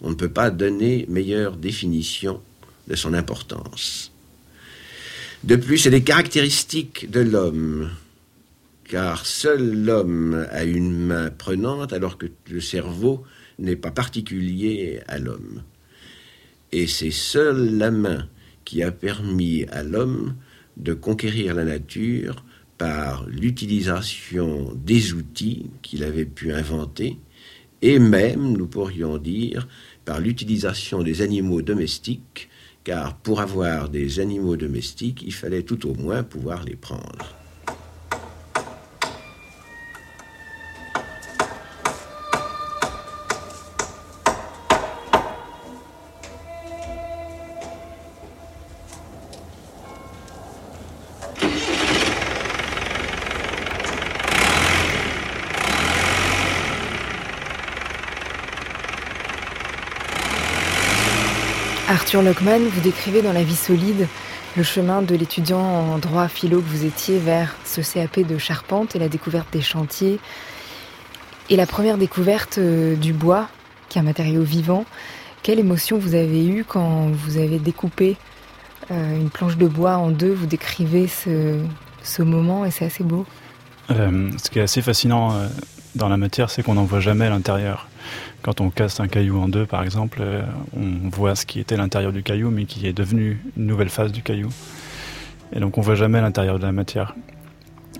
On 0.00 0.10
ne 0.10 0.14
peut 0.14 0.32
pas 0.32 0.50
donner 0.50 1.06
meilleure 1.08 1.56
définition 1.56 2.40
de 2.88 2.96
son 2.96 3.14
importance. 3.14 4.12
De 5.44 5.54
plus, 5.54 5.78
c'est 5.78 5.90
des 5.90 6.02
caractéristiques 6.02 7.08
de 7.10 7.20
l'homme, 7.20 7.90
car 8.84 9.24
seul 9.24 9.84
l'homme 9.84 10.46
a 10.50 10.64
une 10.64 10.90
main 10.92 11.30
prenante 11.30 11.92
alors 11.92 12.18
que 12.18 12.26
le 12.50 12.60
cerveau 12.60 13.22
n'est 13.60 13.76
pas 13.76 13.92
particulier 13.92 15.00
à 15.06 15.18
l'homme. 15.18 15.62
Et 16.72 16.88
c'est 16.88 17.12
seule 17.12 17.78
la 17.78 17.92
main 17.92 18.28
qui 18.64 18.82
a 18.82 18.90
permis 18.90 19.64
à 19.70 19.84
l'homme 19.84 20.34
de 20.76 20.92
conquérir 20.92 21.54
la 21.54 21.64
nature 21.64 22.44
par 22.76 23.24
l'utilisation 23.28 24.72
des 24.74 25.12
outils 25.12 25.70
qu'il 25.82 26.02
avait 26.02 26.24
pu 26.24 26.52
inventer, 26.52 27.16
et 27.80 28.00
même, 28.00 28.56
nous 28.56 28.66
pourrions 28.66 29.18
dire, 29.18 29.68
par 30.04 30.20
l'utilisation 30.20 31.04
des 31.04 31.22
animaux 31.22 31.62
domestiques, 31.62 32.48
car 32.88 33.18
pour 33.18 33.42
avoir 33.42 33.90
des 33.90 34.18
animaux 34.18 34.56
domestiques, 34.56 35.22
il 35.22 35.34
fallait 35.34 35.62
tout 35.62 35.86
au 35.86 35.94
moins 35.94 36.22
pouvoir 36.22 36.64
les 36.64 36.74
prendre. 36.74 37.37
Arthur 62.08 62.22
Lockman, 62.22 62.60
vous 62.60 62.80
décrivez 62.80 63.20
dans 63.20 63.34
La 63.34 63.42
vie 63.42 63.54
solide 63.54 64.08
le 64.56 64.62
chemin 64.62 65.02
de 65.02 65.14
l'étudiant 65.14 65.60
en 65.60 65.98
droit 65.98 66.26
philo 66.26 66.62
que 66.62 66.66
vous 66.66 66.86
étiez 66.86 67.18
vers 67.18 67.54
ce 67.66 67.82
CAP 67.82 68.20
de 68.20 68.38
charpente 68.38 68.96
et 68.96 68.98
la 68.98 69.10
découverte 69.10 69.52
des 69.52 69.60
chantiers 69.60 70.18
et 71.50 71.56
la 71.56 71.66
première 71.66 71.98
découverte 71.98 72.56
euh, 72.56 72.96
du 72.96 73.12
bois, 73.12 73.50
qui 73.90 73.98
est 73.98 74.00
un 74.00 74.04
matériau 74.04 74.40
vivant. 74.40 74.86
Quelle 75.42 75.58
émotion 75.58 75.98
vous 75.98 76.14
avez 76.14 76.48
eue 76.48 76.64
quand 76.66 77.10
vous 77.10 77.36
avez 77.36 77.58
découpé 77.58 78.16
euh, 78.90 79.14
une 79.14 79.28
planche 79.28 79.58
de 79.58 79.66
bois 79.66 79.98
en 79.98 80.08
deux? 80.08 80.32
Vous 80.32 80.46
décrivez 80.46 81.08
ce, 81.08 82.22
moment 82.22 82.64
et 82.64 82.70
c'est 82.70 82.86
assez 82.86 83.04
beau. 83.04 83.26
Euh, 83.90 84.30
ce 84.42 84.48
qui 84.48 84.60
est 84.60 84.62
assez 84.62 84.80
fascinant 84.80 85.38
dans 85.94 86.08
la 86.08 86.16
matière, 86.16 86.48
c'est 86.48 86.62
qu'on 86.62 86.74
n'en 86.74 86.84
voit 86.84 87.00
jamais 87.00 87.28
l'intérieur. 87.28 87.86
Quand 88.42 88.60
on 88.60 88.70
casse 88.70 89.00
un 89.00 89.08
caillou 89.08 89.38
en 89.40 89.48
deux, 89.48 89.66
par 89.66 89.82
exemple, 89.82 90.18
euh, 90.20 90.42
on 90.76 91.08
voit 91.08 91.34
ce 91.34 91.46
qui 91.46 91.60
était 91.60 91.76
l'intérieur 91.76 92.12
du 92.12 92.22
caillou, 92.22 92.50
mais 92.50 92.64
qui 92.64 92.86
est 92.86 92.92
devenu 92.92 93.40
une 93.56 93.66
nouvelle 93.66 93.88
phase 93.88 94.12
du 94.12 94.22
caillou. 94.22 94.48
Et 95.52 95.60
donc 95.60 95.78
on 95.78 95.80
voit 95.80 95.94
jamais 95.94 96.20
l'intérieur 96.20 96.58
de 96.58 96.64
la 96.64 96.72
matière. 96.72 97.14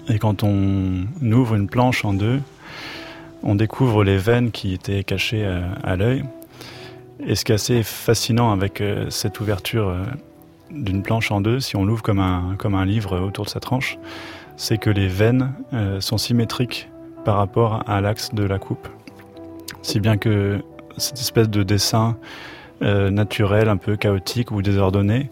Et 0.09 0.19
quand 0.19 0.43
on 0.43 1.07
ouvre 1.23 1.55
une 1.55 1.69
planche 1.69 2.05
en 2.05 2.15
deux, 2.15 2.41
on 3.43 3.55
découvre 3.55 4.05
les 4.05 4.17
veines 4.17 4.51
qui 4.51 4.75
étaient 4.75 5.05
cachées 5.05 5.47
à, 5.47 5.73
à 5.83 5.97
l'œil. 5.97 6.25
Et 7.21 7.35
ce 7.35 7.45
qui 7.45 7.53
est 7.53 7.57
assez 7.57 7.83
fascinant 7.83 8.53
avec 8.53 8.81
euh, 8.81 9.11
cette 9.11 9.41
ouverture 9.41 9.89
euh, 9.89 10.05
d'une 10.71 11.03
planche 11.03 11.31
en 11.31 11.41
deux, 11.41 11.61
si 11.61 11.77
on 11.77 11.85
l'ouvre 11.85 12.03
comme 12.03 12.21
un, 12.21 12.55
comme 12.59 12.75
un 12.75 12.85
livre 12.85 13.19
autour 13.19 13.45
de 13.45 13.51
sa 13.51 13.61
tranche, 13.61 13.99
c'est 14.57 14.79
que 14.79 14.91
les 14.91 15.09
veines 15.09 15.53
euh, 15.73 16.01
sont 16.01 16.19
symétriques 16.19 16.89
par 17.25 17.37
rapport 17.37 17.83
à 17.89 18.01
l'axe 18.01 18.35
de 18.35 18.45
la 18.45 18.59
coupe. 18.59 18.89
Si 19.83 20.01
bien 20.01 20.17
que 20.17 20.63
cette 20.97 21.19
espèce 21.19 21.49
de 21.49 21.63
dessin 21.63 22.17
euh, 22.83 23.11
naturel, 23.11 23.69
un 23.69 23.77
peu 23.77 23.97
chaotique 23.97 24.51
ou 24.51 24.63
désordonné, 24.63 25.31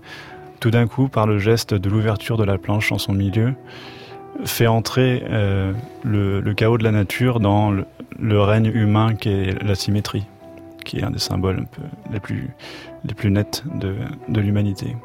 tout 0.60 0.70
d'un 0.70 0.86
coup, 0.86 1.08
par 1.08 1.26
le 1.26 1.38
geste 1.38 1.74
de 1.74 1.88
l'ouverture 1.90 2.36
de 2.36 2.44
la 2.44 2.58
planche 2.58 2.92
en 2.92 2.98
son 2.98 3.12
milieu, 3.12 3.54
fait 4.44 4.66
entrer 4.66 5.24
euh, 5.30 5.72
le, 6.04 6.40
chaos 6.54 6.78
de 6.78 6.84
la 6.84 6.92
nature 6.92 7.40
dans 7.40 7.70
le, 7.70 8.40
règne 8.40 8.66
humain 8.66 9.14
qui 9.14 9.28
est 9.28 9.62
la 9.62 9.74
symétrie, 9.74 10.26
qui 10.84 10.98
est 10.98 11.04
un 11.04 11.10
des 11.10 11.18
symboles 11.18 11.66
les 12.12 12.20
plus, 12.20 13.30
nets 13.30 13.64
de, 13.74 13.94
de 14.28 14.40
l'humanité. 14.40 14.96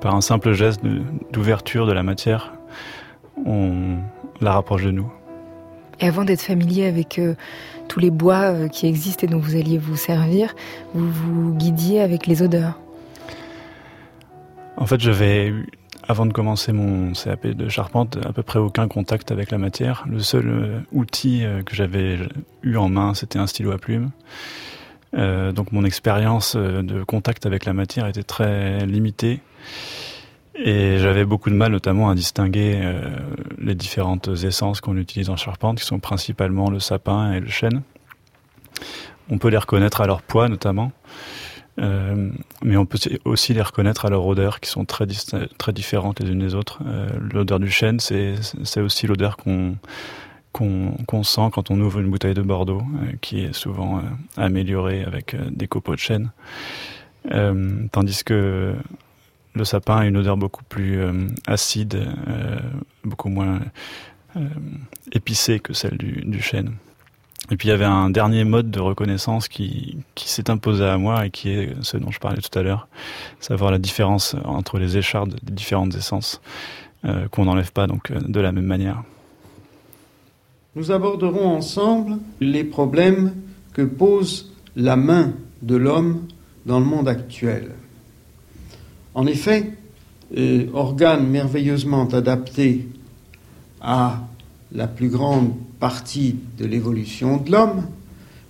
Par 0.00 0.14
un 0.14 0.20
simple 0.20 0.52
geste 0.52 0.84
de- 0.84 1.02
d'ouverture 1.32 1.86
de 1.86 1.92
la 1.92 2.02
matière, 2.02 2.52
on 3.46 3.96
la 4.40 4.52
rapproche 4.52 4.84
de 4.84 4.90
nous. 4.90 5.10
Et 6.00 6.06
avant 6.06 6.24
d'être 6.24 6.40
familier 6.40 6.86
avec 6.86 7.18
euh, 7.18 7.34
tous 7.88 8.00
les 8.00 8.10
bois 8.10 8.52
euh, 8.52 8.68
qui 8.68 8.86
existent 8.86 9.26
et 9.26 9.30
dont 9.30 9.38
vous 9.38 9.56
alliez 9.56 9.78
vous 9.78 9.96
servir, 9.96 10.54
vous 10.94 11.10
vous 11.10 11.54
guidiez 11.54 12.00
avec 12.00 12.26
les 12.26 12.42
odeurs. 12.42 12.78
En 14.76 14.86
fait, 14.86 15.00
j'avais 15.00 15.52
avant 16.08 16.26
de 16.26 16.32
commencer 16.32 16.72
mon 16.72 17.12
CAP 17.12 17.46
de 17.46 17.68
charpente, 17.68 18.18
à 18.24 18.32
peu 18.32 18.42
près 18.42 18.58
aucun 18.58 18.88
contact 18.88 19.30
avec 19.30 19.52
la 19.52 19.58
matière. 19.58 20.04
Le 20.08 20.18
seul 20.18 20.48
euh, 20.48 20.80
outil 20.92 21.44
que 21.64 21.76
j'avais 21.76 22.18
eu 22.62 22.76
en 22.76 22.88
main, 22.88 23.14
c'était 23.14 23.38
un 23.38 23.46
stylo 23.46 23.72
à 23.72 23.78
plume. 23.78 24.10
Donc 25.14 25.72
mon 25.72 25.84
expérience 25.84 26.56
de 26.56 27.04
contact 27.04 27.44
avec 27.44 27.66
la 27.66 27.74
matière 27.74 28.06
était 28.06 28.22
très 28.22 28.86
limitée. 28.86 29.40
Et 30.54 30.98
j'avais 30.98 31.24
beaucoup 31.24 31.50
de 31.50 31.54
mal 31.54 31.72
notamment 31.72 32.10
à 32.10 32.14
distinguer 32.14 32.80
euh, 32.82 33.10
les 33.58 33.74
différentes 33.74 34.28
essences 34.28 34.80
qu'on 34.80 34.96
utilise 34.96 35.30
en 35.30 35.36
charpente, 35.36 35.78
qui 35.78 35.84
sont 35.84 35.98
principalement 35.98 36.70
le 36.70 36.78
sapin 36.78 37.32
et 37.32 37.40
le 37.40 37.48
chêne. 37.48 37.82
On 39.30 39.38
peut 39.38 39.48
les 39.48 39.56
reconnaître 39.56 40.00
à 40.00 40.06
leur 40.06 40.22
poids 40.22 40.48
notamment, 40.48 40.92
euh, 41.80 42.30
mais 42.62 42.76
on 42.76 42.84
peut 42.84 42.98
aussi 43.24 43.54
les 43.54 43.62
reconnaître 43.62 44.04
à 44.04 44.10
leur 44.10 44.26
odeur, 44.26 44.60
qui 44.60 44.68
sont 44.68 44.84
très, 44.84 45.06
très 45.56 45.72
différentes 45.72 46.20
les 46.20 46.30
unes 46.30 46.40
des 46.40 46.54
autres. 46.54 46.80
Euh, 46.86 47.08
l'odeur 47.32 47.58
du 47.58 47.70
chêne, 47.70 47.98
c'est 47.98 48.80
aussi 48.80 49.06
l'odeur 49.06 49.38
qu'on 49.38 49.76
qu'on 50.52 51.22
sent 51.22 51.48
quand 51.52 51.70
on 51.70 51.80
ouvre 51.80 52.00
une 52.00 52.10
bouteille 52.10 52.34
de 52.34 52.42
Bordeaux, 52.42 52.82
euh, 52.82 53.12
qui 53.20 53.44
est 53.44 53.52
souvent 53.52 53.98
euh, 53.98 54.02
améliorée 54.36 55.02
avec 55.02 55.34
euh, 55.34 55.38
des 55.50 55.66
copeaux 55.66 55.94
de 55.94 56.00
chêne. 56.00 56.30
tandis 57.92 58.24
que 58.24 58.74
le 59.54 59.64
sapin 59.64 59.96
a 59.98 60.06
une 60.06 60.16
odeur 60.16 60.36
beaucoup 60.36 60.64
plus 60.64 61.00
acide, 61.46 62.06
beaucoup 63.04 63.28
moins 63.28 63.60
épicée 65.12 65.60
que 65.60 65.72
celle 65.74 65.98
du, 65.98 66.40
chêne. 66.40 66.74
Et 67.50 67.56
puis 67.56 67.68
il 67.68 67.70
y 67.70 67.74
avait 67.74 67.84
un 67.84 68.08
dernier 68.08 68.44
mode 68.44 68.70
de 68.70 68.80
reconnaissance 68.80 69.48
qui, 69.48 69.98
qui 70.14 70.30
s'est 70.30 70.48
imposé 70.48 70.84
à 70.84 70.96
moi 70.96 71.26
et 71.26 71.30
qui 71.30 71.50
est 71.50 71.74
ce 71.82 71.96
dont 71.96 72.10
je 72.10 72.18
parlais 72.18 72.40
tout 72.40 72.58
à 72.58 72.62
l'heure, 72.62 72.88
savoir 73.40 73.70
la 73.70 73.78
différence 73.78 74.36
entre 74.44 74.78
les 74.78 74.96
échardes 74.96 75.38
des 75.42 75.52
différentes 75.52 75.94
essences 75.94 76.40
qu'on 77.30 77.44
n'enlève 77.44 77.72
pas 77.72 77.86
donc 77.86 78.12
de 78.12 78.40
la 78.40 78.52
même 78.52 78.64
manière 78.66 79.02
nous 80.74 80.90
aborderons 80.90 81.46
ensemble 81.48 82.18
les 82.40 82.64
problèmes 82.64 83.34
que 83.74 83.82
pose 83.82 84.52
la 84.74 84.96
main 84.96 85.34
de 85.60 85.76
l'homme 85.76 86.26
dans 86.64 86.80
le 86.80 86.86
monde 86.86 87.08
actuel. 87.08 87.72
En 89.14 89.26
effet, 89.26 89.72
euh, 90.36 90.66
organe 90.72 91.28
merveilleusement 91.28 92.08
adapté 92.08 92.88
à 93.80 94.26
la 94.72 94.86
plus 94.86 95.08
grande 95.08 95.52
partie 95.78 96.36
de 96.58 96.64
l'évolution 96.64 97.36
de 97.36 97.50
l'homme, 97.50 97.82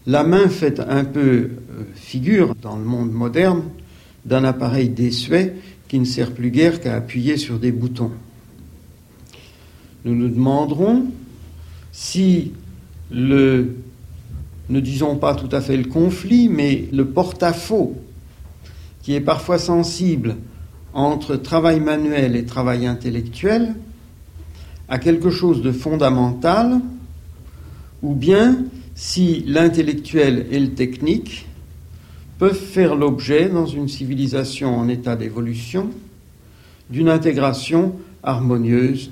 la 0.06 0.22
main 0.22 0.48
fait 0.48 0.78
un 0.80 1.04
peu 1.04 1.20
euh, 1.20 1.50
figure 1.94 2.54
dans 2.54 2.76
le 2.76 2.84
monde 2.84 3.10
moderne 3.10 3.62
d'un 4.24 4.44
appareil 4.44 4.88
désuet 4.88 5.54
qui 5.88 5.98
ne 5.98 6.04
sert 6.04 6.32
plus 6.32 6.50
guère 6.50 6.80
qu'à 6.80 6.94
appuyer 6.94 7.36
sur 7.36 7.58
des 7.58 7.72
boutons. 7.72 8.12
Nous 10.04 10.14
nous 10.14 10.28
demanderons 10.28 11.06
si 11.90 12.52
le, 13.10 13.76
ne 14.68 14.80
disons 14.80 15.16
pas 15.16 15.34
tout 15.34 15.48
à 15.50 15.60
fait 15.60 15.76
le 15.76 15.84
conflit, 15.84 16.48
mais 16.48 16.88
le 16.92 17.06
porte-à-faux 17.06 17.96
qui 19.02 19.14
est 19.14 19.20
parfois 19.20 19.58
sensible 19.58 20.36
entre 20.95 21.36
travail 21.36 21.80
manuel 21.80 22.36
et 22.36 22.45
travail 22.45 22.86
intellectuel 22.86 23.74
a 24.88 24.99
quelque 24.99 25.30
chose 25.30 25.62
de 25.62 25.72
fondamental, 25.72 26.80
ou 28.03 28.14
bien 28.14 28.64
si 28.95 29.43
l'intellectuel 29.47 30.47
et 30.51 30.61
le 30.61 30.74
technique 30.74 31.47
peuvent 32.38 32.55
faire 32.55 32.95
l'objet, 32.95 33.49
dans 33.49 33.66
une 33.66 33.88
civilisation 33.88 34.76
en 34.76 34.88
état 34.88 35.16
d'évolution, 35.16 35.90
d'une 36.90 37.09
intégration 37.09 37.95
harmonieuse 38.22 39.11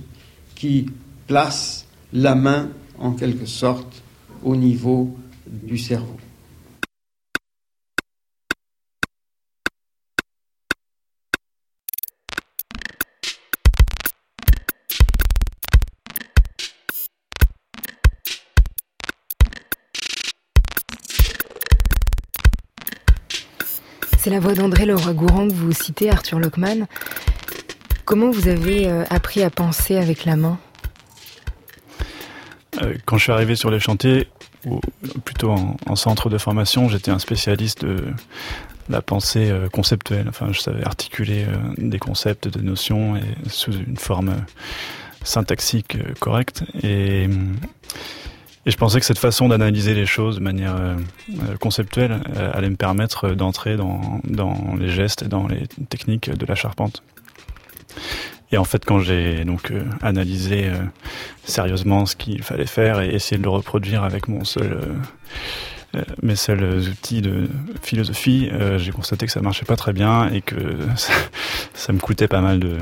qui 0.54 0.86
place 1.26 1.86
la 2.12 2.34
main 2.34 2.68
en 2.98 3.12
quelque 3.12 3.46
sorte 3.46 4.02
au 4.42 4.56
niveau 4.56 5.16
du 5.46 5.78
cerveau. 5.78 6.16
C'est 24.22 24.28
la 24.28 24.38
voix 24.38 24.52
d'André 24.52 24.84
Leroy-Gourand 24.84 25.48
que 25.48 25.54
vous 25.54 25.72
citez, 25.72 26.10
Arthur 26.10 26.40
Lockman. 26.40 26.86
Comment 28.04 28.30
vous 28.30 28.48
avez 28.48 28.86
euh, 28.86 29.02
appris 29.08 29.42
à 29.42 29.48
penser 29.48 29.96
avec 29.96 30.26
la 30.26 30.36
main? 30.36 30.58
Euh, 32.82 32.96
quand 33.06 33.16
je 33.16 33.22
suis 33.22 33.32
arrivé 33.32 33.56
sur 33.56 33.70
les 33.70 33.80
chantiers, 33.80 34.28
ou 34.66 34.78
plutôt 35.24 35.54
en, 35.86 35.96
centre 35.96 36.28
de 36.28 36.36
formation, 36.36 36.90
j'étais 36.90 37.10
un 37.10 37.18
spécialiste 37.18 37.86
de 37.86 38.12
la 38.90 39.00
pensée 39.00 39.50
euh, 39.50 39.70
conceptuelle. 39.70 40.26
Enfin, 40.28 40.52
je 40.52 40.60
savais 40.60 40.84
articuler 40.84 41.46
des 41.78 41.98
concepts, 41.98 42.46
des 42.46 42.60
notions 42.60 43.18
sous 43.48 43.72
une 43.72 43.96
forme 43.96 44.36
syntaxique 45.24 45.96
correcte. 46.18 46.64
Et, 46.82 47.26
et 48.66 48.70
je 48.70 48.76
pensais 48.76 49.00
que 49.00 49.06
cette 49.06 49.18
façon 49.18 49.48
d'analyser 49.48 49.94
les 49.94 50.06
choses 50.06 50.36
de 50.36 50.42
manière 50.42 50.76
conceptuelle 51.60 52.20
allait 52.52 52.68
me 52.68 52.76
permettre 52.76 53.30
d'entrer 53.30 53.76
dans, 53.76 54.20
dans 54.24 54.74
les 54.78 54.90
gestes 54.90 55.22
et 55.22 55.28
dans 55.28 55.46
les 55.46 55.66
techniques 55.88 56.30
de 56.30 56.46
la 56.46 56.54
charpente. 56.54 57.02
Et 58.52 58.58
en 58.58 58.64
fait, 58.64 58.84
quand 58.84 58.98
j'ai 58.98 59.44
donc 59.44 59.70
euh, 59.70 59.84
analysé 60.02 60.66
euh, 60.66 60.74
sérieusement 61.44 62.04
ce 62.06 62.16
qu'il 62.16 62.42
fallait 62.42 62.66
faire 62.66 63.00
et 63.00 63.14
essayé 63.14 63.38
de 63.38 63.44
le 63.44 63.50
reproduire 63.50 64.02
avec 64.02 64.28
mon 64.28 64.44
seul 64.44 64.72
euh, 65.94 66.02
mes 66.22 66.36
seuls 66.36 66.62
outils 66.88 67.20
de 67.20 67.48
philosophie, 67.82 68.48
j'ai 68.76 68.92
constaté 68.92 69.26
que 69.26 69.32
ça 69.32 69.40
marchait 69.40 69.64
pas 69.64 69.74
très 69.74 69.92
bien 69.92 70.30
et 70.30 70.40
que 70.40 70.54
ça, 71.74 71.92
me 71.92 71.98
coûtait 71.98 72.28
pas 72.28 72.40
mal 72.40 72.60
de, 72.60 72.76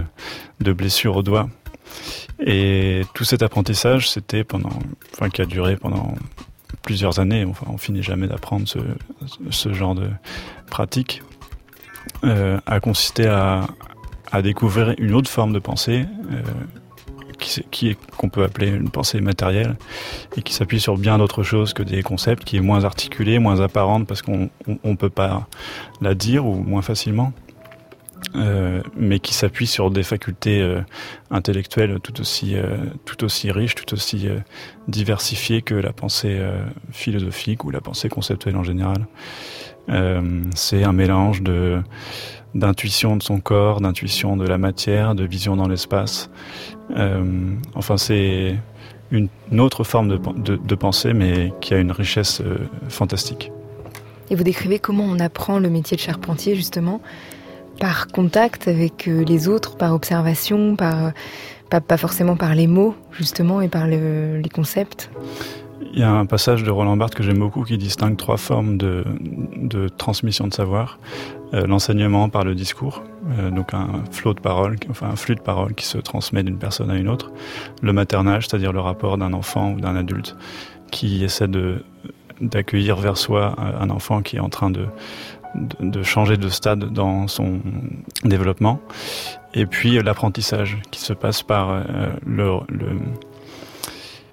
de, 0.61 0.73
blessures 0.75 1.17
aux 1.17 1.23
doigts. 1.23 1.49
Et 2.41 3.03
tout 3.15 3.25
cet 3.25 3.43
apprentissage, 3.43 4.11
c'était 4.11 4.45
pendant, 4.45 4.79
enfin, 5.13 5.29
qui 5.29 5.43
a 5.43 5.47
duré 5.47 5.77
pendant 5.77 6.15
plusieurs 6.83 7.19
années. 7.19 7.45
Enfin, 7.45 7.67
on 7.69 7.79
finit 7.79 8.03
jamais 8.03 8.29
d'apprendre 8.29 8.67
ce, 8.69 9.73
genre 9.73 9.95
de 9.95 10.09
pratique. 10.71 11.23
Euh, 12.25 12.59
a 12.67 12.81
consisté 12.81 13.27
à, 13.27 13.67
découvrir 14.43 14.95
une 14.99 15.15
autre 15.15 15.31
forme 15.31 15.53
de 15.53 15.59
pensée 15.59 16.05
euh, 16.31 16.43
qui, 17.39 17.89
est 17.89 17.99
qu'on 18.17 18.29
peut 18.29 18.45
appeler 18.45 18.69
une 18.69 18.91
pensée 18.91 19.21
matérielle 19.21 19.77
et 20.37 20.43
qui 20.43 20.53
s'appuie 20.53 20.81
sur 20.81 20.97
bien 20.97 21.19
d'autres 21.19 21.43
choses 21.43 21.73
que 21.73 21.83
des 21.83 22.03
concepts, 22.03 22.45
qui 22.45 22.57
est 22.57 22.61
moins 22.61 22.85
articulée, 22.85 23.39
moins 23.39 23.61
apparente 23.61 24.07
parce 24.07 24.23
qu'on 24.23 24.51
on, 24.85 24.97
peut 24.97 25.11
pas 25.11 25.47
la 26.01 26.15
dire 26.15 26.47
ou 26.47 26.55
moins 26.55 26.83
facilement. 26.83 27.33
Euh, 28.35 28.83
mais 28.97 29.21
qui 29.21 29.33
s'appuie 29.33 29.67
sur 29.67 29.91
des 29.91 30.03
facultés 30.03 30.61
euh, 30.61 30.81
intellectuelles 31.31 31.99
tout 32.03 32.21
aussi 32.21 32.57
tout 33.05 33.25
aussi 33.25 33.51
riches, 33.51 33.75
tout 33.75 33.95
aussi 33.95 34.29
diversifiées 34.87 35.63
que 35.63 35.75
la 35.75 35.93
pensée 35.93 36.39
philosophique 36.93 37.65
ou 37.65 37.71
la 37.71 37.81
pensée 37.81 38.09
conceptuelle 38.09 38.57
en 38.57 38.65
général. 38.65 39.07
c'est 40.55 40.85
un 40.85 40.93
mélange 40.93 41.43
de 41.43 41.81
d'intuition 42.55 43.17
de 43.17 43.23
son 43.23 43.41
corps, 43.41 43.81
d'intuition 43.81 44.37
de 44.37 44.47
la 44.47 44.59
matière, 44.59 45.15
de 45.15 45.25
vision 45.25 45.57
dans 45.57 45.69
l'espace. 45.69 46.31
Euh, 46.97 47.55
enfin, 47.75 47.97
c'est 47.97 48.57
une, 49.11 49.29
autre 49.59 49.85
forme 49.85 50.09
de, 50.09 50.75
pensée, 50.75 51.13
mais 51.13 51.53
qui 51.61 51.75
a 51.75 51.79
une 51.79 51.93
richesse 51.93 52.41
euh, 52.41 52.59
fantastique. 52.89 53.53
Et 54.31 54.35
vous 54.35 54.45
décrivez 54.45 54.79
comment 54.79 55.05
on 55.05 55.19
apprend 55.21 55.59
le 55.59 55.71
métier 55.71 55.97
de 55.97 56.03
charpentier, 56.03 56.55
justement, 56.55 57.01
par 57.79 58.09
contact 58.09 58.69
avec 58.69 59.09
euh, 59.09 59.25
les 59.25 59.49
autres, 59.49 59.77
par 59.77 59.95
observation, 59.95 60.77
par, 60.77 61.13
pas, 61.71 61.97
forcément 61.97 62.37
par 62.37 62.55
les 62.55 62.67
mots, 62.67 62.95
justement, 63.13 63.61
et 63.61 63.69
par 63.69 63.87
les 63.87 64.49
concepts. 64.53 65.11
Il 65.93 66.01
y 66.01 66.03
a 66.03 66.11
un 66.11 66.27
passage 66.27 66.65
de 66.65 66.71
Roland 66.71 66.97
Barthes 66.97 67.15
que 67.15 67.23
j'aime 67.23 67.39
beaucoup 67.39 67.65
qui 67.65 67.79
distingue 67.79 68.17
trois 68.17 68.37
formes 68.37 68.77
de, 68.77 69.05
de 69.57 69.89
transmission 69.89 70.47
de 70.47 70.55
savoir. 70.55 70.99
Euh, 71.55 71.67
l'enseignement 71.67 72.29
par 72.29 72.45
le 72.45 72.55
discours, 72.55 73.03
euh, 73.39 73.51
donc 73.51 73.73
un 73.73 74.05
flot 74.11 74.35
de 74.35 74.41
enfin 74.91 75.09
un 75.09 75.17
flux 75.17 75.35
de 75.35 75.41
parole 75.41 75.75
qui 75.75 75.87
se 75.87 75.97
transmet 75.97 76.43
d'une 76.43 76.59
personne 76.59 76.91
à 76.91 76.97
une 76.97 77.09
autre. 77.09 77.33
Le 77.81 77.95
maternage, 77.95 78.47
c'est-à-dire 78.47 78.73
le 78.73 78.81
rapport 78.81 79.17
d'un 79.17 79.33
enfant 79.33 79.73
ou 79.73 79.81
d'un 79.81 79.97
adulte 79.97 80.37
qui 80.91 81.25
essaie 81.25 81.49
de 81.49 81.83
d'accueillir 82.41 82.97
vers 82.97 83.17
soi 83.17 83.57
un 83.59 83.91
enfant 83.91 84.23
qui 84.23 84.37
est 84.37 84.41
en 84.41 84.49
train 84.49 84.71
de, 84.71 84.87
de, 85.55 86.03
changer 86.03 86.37
de 86.37 86.49
stade 86.49 86.93
dans 86.93 87.29
son 87.29 87.61
développement. 88.25 88.81
Et 89.55 89.67
puis 89.67 90.01
l'apprentissage 90.03 90.79
qui 90.91 91.01
se 91.01 91.13
passe 91.13 91.43
par 91.43 91.71
euh, 91.71 91.83
le, 92.27 92.61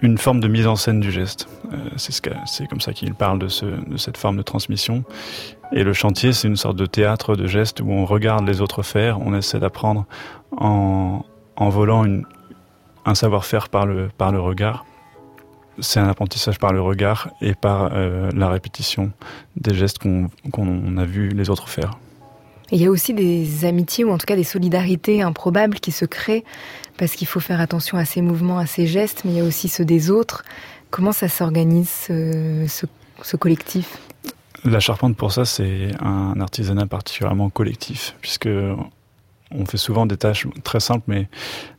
une 0.01 0.18
forme 0.18 0.39
de 0.39 0.47
mise 0.47 0.68
en 0.68 0.76
scène 0.76 0.99
du 0.99 1.11
geste. 1.11 1.47
Euh, 1.74 1.78
c'est 1.97 2.11
ce 2.11 2.22
comme 2.68 2.82
ça 2.82 2.93
qu'il 2.93 3.13
parle 3.13 3.39
de, 3.39 3.47
ce, 3.47 3.66
de 3.66 3.97
cette 3.97 4.18
forme 4.18 4.38
de 4.38 4.43
transmission. 4.43 5.03
Et 5.72 5.84
le 5.84 5.93
chantier, 5.93 6.34
c'est 6.34 6.47
une 6.47 6.57
sorte 6.57 6.76
de 6.76 6.86
théâtre 6.86 7.36
de 7.36 7.47
geste 7.47 7.82
où 7.82 7.91
on 7.91 8.05
regarde 8.05 8.45
les 8.47 8.61
autres 8.61 8.84
faire, 8.84 9.20
on 9.22 9.34
essaie 9.34 9.59
d'apprendre 9.59 10.05
en, 10.57 11.26
en 11.55 11.70
volant 11.70 12.05
une, 12.05 12.26
un 13.05 13.16
savoir-faire 13.16 13.70
par 13.70 13.86
le, 13.86 14.09
par 14.18 14.32
le 14.32 14.39
regard. 14.39 14.86
C'est 15.80 15.99
un 15.99 16.07
apprentissage 16.07 16.59
par 16.59 16.73
le 16.73 16.82
regard 16.82 17.30
et 17.41 17.53
par 17.53 17.91
euh, 17.93 18.30
la 18.34 18.49
répétition 18.49 19.11
des 19.57 19.73
gestes 19.73 19.99
qu'on 19.99 20.97
a 20.97 21.05
vu 21.05 21.30
les 21.30 21.49
autres 21.49 21.69
faire. 21.69 21.97
Et 22.71 22.78
il 22.78 22.82
y 22.82 22.86
a 22.88 22.89
aussi 22.89 23.13
des 23.13 23.65
amitiés 23.65 24.03
ou 24.03 24.11
en 24.11 24.17
tout 24.17 24.26
cas 24.26 24.36
des 24.36 24.43
solidarités 24.43 25.21
improbables 25.21 25.80
qui 25.80 25.91
se 25.91 26.05
créent 26.05 26.43
parce 26.97 27.13
qu'il 27.13 27.28
faut 27.28 27.39
faire 27.39 27.59
attention 27.59 27.97
à 27.97 28.05
ses 28.05 28.21
mouvements, 28.21 28.57
à 28.57 28.65
ses 28.65 28.88
gestes, 28.88 29.23
mais 29.26 29.32
il 29.32 29.38
y 29.38 29.41
a 29.41 29.43
aussi 29.43 29.69
ceux 29.69 29.86
des 29.86 30.09
autres. 30.09 30.43
Comment 30.89 31.11
ça 31.11 31.28
s'organise 31.28 31.89
ce, 31.89 33.36
collectif? 33.36 33.99
La 34.63 34.80
charpente 34.80 35.15
pour 35.15 35.32
ça, 35.32 35.45
c'est 35.45 35.89
un 35.99 36.39
artisanat 36.39 36.88
particulièrement 36.88 37.49
collectif 37.49 38.15
puisque 38.21 38.49
on 39.57 39.65
fait 39.65 39.77
souvent 39.77 40.05
des 40.05 40.17
tâches 40.17 40.47
très 40.63 40.79
simples 40.79 41.05
mais 41.07 41.27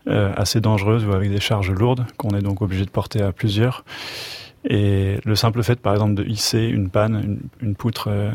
euh, 0.09 0.33
assez 0.37 0.61
dangereuses 0.61 1.05
ou 1.05 1.13
avec 1.13 1.31
des 1.31 1.41
charges 1.41 1.71
lourdes 1.71 2.05
qu'on 2.17 2.31
est 2.31 2.43
donc 2.43 2.63
obligé 2.63 2.85
de 2.85 2.91
porter 2.91 3.23
à 3.23 3.33
plusieurs. 3.33 3.85
Et 4.69 5.19
le 5.25 5.37
simple 5.37 5.63
fait, 5.63 5.79
par 5.79 5.93
exemple, 5.93 6.15
de 6.15 6.25
hisser 6.25 6.65
une 6.65 6.91
panne, 6.91 7.39
une, 7.61 7.77
poutre 7.77 8.09
euh, 8.09 8.33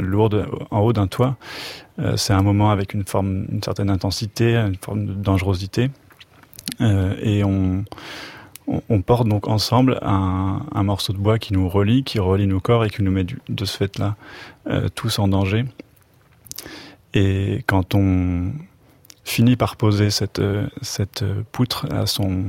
lourde 0.00 0.46
en 0.70 0.80
haut 0.80 0.92
d'un 0.92 1.06
toit. 1.06 1.36
Euh, 1.98 2.16
c'est 2.16 2.32
un 2.32 2.42
moment 2.42 2.70
avec 2.70 2.94
une 2.94 3.04
forme, 3.04 3.46
une 3.50 3.62
certaine 3.62 3.90
intensité, 3.90 4.56
une 4.56 4.76
forme 4.76 5.06
de 5.06 5.12
dangerosité, 5.12 5.90
euh, 6.80 7.14
et 7.20 7.44
on, 7.44 7.84
porte 9.04 9.26
donc 9.26 9.48
ensemble 9.48 9.98
un, 10.02 10.82
morceau 10.82 11.12
de 11.12 11.18
bois 11.18 11.38
qui 11.38 11.52
nous 11.52 11.68
relie, 11.68 12.04
qui 12.04 12.18
relie 12.18 12.46
nos 12.46 12.60
corps 12.60 12.84
et 12.84 12.90
qui 12.90 13.02
nous 13.02 13.10
met 13.10 13.24
de 13.24 13.64
ce 13.64 13.76
fait-là 13.76 14.16
euh, 14.68 14.88
tous 14.94 15.18
en 15.18 15.28
danger. 15.28 15.64
Et 17.14 17.62
quand 17.66 17.94
on 17.94 18.52
finit 19.24 19.56
par 19.56 19.76
poser 19.76 20.10
cette, 20.10 20.42
cette 20.80 21.24
poutre 21.52 21.86
à 21.92 22.06
son, 22.06 22.46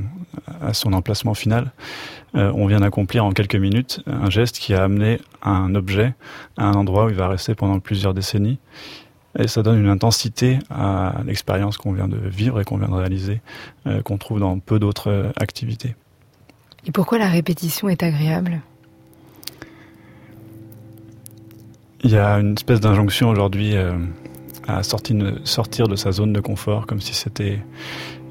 à 0.60 0.74
son 0.74 0.92
emplacement 0.92 1.34
final, 1.34 1.72
euh, 2.34 2.52
on 2.54 2.66
vient 2.66 2.80
d'accomplir 2.80 3.24
en 3.24 3.30
quelques 3.32 3.56
minutes 3.56 4.00
un 4.06 4.28
geste 4.28 4.58
qui 4.58 4.74
a 4.74 4.82
amené 4.82 5.20
un 5.42 5.74
objet 5.74 6.14
à 6.56 6.66
un 6.66 6.74
endroit 6.74 7.06
où 7.06 7.08
il 7.10 7.14
va 7.14 7.28
rester 7.28 7.54
pendant 7.54 7.78
plusieurs 7.78 8.14
décennies. 8.14 8.58
Et 9.38 9.48
ça 9.48 9.62
donne 9.62 9.80
une 9.80 9.88
intensité 9.88 10.58
à 10.70 11.14
l'expérience 11.24 11.76
qu'on 11.76 11.92
vient 11.92 12.08
de 12.08 12.16
vivre 12.16 12.60
et 12.60 12.64
qu'on 12.64 12.76
vient 12.76 12.88
de 12.88 12.94
réaliser, 12.94 13.40
euh, 13.86 14.00
qu'on 14.02 14.16
trouve 14.16 14.40
dans 14.40 14.58
peu 14.58 14.78
d'autres 14.78 15.10
euh, 15.10 15.32
activités. 15.36 15.94
Et 16.86 16.92
pourquoi 16.92 17.18
la 17.18 17.28
répétition 17.28 17.88
est 17.88 18.02
agréable? 18.02 18.60
Il 22.02 22.10
y 22.10 22.18
a 22.18 22.34
une 22.34 22.52
espèce 22.52 22.80
d'injonction 22.80 23.30
aujourd'hui 23.30 23.74
à 24.66 24.82
sortir 24.82 25.88
de 25.88 25.96
sa 25.96 26.12
zone 26.12 26.32
de 26.32 26.40
confort, 26.40 26.86
comme 26.86 27.00
si 27.00 27.14
c'était 27.14 27.60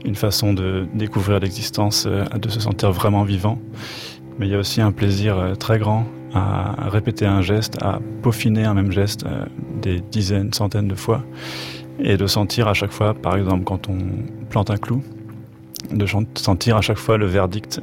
une 0.05 0.15
façon 0.15 0.53
de 0.53 0.85
découvrir 0.93 1.39
l'existence, 1.39 2.05
euh, 2.07 2.25
de 2.25 2.49
se 2.49 2.59
sentir 2.59 2.91
vraiment 2.91 3.23
vivant. 3.23 3.59
Mais 4.37 4.47
il 4.47 4.51
y 4.51 4.55
a 4.55 4.59
aussi 4.59 4.81
un 4.81 4.91
plaisir 4.91 5.37
euh, 5.37 5.55
très 5.55 5.79
grand 5.79 6.05
à 6.33 6.89
répéter 6.89 7.27
un 7.27 7.43
geste, 7.43 7.77
à 7.83 7.99
peaufiner 8.23 8.65
un 8.65 8.73
même 8.73 8.91
geste 8.91 9.25
euh, 9.25 9.45
des 9.81 9.99
dizaines, 9.99 10.51
centaines 10.51 10.87
de 10.87 10.95
fois, 10.95 11.23
et 11.99 12.17
de 12.17 12.25
sentir 12.25 12.67
à 12.67 12.73
chaque 12.73 12.91
fois, 12.91 13.13
par 13.13 13.37
exemple 13.37 13.63
quand 13.63 13.87
on 13.87 13.97
plante 14.49 14.71
un 14.71 14.77
clou, 14.77 15.03
de 15.91 16.07
sentir 16.35 16.77
à 16.77 16.81
chaque 16.81 16.97
fois 16.97 17.17
le 17.17 17.27
verdict 17.27 17.79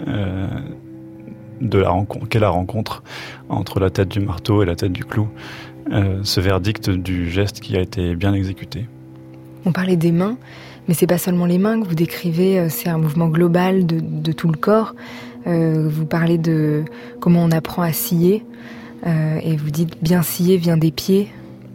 de 1.60 1.78
la 1.78 1.90
rencontre, 1.90 2.28
qu'est 2.28 2.40
la 2.40 2.48
rencontre 2.48 3.04
entre 3.48 3.78
la 3.78 3.90
tête 3.90 4.08
du 4.08 4.18
marteau 4.18 4.62
et 4.62 4.66
la 4.66 4.74
tête 4.74 4.92
du 4.92 5.04
clou, 5.04 5.28
ce 5.90 6.40
verdict 6.40 6.90
du 6.90 7.30
geste 7.30 7.60
qui 7.60 7.76
a 7.76 7.80
été 7.80 8.14
bien 8.14 8.32
exécuté. 8.32 8.86
On 9.64 9.72
parlait 9.72 9.96
des 9.96 10.12
mains. 10.12 10.36
Mais 10.90 10.94
c'est 10.94 11.06
pas 11.06 11.18
seulement 11.18 11.46
les 11.46 11.58
mains 11.58 11.80
que 11.80 11.86
vous 11.86 11.94
décrivez, 11.94 12.58
euh, 12.58 12.66
c'est 12.68 12.88
un 12.88 12.98
mouvement 12.98 13.28
global 13.28 13.86
de, 13.86 14.32
tout 14.32 14.48
le 14.48 14.56
corps. 14.56 14.96
Euh, 15.46 15.88
vous 15.88 16.04
parlez 16.04 16.36
de 16.36 16.84
comment 17.20 17.44
on 17.44 17.52
apprend 17.52 17.82
à 17.82 17.92
scier, 17.92 18.44
euh, 19.06 19.38
et 19.40 19.56
vous 19.56 19.70
dites 19.70 20.02
bien 20.02 20.22
scier 20.22 20.56
vient 20.56 20.76
des 20.76 20.90
pieds, 20.90 21.28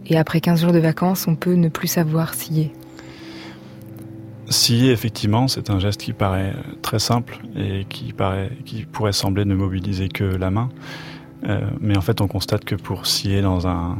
et 0.06 0.18
après 0.18 0.42
15 0.42 0.60
jours 0.60 0.72
de 0.72 0.78
vacances, 0.80 1.26
on 1.26 1.34
peut 1.34 1.54
ne 1.54 1.68
plus 1.68 1.88
savoir 1.88 2.34
scier. 2.34 2.72
Scier, 4.50 4.92
effectivement, 4.92 5.48
c'est 5.48 5.70
un 5.70 5.80
geste 5.80 6.02
qui 6.02 6.12
paraît 6.12 6.52
très 6.82 6.98
simple 6.98 7.38
et 7.56 7.86
qui, 7.88 8.12
paraît, 8.12 8.50
qui 8.66 8.84
pourrait 8.84 9.12
sembler 9.12 9.46
ne 9.46 9.54
mobiliser 9.54 10.08
que 10.08 10.24
la 10.24 10.50
main. 10.50 10.68
Mais 11.80 11.96
en 11.96 12.00
fait, 12.00 12.20
on 12.20 12.28
constate 12.28 12.64
que 12.64 12.74
pour 12.74 13.06
scier 13.06 13.40
dans 13.40 13.66
un, 13.66 13.98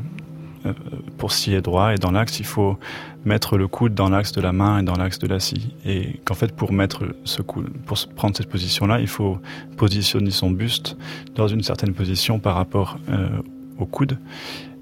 euh, 0.67 0.73
pour 1.19 1.33
scier 1.33 1.61
droit 1.61 1.95
et 1.95 1.97
dans 1.97 2.11
l'axe, 2.11 2.41
il 2.41 2.47
faut 2.47 2.79
mettre 3.25 3.57
le 3.57 3.69
coude 3.69 3.95
dans 3.95 4.09
l'axe 4.09 4.33
de 4.33 4.41
la 4.41 4.53
main 4.53 4.81
et 4.81 4.83
dans 4.83 4.97
l'axe 4.97 5.19
de 5.19 5.27
la 5.27 5.41
scie. 5.41 5.75
Et 5.85 6.21
qu'en 6.25 6.35
fait, 6.35 6.53
pour 6.53 6.73
mettre 6.73 7.05
ce 7.25 7.43
coude, 7.43 7.69
pour 7.87 7.97
prendre 8.15 8.37
cette 8.37 8.49
position-là, 8.49 9.01
il 9.01 9.07
faut 9.07 9.39
positionner 9.77 10.31
son 10.31 10.51
buste 10.51 10.97
dans 11.35 11.49
une 11.49 11.63
certaine 11.63 11.95
position 11.95 12.39
par 12.39 12.55
rapport 12.55 12.99
euh, 13.09 13.29
au 13.79 13.87
coude. 13.87 14.19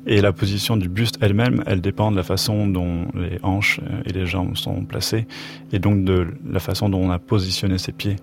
Et 0.06 0.20
la 0.20 0.32
position 0.32 0.76
du 0.76 0.88
buste 0.88 1.18
elle-même, 1.20 1.62
elle 1.66 1.80
dépend 1.80 2.10
de 2.10 2.16
la 2.16 2.24
façon 2.24 2.66
dont 2.66 3.06
les 3.14 3.38
hanches 3.42 3.80
euh, 3.80 4.02
et 4.04 4.12
les 4.12 4.26
jambes 4.26 4.56
sont 4.56 4.84
placées, 4.84 5.26
et 5.72 5.78
donc 5.78 6.04
de 6.04 6.26
la 6.46 6.60
façon 6.60 6.88
dont 6.88 7.00
on 7.00 7.10
a 7.10 7.18
positionné 7.18 7.78
ses 7.78 7.92
pieds 7.92 8.16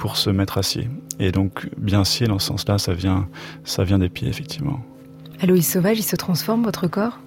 pour 0.00 0.16
se 0.16 0.30
mettre 0.30 0.56
à 0.56 0.62
scier. 0.62 0.88
Et 1.20 1.30
donc, 1.30 1.68
bien 1.76 2.04
scier 2.04 2.26
dans 2.26 2.38
ce 2.38 2.46
sens-là, 2.46 2.78
ça 2.78 2.94
vient, 2.94 3.28
ça 3.64 3.84
vient 3.84 3.98
des 3.98 4.08
pieds, 4.08 4.28
effectivement. 4.28 4.80
Aloïs 5.40 5.70
Sauvage, 5.70 5.98
il 5.98 6.02
se 6.02 6.16
transforme, 6.16 6.64
votre 6.64 6.88
corps? 6.88 7.18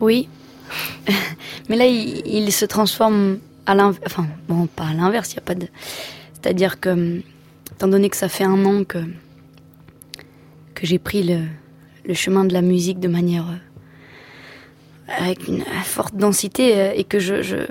Oui. 0.00 0.28
Mais 1.68 1.76
là, 1.76 1.86
il, 1.86 2.52
se 2.52 2.64
transforme 2.64 3.38
à 3.66 3.74
l'inverse. 3.74 4.00
Enfin, 4.06 4.28
bon, 4.48 4.68
pas 4.68 4.86
à 4.86 4.94
l'inverse, 4.94 5.32
il 5.32 5.34
n'y 5.34 5.40
a 5.40 5.42
pas 5.42 5.56
de. 5.56 5.66
C'est-à-dire 6.32 6.78
que, 6.78 7.20
étant 7.72 7.88
donné 7.88 8.08
que 8.08 8.16
ça 8.16 8.28
fait 8.28 8.44
un 8.44 8.64
an 8.64 8.84
que, 8.84 8.98
que 10.74 10.86
j'ai 10.86 11.00
pris 11.00 11.24
le, 11.24 12.14
chemin 12.14 12.44
de 12.44 12.52
la 12.52 12.62
musique 12.62 13.00
de 13.00 13.08
manière. 13.08 13.48
Euh, 13.48 15.12
avec 15.18 15.46
une 15.46 15.64
forte 15.84 16.16
densité 16.16 16.76
euh, 16.76 16.92
et 16.94 17.04
que 17.04 17.20
je, 17.20 17.66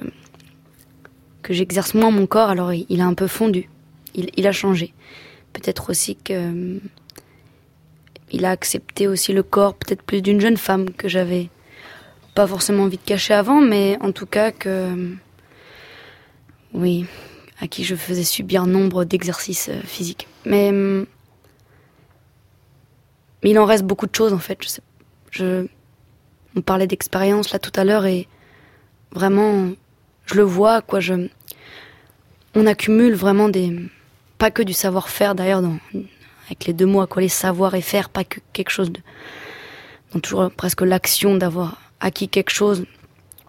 que 1.46 1.54
j'exerce 1.54 1.94
moins 1.94 2.10
mon 2.10 2.26
corps, 2.26 2.50
alors 2.50 2.74
il, 2.74 3.02
a 3.02 3.06
un 3.06 3.14
peu 3.14 3.28
fondu. 3.28 3.70
Il, 4.16 4.48
a 4.48 4.52
changé. 4.52 4.96
Peut-être 5.54 5.92
aussi 5.92 6.16
que 6.16 6.80
il 8.32 8.46
a 8.46 8.50
accepté 8.50 9.08
aussi 9.08 9.32
le 9.32 9.44
corps 9.44 9.76
peut-être 9.76 10.02
plus 10.02 10.24
d'une 10.24 10.42
jeune 10.42 10.58
femme 10.58 10.90
que 10.90 11.08
j'avais 11.08 11.50
pas 12.34 12.48
forcément 12.48 12.84
envie 12.84 12.98
de 12.98 13.04
cacher 13.04 13.36
avant, 13.36 13.62
mais 13.62 14.00
en 14.02 14.12
tout 14.12 14.26
cas 14.26 14.52
que 14.52 15.14
oui, 16.74 17.06
à 17.62 17.68
qui 17.68 17.84
je 17.84 17.96
faisais 17.96 18.24
subir 18.24 18.66
nombre 18.66 19.04
d'exercices 19.06 19.70
euh, 19.70 19.80
physiques. 19.84 20.28
Mais, 20.46 20.72
mais 20.72 21.06
il 23.44 23.60
en 23.60 23.66
reste 23.66 23.84
beaucoup 23.84 24.08
de 24.08 24.16
choses 24.16 24.34
en 24.34 24.40
fait. 24.40 24.58
Je, 24.64 24.68
sais, 24.68 24.82
je 25.30 25.68
on 26.56 26.62
parlait 26.62 26.88
d'expérience 26.88 27.52
là 27.52 27.60
tout 27.60 27.72
à 27.76 27.84
l'heure 27.84 28.08
et 28.08 28.28
vraiment 29.12 29.70
je 30.26 30.36
le 30.36 30.44
vois 30.44 30.82
quoi. 30.82 31.00
Je 31.00 31.28
on 32.56 32.66
accumule 32.68 33.16
vraiment 33.16 33.50
des 33.50 33.78
pas 34.38 34.52
que 34.52 34.64
du 34.64 34.74
savoir-faire 34.74 35.36
d'ailleurs 35.36 35.62
avec 36.46 36.66
les 36.66 36.74
deux 36.74 36.86
mots 36.86 37.02
à 37.02 37.08
coller 37.08 37.30
savoir 37.30 37.76
et 37.76 37.82
faire, 37.82 38.10
pas 38.10 38.24
que 38.24 38.40
quelque 38.54 38.70
chose 38.70 38.92
de. 38.92 39.00
Toujours 40.22 40.50
presque 40.50 40.82
l'action 40.82 41.36
d'avoir 41.36 41.82
acquis 42.00 42.30
quelque 42.30 42.50
chose 42.50 42.86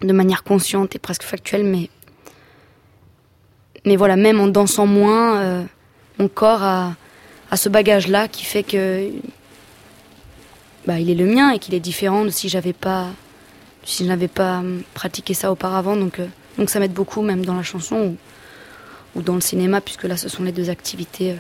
de 0.02 0.12
manière 0.12 0.42
consciente 0.42 0.96
et 0.96 0.98
presque 0.98 1.22
factuelle, 1.22 1.64
mais. 1.64 1.90
Mais 3.84 3.94
voilà, 3.94 4.16
même 4.16 4.40
en 4.40 4.48
dansant 4.48 4.86
moins, 4.86 5.40
euh, 5.40 5.62
mon 6.18 6.26
corps 6.26 6.64
a, 6.64 6.96
a 7.52 7.56
ce 7.56 7.68
bagage-là 7.68 8.26
qui 8.26 8.44
fait 8.44 8.64
que. 8.64 9.10
Bah, 10.86 10.98
il 10.98 11.10
est 11.10 11.14
le 11.14 11.26
mien 11.26 11.50
et 11.52 11.58
qu'il 11.58 11.74
est 11.74 11.80
différent 11.80 12.24
de 12.24 12.30
si 12.30 12.48
j'avais 12.48 12.72
pas. 12.72 13.08
Si 13.86 14.04
je 14.04 14.08
n'avais 14.08 14.28
pas 14.28 14.58
hum, 14.58 14.82
pratiqué 14.92 15.32
ça 15.32 15.50
auparavant. 15.50 15.96
Donc, 15.96 16.20
euh, 16.20 16.26
donc 16.58 16.68
ça 16.68 16.78
m'aide 16.80 16.92
beaucoup, 16.92 17.22
même 17.22 17.46
dans 17.46 17.56
la 17.56 17.62
chanson 17.62 18.16
ou, 19.14 19.22
dans 19.22 19.34
le 19.34 19.40
cinéma, 19.40 19.80
puisque 19.80 20.04
là, 20.04 20.18
ce 20.18 20.28
sont 20.28 20.42
les 20.42 20.52
deux 20.52 20.68
activités. 20.68 21.32
Euh, 21.32 21.36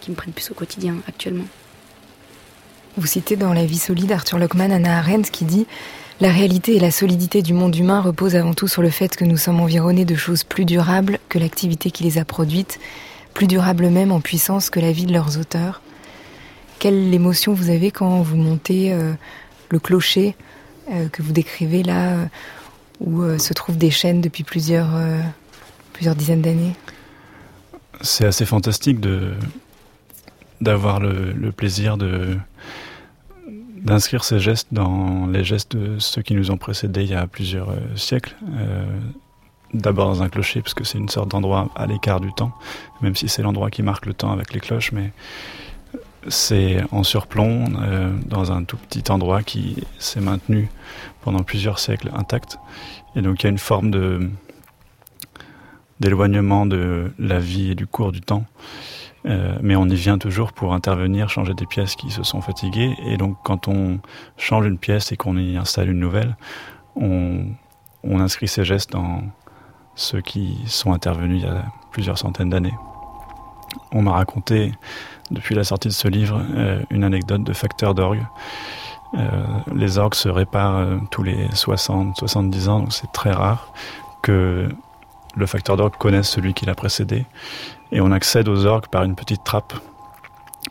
qui 0.00 0.10
me 0.10 0.16
prennent 0.16 0.32
plus 0.32 0.50
au 0.50 0.54
quotidien 0.54 0.96
actuellement. 1.06 1.44
Vous 2.96 3.06
citez 3.06 3.36
dans 3.36 3.52
La 3.52 3.64
vie 3.64 3.78
solide 3.78 4.12
Arthur 4.12 4.38
Lockman 4.38 4.70
Anna 4.70 4.98
Arendt 4.98 5.30
qui 5.30 5.44
dit 5.44 5.66
La 6.20 6.30
réalité 6.30 6.76
et 6.76 6.80
la 6.80 6.90
solidité 6.90 7.42
du 7.42 7.52
monde 7.52 7.76
humain 7.76 8.00
reposent 8.00 8.36
avant 8.36 8.54
tout 8.54 8.68
sur 8.68 8.82
le 8.82 8.90
fait 8.90 9.16
que 9.16 9.24
nous 9.24 9.36
sommes 9.36 9.60
environnés 9.60 10.04
de 10.04 10.14
choses 10.14 10.44
plus 10.44 10.64
durables 10.64 11.18
que 11.28 11.38
l'activité 11.38 11.90
qui 11.90 12.04
les 12.04 12.18
a 12.18 12.24
produites, 12.24 12.78
plus 13.34 13.46
durables 13.46 13.88
même 13.88 14.12
en 14.12 14.20
puissance 14.20 14.70
que 14.70 14.80
la 14.80 14.92
vie 14.92 15.06
de 15.06 15.12
leurs 15.12 15.38
auteurs. 15.38 15.80
Quelle 16.78 17.12
émotion 17.12 17.52
vous 17.52 17.70
avez 17.70 17.90
quand 17.90 18.22
vous 18.22 18.36
montez 18.36 18.92
euh, 18.92 19.12
le 19.70 19.78
clocher 19.78 20.36
euh, 20.92 21.08
que 21.08 21.22
vous 21.22 21.32
décrivez 21.32 21.82
là, 21.82 22.12
euh, 22.12 22.26
où 23.00 23.38
se 23.38 23.52
trouvent 23.52 23.78
des 23.78 23.90
chaînes 23.90 24.20
depuis 24.20 24.44
plusieurs, 24.44 24.90
plusieurs 25.92 26.16
dizaines 26.16 26.42
d'années? 26.42 26.74
C'est 28.00 28.26
assez 28.26 28.44
fantastique 28.44 29.00
de, 29.00 29.34
d'avoir 30.60 31.00
le, 31.00 31.52
plaisir 31.52 31.96
de 31.96 32.36
d'inscrire 33.82 34.24
ces 34.24 34.40
gestes 34.40 34.68
dans 34.72 35.26
les 35.28 35.44
gestes 35.44 35.76
de 35.76 36.00
ceux 36.00 36.20
qui 36.20 36.34
nous 36.34 36.50
ont 36.50 36.56
précédés 36.56 37.04
il 37.04 37.10
y 37.10 37.14
a 37.14 37.26
plusieurs 37.28 37.70
euh, 37.70 37.78
siècles. 37.94 38.34
Euh, 38.56 38.84
d'abord 39.72 40.08
dans 40.08 40.22
un 40.22 40.28
clocher, 40.28 40.62
parce 40.62 40.74
que 40.74 40.82
c'est 40.82 40.98
une 40.98 41.08
sorte 41.08 41.30
d'endroit 41.30 41.70
à 41.76 41.86
l'écart 41.86 42.20
du 42.20 42.32
temps, 42.32 42.52
même 43.02 43.14
si 43.14 43.28
c'est 43.28 43.42
l'endroit 43.42 43.70
qui 43.70 43.82
marque 43.82 44.06
le 44.06 44.14
temps 44.14 44.32
avec 44.32 44.52
les 44.52 44.60
cloches, 44.60 44.90
mais 44.90 45.12
c'est 46.26 46.82
en 46.90 47.02
surplomb, 47.04 47.64
euh, 47.80 48.12
dans 48.26 48.50
un 48.50 48.64
tout 48.64 48.76
petit 48.76 49.10
endroit 49.10 49.42
qui 49.42 49.76
s'est 49.98 50.20
maintenu 50.20 50.68
pendant 51.22 51.42
plusieurs 51.42 51.78
siècles 51.78 52.10
intact. 52.14 52.58
Et 53.14 53.22
donc 53.22 53.42
il 53.42 53.44
y 53.44 53.46
a 53.46 53.50
une 53.50 53.58
forme 53.58 53.90
d'éloignement 56.00 56.66
de 56.66 57.12
la 57.18 57.38
vie 57.38 57.70
et 57.70 57.74
du 57.74 57.86
cours 57.86 58.12
du 58.12 58.20
temps. 58.20 58.44
Euh, 59.26 59.58
mais 59.62 59.76
on 59.76 59.86
y 59.86 59.94
vient 59.94 60.16
toujours 60.18 60.52
pour 60.52 60.72
intervenir, 60.72 61.28
changer 61.28 61.54
des 61.54 61.66
pièces 61.66 61.96
qui 61.96 62.10
se 62.10 62.22
sont 62.22 62.40
fatiguées. 62.40 62.94
Et 63.06 63.16
donc 63.16 63.36
quand 63.44 63.68
on 63.68 64.00
change 64.36 64.66
une 64.66 64.78
pièce 64.78 65.12
et 65.12 65.16
qu'on 65.16 65.36
y 65.36 65.56
installe 65.56 65.90
une 65.90 65.98
nouvelle, 65.98 66.36
on, 66.96 67.46
on 68.02 68.20
inscrit 68.20 68.48
ces 68.48 68.64
gestes 68.64 68.92
dans 68.92 69.22
ceux 69.94 70.20
qui 70.20 70.56
sont 70.66 70.92
intervenus 70.92 71.42
il 71.42 71.46
y 71.46 71.50
a 71.50 71.64
plusieurs 71.90 72.18
centaines 72.18 72.50
d'années. 72.50 72.74
On 73.92 74.02
m'a 74.02 74.12
raconté 74.12 74.72
depuis 75.30 75.54
la 75.54 75.64
sortie 75.64 75.88
de 75.88 75.92
ce 75.92 76.08
livre 76.08 76.40
euh, 76.54 76.82
une 76.90 77.04
anecdote 77.04 77.42
de 77.42 77.52
facteur 77.52 77.94
d'orgue. 77.94 78.24
Euh, 79.14 79.30
les 79.74 79.98
orgues 79.98 80.14
se 80.14 80.28
réparent 80.28 80.78
euh, 80.78 80.98
tous 81.10 81.22
les 81.22 81.46
60-70 81.48 82.68
ans, 82.68 82.80
donc 82.80 82.92
c'est 82.92 83.10
très 83.12 83.32
rare 83.32 83.72
que 84.22 84.68
le 85.36 85.46
facteur 85.46 85.76
d'orgue 85.76 85.96
connaisse 85.96 86.28
celui 86.28 86.52
qui 86.54 86.66
l'a 86.66 86.74
précédé. 86.74 87.24
Et 87.92 88.00
on 88.00 88.10
accède 88.10 88.48
aux 88.48 88.66
orgues 88.66 88.88
par 88.88 89.04
une 89.04 89.14
petite 89.14 89.44
trappe. 89.44 89.74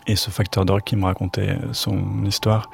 Et 0.06 0.16
ce 0.16 0.30
facteur 0.30 0.66
d'orgue 0.66 0.84
qui 0.84 0.96
me 0.96 1.06
racontait 1.06 1.58
son 1.72 2.24
histoire 2.26 2.70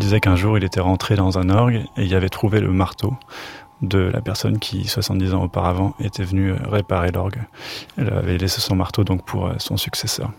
disait 0.00 0.20
qu'un 0.20 0.36
jour 0.36 0.58
il 0.58 0.64
était 0.64 0.80
rentré 0.80 1.14
dans 1.14 1.38
un 1.38 1.48
orgue 1.48 1.84
et 1.96 2.04
il 2.04 2.14
avait 2.14 2.28
trouvé 2.28 2.60
le 2.60 2.72
marteau 2.72 3.14
de 3.82 3.98
la 3.98 4.20
personne 4.20 4.58
qui, 4.58 4.84
70 4.84 5.34
ans 5.34 5.44
auparavant, 5.44 5.94
était 6.00 6.24
venue 6.24 6.52
réparer 6.52 7.12
l'orgue. 7.12 7.42
Elle 7.96 8.12
avait 8.12 8.38
laissé 8.38 8.60
son 8.60 8.74
marteau 8.74 9.04
donc 9.04 9.24
pour 9.24 9.50
son 9.58 9.76
successeur. 9.76 10.30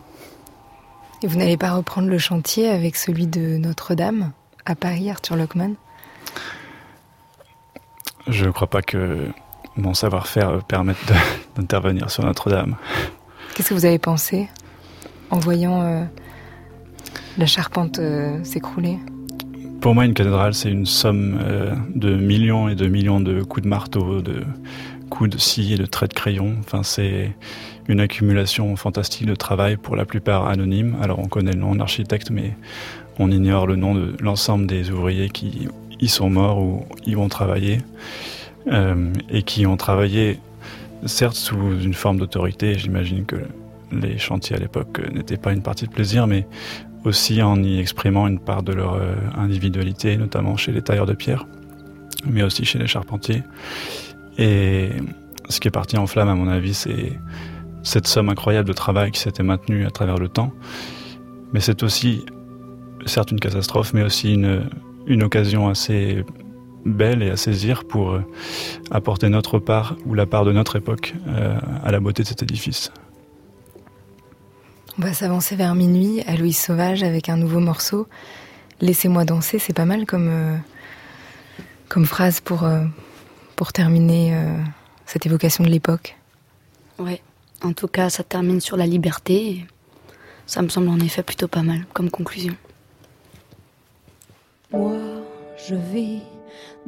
Et 1.24 1.28
vous 1.28 1.38
n'allez 1.38 1.58
pas 1.58 1.72
reprendre 1.72 2.10
le 2.10 2.18
chantier 2.18 2.70
avec 2.70 2.96
celui 2.96 3.28
de 3.28 3.58
Notre-Dame 3.58 4.32
à 4.66 4.76
Paris, 4.76 5.10
Arthur 5.10 5.36
Lockman 5.38 5.74
Je 8.28 8.46
ne 8.46 8.52
crois 8.52 8.68
pas 8.68 8.82
que 8.82 9.30
mon 9.78 9.94
savoir-faire 9.94 10.64
permette 10.64 10.98
d'intervenir 11.56 12.10
sur 12.10 12.24
Notre-Dame. 12.24 12.76
Qu'est-ce 13.54 13.70
que 13.70 13.74
vous 13.74 13.86
avez 13.86 14.00
pensé 14.00 14.50
en 15.30 15.40
voyant 15.40 15.82
euh, 15.82 16.04
la 17.38 17.46
charpente 17.46 18.00
euh, 18.00 18.44
s'écrouler? 18.44 19.00
Pour 19.82 19.94
moi, 19.94 20.06
une 20.06 20.14
cathédrale, 20.14 20.54
c'est 20.54 20.72
une 20.72 20.86
somme 20.86 21.40
euh, 21.42 21.76
de 21.94 22.16
millions 22.16 22.68
et 22.68 22.76
de 22.76 22.88
millions 22.88 23.20
de 23.20 23.44
coups 23.44 23.64
de 23.64 23.70
marteau, 23.70 24.22
de 24.22 24.44
coups 25.10 25.30
de 25.30 25.38
scie 25.38 25.74
et 25.74 25.78
de 25.78 25.86
traits 25.86 26.12
de 26.12 26.16
crayon. 26.16 26.56
Enfin, 26.60 26.84
c'est 26.84 27.36
une 27.88 28.00
accumulation 28.00 28.76
fantastique 28.76 29.26
de 29.26 29.36
travail, 29.36 29.78
pour 29.78 29.96
la 29.96 30.06
plupart 30.06 30.48
anonyme. 30.48 30.96
Alors 31.02 31.20
on 31.20 31.28
connaît 31.28 31.54
le 31.54 31.60
nom 31.60 31.76
d'architecte, 31.76 32.32
mais 32.32 32.56
on 33.20 33.32
ignore 33.32 33.68
le 33.68 33.76
nom 33.76 33.96
de 33.96 34.16
l'ensemble 34.20 34.68
des 34.68 34.92
ouvriers 34.92 35.30
qui 35.30 35.68
y 36.00 36.08
sont 36.08 36.30
morts 36.30 36.60
ou 36.60 36.86
y 37.06 37.16
ont 37.16 37.30
travaillé, 37.30 37.80
euh, 38.68 39.14
et 39.30 39.44
qui 39.44 39.66
ont 39.66 39.78
travaillé 39.78 40.40
certes 41.06 41.36
sous 41.36 41.80
une 41.82 41.94
forme 41.94 42.18
d'autorité. 42.18 42.78
J'imagine 42.78 43.26
que 43.26 43.38
les 43.92 44.18
chantiers 44.18 44.56
à 44.56 44.60
l'époque 44.60 45.00
n'étaient 45.14 45.38
pas 45.38 45.54
une 45.54 45.62
partie 45.62 45.86
de 45.86 45.92
plaisir, 45.92 46.28
mais 46.28 46.48
aussi 47.04 47.42
en 47.42 47.62
y 47.64 47.80
exprimant 47.80 48.28
une 48.28 48.40
part 48.40 48.64
de 48.64 48.74
leur 48.74 48.96
euh, 48.96 49.14
individualité, 49.38 50.18
notamment 50.18 50.58
chez 50.58 50.72
les 50.72 50.82
tailleurs 50.82 51.06
de 51.06 51.14
pierre, 51.14 51.46
mais 52.26 52.42
aussi 52.42 52.66
chez 52.66 52.80
les 52.80 52.88
charpentiers. 52.88 53.44
Et 54.38 54.90
ce 55.50 55.60
qui 55.60 55.68
est 55.68 55.72
parti 55.72 55.98
en 55.98 56.08
flamme, 56.08 56.30
à 56.30 56.36
mon 56.36 56.48
avis, 56.48 56.74
c'est 56.74 57.20
cette 57.84 58.08
somme 58.08 58.30
incroyable 58.30 58.68
de 58.68 58.74
travail 58.74 59.12
qui 59.12 59.20
s'était 59.20 59.44
maintenue 59.44 59.86
à 59.86 59.92
travers 59.92 60.18
le 60.18 60.28
temps. 60.28 60.52
Mais 61.54 61.60
c'est 61.60 61.84
aussi, 61.84 62.26
certes 63.06 63.32
une 63.32 63.40
catastrophe, 63.40 63.94
mais 63.94 64.04
aussi 64.04 64.34
une, 64.34 64.70
une 65.08 65.24
occasion 65.24 65.70
assez 65.70 66.26
belle 66.86 67.24
et 67.24 67.30
à 67.30 67.38
saisir 67.38 67.86
pour 67.86 68.12
euh, 68.12 68.22
apporter 68.92 69.30
notre 69.30 69.60
part, 69.60 69.96
ou 70.06 70.14
la 70.14 70.26
part 70.26 70.46
de 70.46 70.52
notre 70.52 70.76
époque, 70.76 71.16
euh, 71.28 71.58
à 71.84 71.92
la 71.92 72.00
beauté 72.00 72.24
de 72.24 72.28
cet 72.28 72.44
édifice. 72.44 72.92
On 74.98 75.02
va 75.02 75.14
s'avancer 75.14 75.56
vers 75.56 75.76
minuit 75.76 76.22
à 76.28 76.36
Louise 76.36 76.58
Sauvage 76.58 77.04
avec 77.04 77.28
un 77.28 77.38
nouveau 77.38 77.60
morceau. 77.60 78.08
Laissez-moi 78.82 79.26
danser, 79.26 79.60
c'est 79.60 79.76
pas 79.76 79.86
mal 79.86 80.06
comme, 80.06 80.30
euh, 80.30 80.58
comme 81.90 82.06
phrase 82.06 82.40
pour, 82.40 82.68
pour 83.56 83.74
terminer 83.74 84.38
cette 85.06 85.26
évocation 85.26 85.64
de 85.64 85.70
l'époque. 85.70 86.18
Ouais. 87.00 87.22
En 87.64 87.74
tout 87.74 87.88
cas, 87.88 88.10
ça 88.10 88.24
termine 88.24 88.62
sur 88.62 88.78
la 88.78 88.86
liberté. 88.86 89.66
ça 90.46 90.62
me 90.62 90.70
semble 90.70 90.90
en 90.90 91.00
effet 91.00 91.24
plutôt 91.24 91.48
pas 91.48 91.64
mal 91.64 91.86
comme 91.94 92.10
conclusion. 92.10 92.56
Moi, 94.72 94.98
je 95.68 95.76
vis 95.76 96.22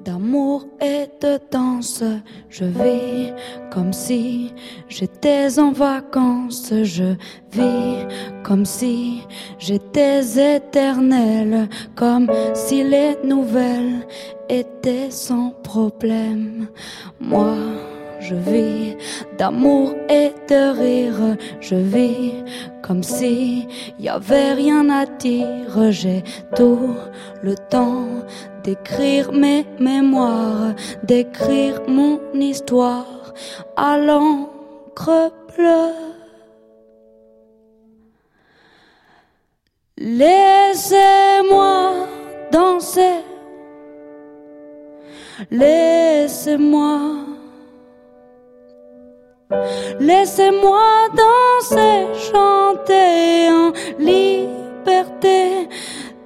d'amour 0.03 0.65
et 0.81 1.07
de 1.21 1.39
danse. 1.51 2.03
Je 2.49 2.65
vis 2.65 3.33
comme 3.71 3.93
si 3.93 4.53
j'étais 4.89 5.59
en 5.59 5.71
vacances. 5.71 6.73
Je 6.83 7.15
vis 7.51 8.05
comme 8.43 8.65
si 8.65 9.21
j'étais 9.59 10.55
éternelle. 10.57 11.69
Comme 11.95 12.29
si 12.53 12.83
les 12.83 13.17
nouvelles 13.23 14.05
étaient 14.49 15.11
sans 15.11 15.51
problème. 15.63 16.67
Moi, 17.19 17.55
je 18.27 18.35
vis 18.35 18.97
d'amour 19.37 19.95
et 20.09 20.31
de 20.49 20.61
rire. 20.81 21.37
Je 21.61 21.75
vis 21.75 22.33
comme 22.81 23.03
si 23.03 23.67
y 23.99 24.09
avait 24.09 24.53
rien 24.53 24.89
à 24.89 25.05
dire. 25.05 25.91
J'ai 25.91 26.23
tout 26.55 26.95
le 27.41 27.55
temps 27.55 28.07
d'écrire 28.63 29.31
mes 29.31 29.65
mémoires, 29.79 30.73
d'écrire 31.03 31.81
mon 31.87 32.19
histoire 32.33 33.33
à 33.77 33.97
l'encre 33.97 35.31
bleue. 35.55 35.93
Laissez-moi 39.97 41.93
danser. 42.51 43.23
Laissez-moi 45.51 47.36
Laissez-moi 49.99 51.07
danser, 51.15 52.07
chanter 52.31 53.49
en 53.49 53.71
liberté 53.97 55.69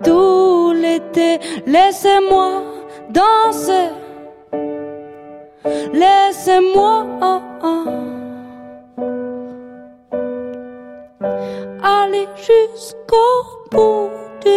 tout 0.04 0.74
l'été. 0.74 1.40
Laissez-moi 1.66 2.64
danser. 3.10 3.90
Laissez-moi 5.94 7.06
aller 11.84 12.28
jusqu'au 12.36 13.68
bout 13.72 14.10
du 14.42 14.50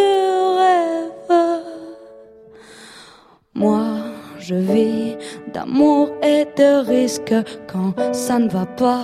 rêve. 0.58 1.62
Moi, 3.54 4.03
je 4.46 4.54
vis 4.56 5.16
d'amour 5.54 6.10
et 6.22 6.44
de 6.56 6.86
risque 6.86 7.34
quand 7.66 7.94
ça 8.12 8.38
ne 8.38 8.48
va 8.48 8.66
pas. 8.66 9.02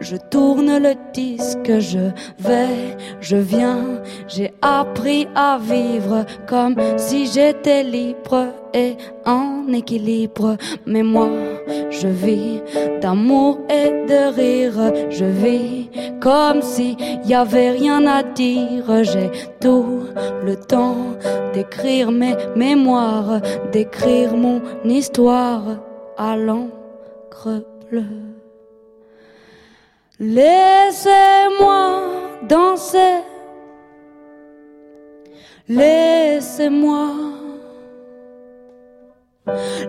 Je 0.00 0.16
tourne 0.16 0.78
le 0.78 0.94
disque, 1.12 1.78
je 1.78 2.10
vais, 2.38 2.96
je 3.20 3.36
viens. 3.36 4.02
J'ai 4.26 4.52
appris 4.62 5.28
à 5.36 5.58
vivre 5.58 6.24
comme 6.48 6.74
si 6.96 7.26
j'étais 7.26 7.84
libre 7.84 8.46
et 8.74 8.96
en 9.24 9.72
équilibre. 9.72 10.56
Mais 10.84 11.04
moi, 11.04 11.28
je 11.90 12.08
vis 12.08 12.62
d'amour 13.00 13.58
et 13.68 13.90
de 14.06 14.34
rire. 14.34 14.92
Je 15.10 15.24
vis 15.24 15.90
comme 16.20 16.62
si 16.62 16.96
y 17.24 17.34
avait 17.34 17.70
rien 17.70 18.06
à 18.06 18.22
dire. 18.22 19.04
J'ai 19.04 19.30
tout 19.60 20.04
le 20.44 20.56
temps 20.56 21.16
d'écrire 21.52 22.10
mes 22.10 22.36
mémoires, 22.54 23.40
d'écrire 23.72 24.36
mon 24.36 24.60
histoire 24.84 25.64
à 26.16 26.36
l'encre 26.36 27.64
bleue. 27.90 28.26
Laissez-moi 30.18 31.80
danser. 32.48 33.22
Laissez-moi. 35.68 37.45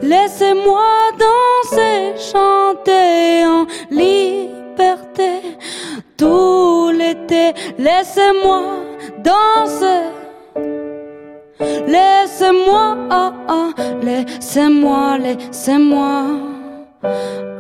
Laissez-moi 0.02 0.88
danser, 1.18 2.14
chanter 2.32 3.46
en 3.46 3.66
liberté 3.90 5.58
tout 6.18 6.92
l'été. 6.92 7.54
Laissez-moi 7.78 8.62
danser. 9.24 10.04
Laissez-moi, 11.88 12.98
oh, 13.12 13.32
oh, 13.50 13.72
laissez-moi, 14.04 15.18
laissez-moi 15.18 16.24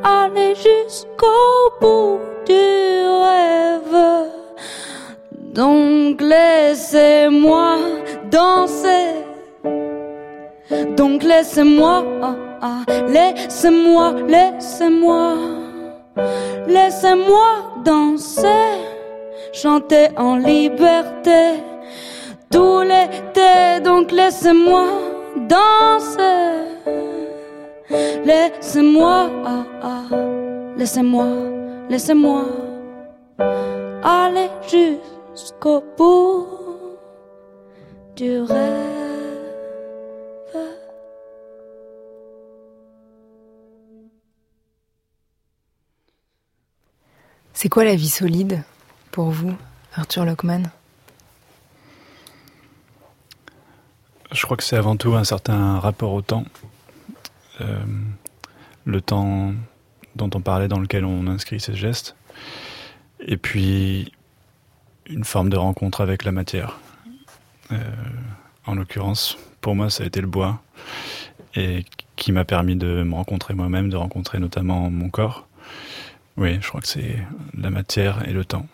aller 0.04 0.54
jusqu'au 0.56 1.72
bout 1.82 2.20
du 2.45 2.54
rêve. 3.26 4.30
Donc 5.54 5.98
Donc 6.18 6.22
laissez-moi 6.22 7.78
danser. 8.32 9.07
Donc 10.98 11.22
laissez-moi, 11.22 12.04
ah, 12.24 12.36
ah, 12.62 12.84
laissez-moi, 13.08 14.16
laissez-moi, 14.28 15.36
laissez-moi 16.68 17.48
danser, 17.86 18.82
chanter 19.54 20.08
en 20.18 20.38
liberté 20.38 21.62
tout 22.52 22.82
l'été. 22.82 23.80
Donc 23.84 24.12
laissez-moi 24.12 24.86
danser, 25.48 26.66
laissez-moi, 28.26 29.30
ah, 29.45 30.04
laissez-moi, 30.78 31.28
laissez-moi 31.91 32.41
aller 34.04 34.50
jusqu'au 35.36 35.84
bout 35.95 36.48
du 38.16 38.39
rêve. 38.39 38.97
C'est 47.60 47.70
quoi 47.70 47.84
la 47.84 47.95
vie 47.95 48.08
solide 48.08 48.62
pour 49.10 49.32
vous, 49.32 49.51
Arthur 49.95 50.26
Lockman? 50.26 50.62
Je 54.32 54.43
crois 54.43 54.55
que 54.55 54.64
c'est 54.64 54.76
avant 54.76 54.95
tout 54.95 55.16
un 55.16 55.24
certain 55.24 55.80
rapport 55.80 56.14
au 56.14 56.22
temps. 56.22 56.45
Euh, 57.62 57.84
le 58.86 59.01
temps 59.01 59.53
dont 60.16 60.30
on 60.36 60.39
parlait, 60.39 60.68
dans 60.68 60.80
lequel 60.80 61.03
on 61.03 61.26
inscrit 61.26 61.60
ses 61.60 61.74
gestes. 61.74 62.16
Et 63.22 63.38
puis, 63.38 64.14
une 65.08 65.24
forme 65.24 65.49
de 65.49 65.58
rencontre 65.58 66.01
avec 66.01 66.26
la 66.26 66.32
matière. 66.32 66.78
Euh, 67.72 67.80
en 68.68 68.76
l'occurrence, 68.76 69.36
pour 69.62 69.74
moi, 69.74 69.89
ça 69.89 70.03
a 70.03 70.05
été 70.05 70.22
le 70.22 70.28
bois. 70.28 70.62
Et 71.55 71.86
qui 72.18 72.32
m'a 72.32 72.45
permis 72.45 72.76
de 72.76 73.01
me 73.01 73.16
rencontrer 73.16 73.55
moi-même, 73.55 73.89
de 73.89 73.97
rencontrer 73.97 74.38
notamment 74.38 74.91
mon 74.91 75.10
corps. 75.10 75.47
Oui, 76.38 76.60
je 76.62 76.68
crois 76.68 76.82
que 76.82 76.88
c'est 76.88 77.18
la 77.56 77.72
matière 77.72 78.28
et 78.28 78.32
le 78.32 78.46
temps. 78.46 78.68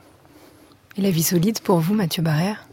Et 0.97 1.01
la 1.01 1.11
vie 1.11 1.23
solide 1.23 1.59
pour 1.61 1.79
vous, 1.79 1.93
Mathieu 1.93 2.21
Barrère? 2.21 2.67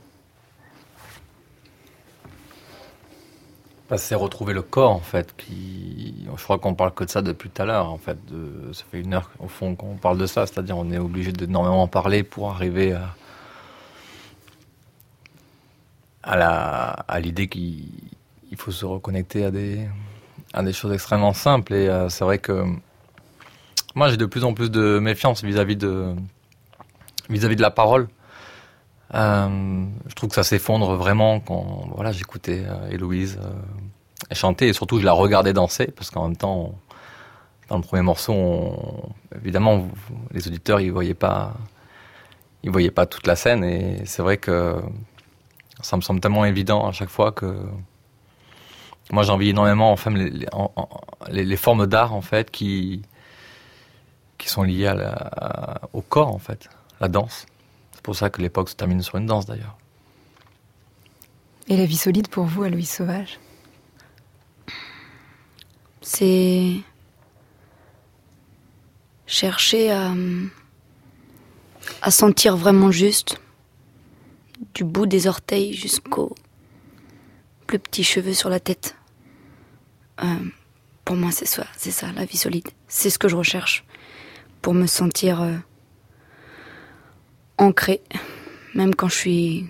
Bah, 3.88 3.98
C'est 3.98 4.16
retrouver 4.16 4.52
le 4.52 4.62
corps, 4.62 4.90
en 4.90 5.00
fait. 5.00 5.34
Qui... 5.36 6.26
Je 6.36 6.42
crois 6.42 6.58
qu'on 6.58 6.74
parle 6.74 6.92
que 6.92 7.04
de 7.04 7.10
ça 7.10 7.22
depuis 7.22 7.50
tout 7.50 7.62
à 7.62 7.66
l'heure, 7.66 7.88
en 7.88 7.98
fait. 7.98 8.18
De... 8.26 8.72
Ça 8.72 8.84
fait 8.90 9.00
une 9.00 9.14
heure, 9.14 9.30
au 9.38 9.48
fond, 9.48 9.76
qu'on 9.76 9.94
parle 9.94 10.18
de 10.18 10.26
ça. 10.26 10.46
C'est-à-dire 10.46 10.76
on 10.76 10.90
est 10.90 10.98
obligé 10.98 11.32
d'énormément 11.32 11.86
parler 11.86 12.24
pour 12.24 12.50
arriver 12.50 12.92
à, 12.92 13.14
à, 16.24 16.36
la... 16.36 16.88
à 16.90 17.20
l'idée 17.20 17.46
qu'il 17.48 17.88
faut 18.56 18.72
se 18.72 18.84
reconnecter 18.84 19.44
à 19.44 19.52
des... 19.52 19.88
à 20.52 20.64
des 20.64 20.72
choses 20.72 20.92
extrêmement 20.92 21.32
simples. 21.32 21.74
Et 21.74 21.88
euh, 21.88 22.08
c'est 22.08 22.24
vrai 22.24 22.38
que 22.38 22.64
moi, 23.94 24.08
j'ai 24.08 24.16
de 24.16 24.26
plus 24.26 24.44
en 24.44 24.54
plus 24.54 24.70
de 24.70 24.98
méfiance 24.98 25.42
vis-à-vis 25.42 25.76
de 25.76 26.14
vis-à-vis 27.28 27.56
de 27.56 27.62
la 27.62 27.70
parole. 27.70 28.08
Euh, 29.14 29.86
je 30.06 30.14
trouve 30.14 30.28
que 30.28 30.36
ça 30.36 30.44
s'effondre 30.44 30.94
vraiment 30.94 31.40
quand 31.40 31.88
voilà 31.96 32.12
j'écoutais 32.12 32.62
euh, 32.64 32.90
Héloïse 32.90 33.40
euh, 33.42 34.34
chanter 34.34 34.68
et 34.68 34.72
surtout 34.72 35.00
je 35.00 35.04
la 35.04 35.12
regardais 35.12 35.52
danser 35.52 35.88
parce 35.88 36.12
qu'en 36.12 36.28
même 36.28 36.36
temps 36.36 36.76
dans 37.68 37.76
le 37.76 37.82
premier 37.82 38.02
morceau 38.02 38.78
évidemment 39.34 39.88
les 40.30 40.46
auditeurs 40.46 40.80
ils 40.80 40.92
voyaient 40.92 41.14
pas 41.14 41.54
ils 42.62 42.70
voyaient 42.70 42.92
pas 42.92 43.06
toute 43.06 43.26
la 43.26 43.34
scène 43.34 43.64
et 43.64 44.02
c'est 44.04 44.22
vrai 44.22 44.36
que 44.36 44.76
ça 45.82 45.96
me 45.96 46.02
semble 46.02 46.20
tellement 46.20 46.44
évident 46.44 46.86
à 46.86 46.92
chaque 46.92 47.10
fois 47.10 47.32
que 47.32 47.66
moi 49.10 49.24
j'ai 49.24 49.32
envie 49.32 49.48
énormément 49.48 49.90
enfin 49.90 50.12
les, 50.12 50.30
les, 51.30 51.44
les 51.44 51.56
formes 51.56 51.88
d'art 51.88 52.14
en 52.14 52.20
fait 52.20 52.52
qui 52.52 53.02
qui 54.40 54.48
sont 54.48 54.62
liées 54.62 54.92
au 55.92 56.00
corps, 56.00 56.34
en 56.34 56.38
fait, 56.38 56.68
la 57.00 57.08
danse. 57.08 57.46
C'est 57.92 58.02
pour 58.02 58.16
ça 58.16 58.30
que 58.30 58.40
l'époque 58.40 58.70
se 58.70 58.74
termine 58.74 59.02
sur 59.02 59.16
une 59.16 59.26
danse, 59.26 59.46
d'ailleurs. 59.46 59.76
Et 61.68 61.76
la 61.76 61.84
vie 61.84 61.96
solide 61.96 62.28
pour 62.28 62.46
vous, 62.46 62.64
Aloïs 62.64 62.90
Sauvage? 62.90 63.38
C'est 66.00 66.76
chercher 69.26 69.92
à, 69.92 70.12
à 72.02 72.10
sentir 72.10 72.56
vraiment 72.56 72.90
juste, 72.90 73.40
du 74.74 74.82
bout 74.82 75.06
des 75.06 75.26
orteils 75.26 75.74
jusqu'au 75.74 76.34
plus 77.66 77.78
petit 77.78 78.02
cheveu 78.02 78.32
sur 78.32 78.48
la 78.48 78.58
tête. 78.58 78.96
Euh, 80.24 80.26
pour 81.04 81.14
moi, 81.16 81.30
c'est 81.30 81.46
ça, 81.46 81.66
c'est 81.76 81.92
ça, 81.92 82.10
la 82.12 82.24
vie 82.24 82.36
solide. 82.36 82.68
C'est 82.88 83.10
ce 83.10 83.18
que 83.18 83.28
je 83.28 83.36
recherche 83.36 83.84
pour 84.62 84.74
me 84.74 84.86
sentir 84.86 85.42
euh, 85.42 85.56
ancrée, 87.58 88.02
même 88.74 88.94
quand 88.94 89.08
je 89.08 89.14
suis 89.14 89.66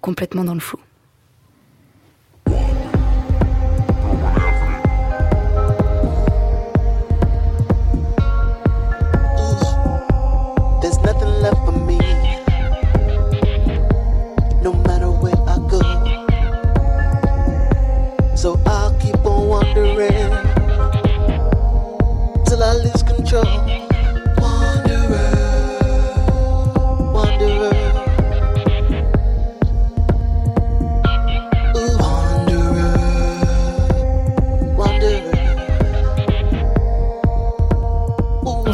complètement 0.00 0.44
dans 0.44 0.54
le 0.54 0.60
flou. 0.60 0.78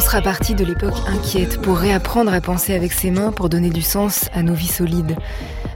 Sera 0.07 0.21
parti 0.21 0.55
de 0.55 0.63
l'époque 0.63 0.95
inquiète 1.07 1.61
pour 1.61 1.77
réapprendre 1.77 2.31
à 2.31 2.39
penser 2.39 2.73
avec 2.73 2.93
ses 2.93 3.11
mains 3.11 3.33
pour 3.33 3.49
donner 3.49 3.69
du 3.69 3.81
sens 3.81 4.29
à 4.33 4.41
nos 4.41 4.53
vies 4.53 4.65
solides. 4.65 5.17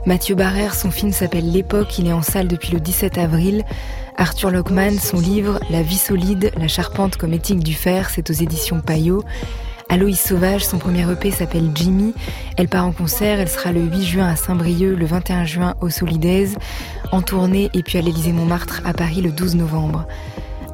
Mathieu 0.06 0.34
Barrère, 0.34 0.74
son 0.74 0.90
film 0.90 1.12
s'appelle 1.12 1.52
L'époque, 1.52 1.98
il 1.98 2.06
est 2.06 2.14
en 2.14 2.22
salle 2.22 2.48
depuis 2.48 2.72
le 2.72 2.80
17 2.80 3.18
avril. 3.18 3.62
Arthur 4.16 4.50
Lockman, 4.50 4.92
son 4.92 5.20
livre 5.20 5.60
La 5.68 5.82
vie 5.82 5.98
solide, 5.98 6.50
la 6.56 6.66
charpente 6.66 7.18
comme 7.18 7.34
éthique 7.34 7.62
du 7.62 7.74
fer, 7.74 8.08
c'est 8.08 8.30
aux 8.30 8.32
éditions 8.32 8.80
Payot. 8.80 9.22
Aloïs 9.90 10.18
Sauvage, 10.18 10.64
son 10.64 10.78
premier 10.78 11.02
EP 11.12 11.30
s'appelle 11.30 11.70
Jimmy. 11.74 12.14
Elle 12.56 12.68
part 12.68 12.86
en 12.86 12.92
concert, 12.92 13.38
elle 13.38 13.50
sera 13.50 13.70
le 13.70 13.82
8 13.82 14.02
juin 14.02 14.28
à 14.28 14.36
Saint-Brieuc, 14.36 14.96
le 14.96 15.04
21 15.04 15.44
juin 15.44 15.74
au 15.82 15.90
Solidaise, 15.90 16.56
en 17.10 17.20
tournée 17.20 17.68
et 17.74 17.82
puis 17.82 17.98
à 17.98 18.00
l'Élysée 18.00 18.32
Montmartre 18.32 18.80
à 18.86 18.94
Paris 18.94 19.20
le 19.20 19.30
12 19.30 19.56
novembre. 19.56 20.06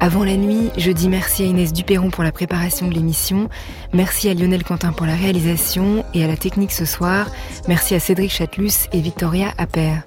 Avant 0.01 0.23
la 0.23 0.37
nuit, 0.37 0.69
je 0.77 0.91
dis 0.91 1.09
merci 1.09 1.43
à 1.43 1.45
Inès 1.45 1.73
Duperron 1.73 2.09
pour 2.09 2.23
la 2.23 2.31
préparation 2.31 2.87
de 2.87 2.93
l'émission, 2.93 3.49
merci 3.91 4.29
à 4.29 4.33
Lionel 4.33 4.63
Quentin 4.63 4.93
pour 4.93 5.05
la 5.05 5.13
réalisation 5.13 6.05
et 6.13 6.23
à 6.23 6.27
la 6.27 6.37
technique 6.37 6.71
ce 6.71 6.85
soir, 6.85 7.27
merci 7.67 7.95
à 7.95 7.99
Cédric 7.99 8.31
Chatelus 8.31 8.87
et 8.93 9.01
Victoria 9.01 9.53
Appert. 9.57 10.03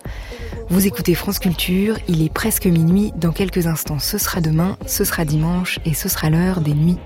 Vous 0.71 0.87
écoutez 0.87 1.15
France 1.15 1.39
Culture, 1.39 1.99
il 2.09 2.23
est 2.23 2.33
presque 2.33 2.65
minuit, 2.65 3.13
dans 3.17 3.33
quelques 3.33 3.67
instants 3.67 3.99
ce 3.99 4.17
sera 4.17 4.41
demain, 4.41 4.79
ce 4.87 5.05
sera 5.05 5.27
dimanche 5.27 5.79
et 5.85 5.93
ce 5.93 6.09
sera 6.09 6.31
l'heure 6.31 6.63
des 6.63 6.75
nuits. 6.75 6.99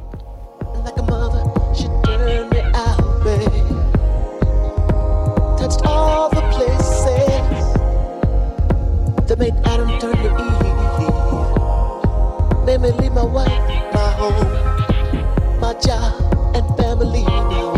family, 12.78 13.08
my 13.08 13.24
wife, 13.24 13.48
my 13.94 14.10
home, 14.18 15.60
my 15.60 15.72
job 15.80 16.12
and 16.54 16.76
family. 16.76 17.75